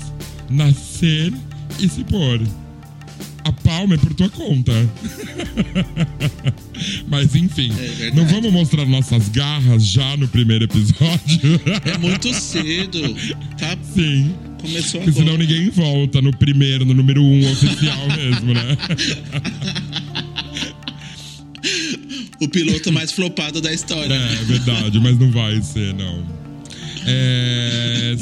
nascer 0.49 1.33
e 1.79 1.89
se 1.89 2.03
pôr. 2.05 2.41
A 3.45 3.53
palma 3.53 3.95
é 3.95 3.99
por 3.99 4.13
tua 4.15 4.29
conta. 4.29 4.73
Mas 7.09 7.35
enfim, 7.35 7.73
É 8.01 8.11
não 8.13 8.27
vamos 8.27 8.53
mostrar 8.53 8.85
nossas 8.87 9.29
garras 9.29 9.87
já 9.87 10.17
no 10.17 10.27
primeiro 10.29 10.65
episódio? 10.65 11.61
É 11.85 11.99
muito 11.99 12.33
cedo. 12.35 13.01
Tá? 13.59 13.77
Sim. 13.95 14.35
Começou 14.61 15.01
Porque 15.01 15.19
senão 15.19 15.35
agora. 15.35 15.49
ninguém 15.49 15.71
volta 15.71 16.21
no 16.21 16.37
primeiro, 16.37 16.85
no 16.85 16.93
número 16.95 17.23
um 17.23 17.51
oficial 17.51 18.07
mesmo, 18.17 18.53
né? 18.55 18.77
O 22.41 22.49
piloto 22.49 22.91
mais 22.91 23.13
flopado 23.13 23.61
da 23.61 23.73
história. 23.73 24.15
É, 24.15 24.33
é 24.33 24.45
verdade, 24.45 24.99
mas 24.99 25.19
não 25.19 25.31
vai 25.31 25.61
ser, 25.61 25.93
não. 25.93 26.25
É, 27.07 28.17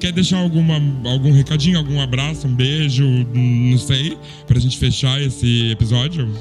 quer 0.00 0.12
deixar 0.12 0.38
alguma, 0.38 0.74
algum 1.10 1.32
recadinho, 1.32 1.78
algum 1.78 2.00
abraço, 2.00 2.46
um 2.46 2.54
beijo, 2.54 3.04
não 3.34 3.78
sei, 3.78 4.16
pra 4.46 4.58
gente 4.58 4.78
fechar 4.78 5.20
esse 5.20 5.70
episódio? 5.70 6.32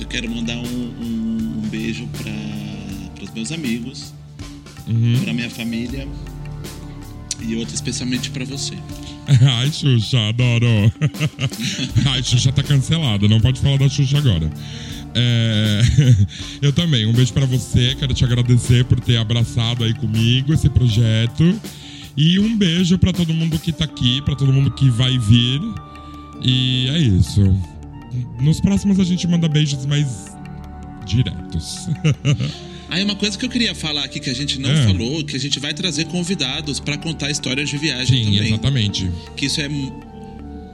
Eu 0.00 0.06
quero 0.06 0.28
mandar 0.30 0.56
um, 0.56 0.62
um- 0.66 1.62
um 1.64 1.68
beijo 1.70 2.06
para 2.08 3.24
os 3.24 3.30
meus 3.32 3.52
amigos, 3.52 4.12
Uhum. 4.86 5.20
para 5.22 5.32
minha 5.32 5.48
família 5.48 6.06
e 7.40 7.56
outro 7.56 7.74
especialmente 7.74 8.30
para 8.30 8.44
você. 8.44 8.74
Ai, 9.58 9.70
Xuxa, 9.72 10.18
adoro. 10.28 10.92
Ai, 12.10 12.22
Xuxa 12.22 12.52
tá 12.52 12.62
cancelada, 12.62 13.26
não 13.28 13.40
pode 13.40 13.60
falar 13.60 13.78
da 13.78 13.88
Xuxa 13.88 14.18
agora. 14.18 14.50
É, 15.14 15.80
Eu 16.60 16.72
também, 16.72 17.06
um 17.06 17.12
beijo 17.12 17.32
pra 17.32 17.46
você, 17.46 17.94
quero 17.98 18.12
te 18.12 18.24
agradecer 18.24 18.84
por 18.84 18.98
ter 19.00 19.16
abraçado 19.16 19.84
aí 19.84 19.94
comigo 19.94 20.52
esse 20.52 20.68
projeto. 20.68 21.58
E 22.16 22.38
um 22.38 22.56
beijo 22.56 22.96
pra 22.98 23.12
todo 23.12 23.34
mundo 23.34 23.58
que 23.58 23.72
tá 23.72 23.84
aqui, 23.84 24.22
pra 24.22 24.36
todo 24.36 24.52
mundo 24.52 24.70
que 24.70 24.88
vai 24.90 25.18
vir. 25.18 25.60
E 26.42 26.88
é 26.88 26.98
isso. 26.98 27.40
Nos 28.40 28.60
próximos 28.60 29.00
a 29.00 29.04
gente 29.04 29.26
manda 29.26 29.48
beijos 29.48 29.84
mais 29.86 30.26
diretos. 31.06 31.88
Aí 32.88 33.02
uma 33.02 33.16
coisa 33.16 33.36
que 33.36 33.44
eu 33.44 33.48
queria 33.48 33.74
falar 33.74 34.04
aqui 34.04 34.20
que 34.20 34.30
a 34.30 34.34
gente 34.34 34.60
não 34.60 34.70
É. 34.70 34.84
falou, 34.86 35.24
que 35.24 35.34
a 35.34 35.40
gente 35.40 35.58
vai 35.58 35.74
trazer 35.74 36.04
convidados 36.04 36.78
para 36.78 36.96
contar 36.96 37.30
histórias 37.30 37.68
de 37.68 37.76
viagem 37.76 38.24
Sim, 38.24 38.32
também. 38.36 38.48
exatamente. 38.52 39.10
Que 39.36 39.46
isso 39.46 39.60
é 39.60 39.68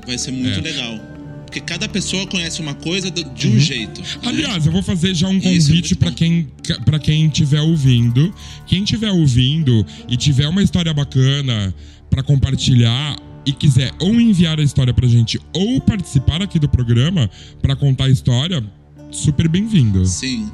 vai 0.07 0.19
ser 0.19 0.33
muito 0.33 0.59
É. 0.59 0.63
legal. 0.63 0.99
Porque 1.51 1.61
cada 1.61 1.89
pessoa 1.89 2.25
conhece 2.29 2.61
uma 2.61 2.75
coisa 2.75 3.11
do- 3.11 3.25
de 3.35 3.49
um 3.49 3.59
jeito. 3.59 4.01
né? 4.01 4.07
Aliás, 4.23 4.65
eu 4.67 4.71
vou 4.71 4.85
fazer 4.85 5.13
já 5.17 5.27
um 5.27 5.37
é 5.39 5.41
convite 5.41 5.97
pra 5.97 6.11
bom. 6.11 6.15
quem 6.17 6.49
para 6.85 6.97
quem 7.01 7.27
estiver 7.27 7.61
ouvindo. 7.61 8.33
Quem 8.69 8.85
estiver 8.85 9.11
ouvindo 9.11 9.85
e 10.09 10.17
tiver 10.17 10.47
uma 10.47 10.63
história 10.63 10.95
bacana 10.95 11.75
pra 12.09 12.23
compartilhar 12.23 13.17
e 13.45 13.51
quiser 13.53 13.91
ou 13.99 14.15
enviar 14.21 14.61
a 14.61 14.63
história 14.63 14.95
pra 14.95 15.09
gente 15.09 15.41
ou 15.53 15.81
participar 15.81 16.41
aqui 16.41 16.57
do 16.61 16.69
programa 16.69 17.29
pra 17.61 17.75
contar 17.75 18.05
a 18.05 18.11
história, 18.11 18.63
super 19.11 19.49
bem-vindo. 19.49 20.07
Sim. 20.07 20.49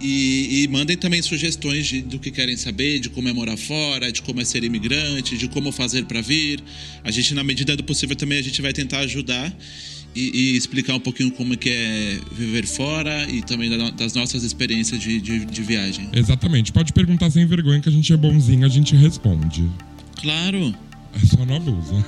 E, 0.00 0.62
e 0.62 0.68
mandem 0.68 0.96
também 0.96 1.20
sugestões 1.20 1.86
de- 1.88 2.00
do 2.00 2.18
que 2.18 2.30
querem 2.30 2.56
saber, 2.56 3.00
de 3.00 3.10
como 3.10 3.28
é 3.28 3.32
morar 3.34 3.56
fora, 3.58 4.10
de 4.10 4.22
como 4.22 4.40
é 4.40 4.44
ser 4.46 4.64
imigrante, 4.64 5.36
de 5.36 5.46
como 5.48 5.72
fazer 5.72 6.04
para 6.06 6.22
vir. 6.22 6.62
A 7.04 7.10
gente, 7.10 7.34
na 7.34 7.44
medida 7.44 7.76
do 7.76 7.84
possível, 7.84 8.16
também 8.16 8.38
a 8.38 8.42
gente 8.42 8.62
vai 8.62 8.72
tentar 8.72 9.00
ajudar 9.00 9.52
e, 10.14 10.52
e 10.52 10.56
explicar 10.56 10.94
um 10.94 11.00
pouquinho 11.00 11.30
como 11.30 11.54
é 11.54 11.56
que 11.56 11.68
é 11.70 12.18
viver 12.32 12.66
fora 12.66 13.28
e 13.30 13.42
também 13.42 13.70
da- 13.70 13.90
das 13.90 14.14
nossas 14.14 14.42
experiências 14.42 15.00
de, 15.00 15.20
de, 15.20 15.44
de 15.44 15.62
viagem. 15.62 16.08
Exatamente. 16.12 16.72
Pode 16.72 16.92
perguntar 16.92 17.30
sem 17.30 17.46
vergonha 17.46 17.80
que 17.80 17.88
a 17.88 17.92
gente 17.92 18.12
é 18.12 18.16
bonzinho, 18.16 18.64
a 18.66 18.68
gente 18.68 18.94
responde. 18.96 19.68
Claro. 20.20 20.74
É 21.14 21.26
só 21.26 21.44
não 21.44 21.56
abusa. 21.56 22.04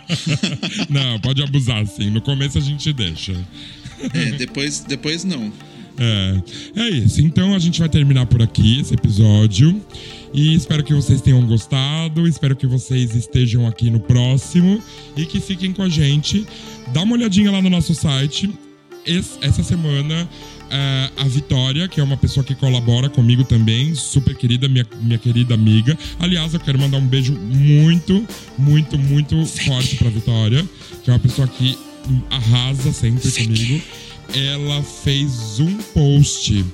não, 0.90 1.18
pode 1.20 1.42
abusar 1.42 1.86
sim. 1.86 2.10
No 2.10 2.20
começo 2.20 2.58
a 2.58 2.60
gente 2.60 2.92
deixa. 2.92 3.36
É, 4.12 4.32
depois, 4.32 4.80
depois 4.80 5.24
não. 5.24 5.52
É, 5.98 6.42
é 6.76 6.88
isso. 6.90 7.20
Então 7.22 7.54
a 7.54 7.58
gente 7.58 7.78
vai 7.78 7.88
terminar 7.88 8.26
por 8.26 8.42
aqui 8.42 8.80
esse 8.80 8.94
episódio. 8.94 9.80
E 10.34 10.54
espero 10.54 10.84
que 10.84 10.92
vocês 10.92 11.20
tenham 11.22 11.40
gostado. 11.46 12.26
Espero 12.28 12.54
que 12.54 12.66
vocês 12.66 13.14
estejam 13.14 13.66
aqui 13.66 13.90
no 13.90 14.00
próximo 14.00 14.82
e 15.16 15.24
que 15.24 15.40
fiquem 15.40 15.72
com 15.72 15.82
a 15.82 15.88
gente. 15.88 16.44
Dá 16.92 17.02
uma 17.02 17.14
olhadinha 17.14 17.50
lá 17.50 17.60
no 17.60 17.68
nosso 17.70 17.94
site 17.94 18.50
es- 19.04 19.38
essa 19.40 19.62
semana 19.62 20.28
ah, 20.70 21.10
a 21.18 21.24
Vitória, 21.24 21.86
que 21.88 22.00
é 22.00 22.02
uma 22.02 22.16
pessoa 22.16 22.42
que 22.42 22.54
colabora 22.54 23.08
comigo 23.08 23.44
também, 23.44 23.94
super 23.94 24.34
querida, 24.34 24.68
minha, 24.68 24.86
minha 25.00 25.18
querida 25.18 25.54
amiga. 25.54 25.96
Aliás, 26.18 26.54
eu 26.54 26.60
quero 26.60 26.78
mandar 26.78 26.98
um 26.98 27.06
beijo 27.06 27.32
muito, 27.34 28.26
muito, 28.58 28.98
muito 28.98 29.44
forte 29.46 29.96
pra 29.96 30.10
Vitória, 30.10 30.64
que 31.04 31.10
é 31.10 31.12
uma 31.12 31.18
pessoa 31.20 31.46
que 31.46 31.78
arrasa 32.30 32.92
sempre 32.92 33.30
comigo. 33.30 33.80
Ela 34.34 34.82
fez 34.82 35.60
um 35.60 35.76
post 35.94 36.64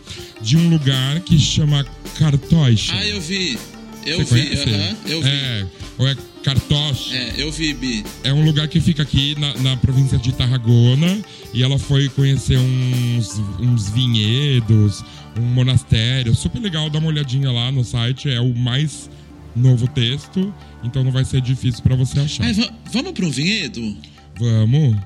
de 0.40 0.56
um 0.56 0.70
lugar 0.70 1.20
que 1.20 1.38
chama 1.38 1.84
Cartoixa. 2.18 2.94
Ah, 2.96 3.06
eu 3.06 3.20
vi. 3.20 3.58
Eu 4.05 4.18
Você 4.24 4.34
vi, 4.34 4.46
conhece? 4.48 4.68
aham, 4.70 4.96
eu 5.07 5.22
vi. 5.22 5.28
É, 5.28 5.66
ou 5.98 6.09
é 6.09 6.16
Cartoche. 6.42 7.14
É, 7.14 7.34
eu 7.36 7.53
vi, 7.53 7.72
Bi. 7.74 8.05
É 8.24 8.32
um 8.32 8.44
lugar 8.44 8.66
que 8.68 8.80
fica 8.80 9.03
aqui 9.03 9.36
na, 9.38 9.55
na 9.59 9.76
província 9.76 10.18
de 10.18 10.32
Tarragona 10.32 11.18
e 11.55 11.62
ela 11.62 11.78
foi 11.78 12.09
conhecer 12.09 12.59
uns, 12.59 13.40
uns 13.61 13.88
vinhedos, 13.90 15.05
um 15.38 15.42
monastério. 15.42 16.34
Super 16.34 16.61
legal, 16.61 16.90
dá 16.90 16.98
uma 16.98 17.09
olhadinha 17.09 17.50
lá 17.53 17.70
no 17.70 17.84
site. 17.84 18.28
É 18.28 18.40
o 18.40 18.53
mais 18.55 19.09
novo 19.55 19.86
texto, 19.86 20.53
então 20.82 21.05
não 21.05 21.12
vai 21.12 21.24
ser 21.24 21.40
difícil 21.40 21.82
pra 21.82 21.94
você 21.94 22.18
achar. 22.18 22.44
Ai, 22.44 22.53
va- 22.55 22.70
vamos 22.92 23.12
para 23.12 23.24
um 23.26 23.30
vinhedo? 23.30 23.96
Vamos. 24.38 24.96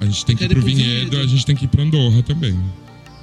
A 0.00 0.04
gente 0.04 0.24
tem 0.26 0.36
que 0.36 0.44
ir 0.44 0.48
pro 0.48 0.56
pro 0.60 0.66
vinhedo, 0.66 1.10
vinhedo. 1.10 1.18
a 1.18 1.26
gente 1.26 1.46
tem 1.46 1.56
que 1.56 1.64
ir 1.64 1.68
pra 1.68 1.82
Andorra 1.82 2.22
também. 2.22 2.56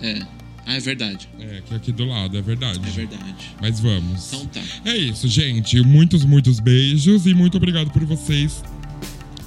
É. 0.01 0.21
Ah, 0.69 0.75
é 0.75 0.79
verdade. 0.79 1.27
É, 1.39 1.63
que 1.65 1.73
aqui 1.73 1.91
do 1.91 2.05
lado, 2.05 2.37
é 2.37 2.41
verdade. 2.43 2.79
É 2.87 2.91
verdade. 2.91 3.55
Mas 3.59 3.79
vamos. 3.79 4.31
Então 4.31 4.45
tá. 4.45 4.61
É 4.85 4.95
isso, 4.95 5.27
gente. 5.27 5.81
Muitos, 5.81 6.23
muitos 6.23 6.59
beijos 6.59 7.25
e 7.25 7.33
muito 7.33 7.57
obrigado 7.57 7.89
por 7.89 8.05
vocês 8.05 8.63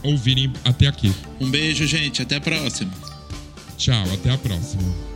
ouvirem 0.02 0.52
até 0.64 0.88
aqui. 0.88 1.14
Um 1.40 1.48
beijo, 1.48 1.86
gente. 1.86 2.20
Até 2.22 2.36
a 2.36 2.40
próxima. 2.40 2.92
Tchau, 3.76 4.04
até 4.12 4.30
a 4.30 4.38
próxima. 4.38 5.11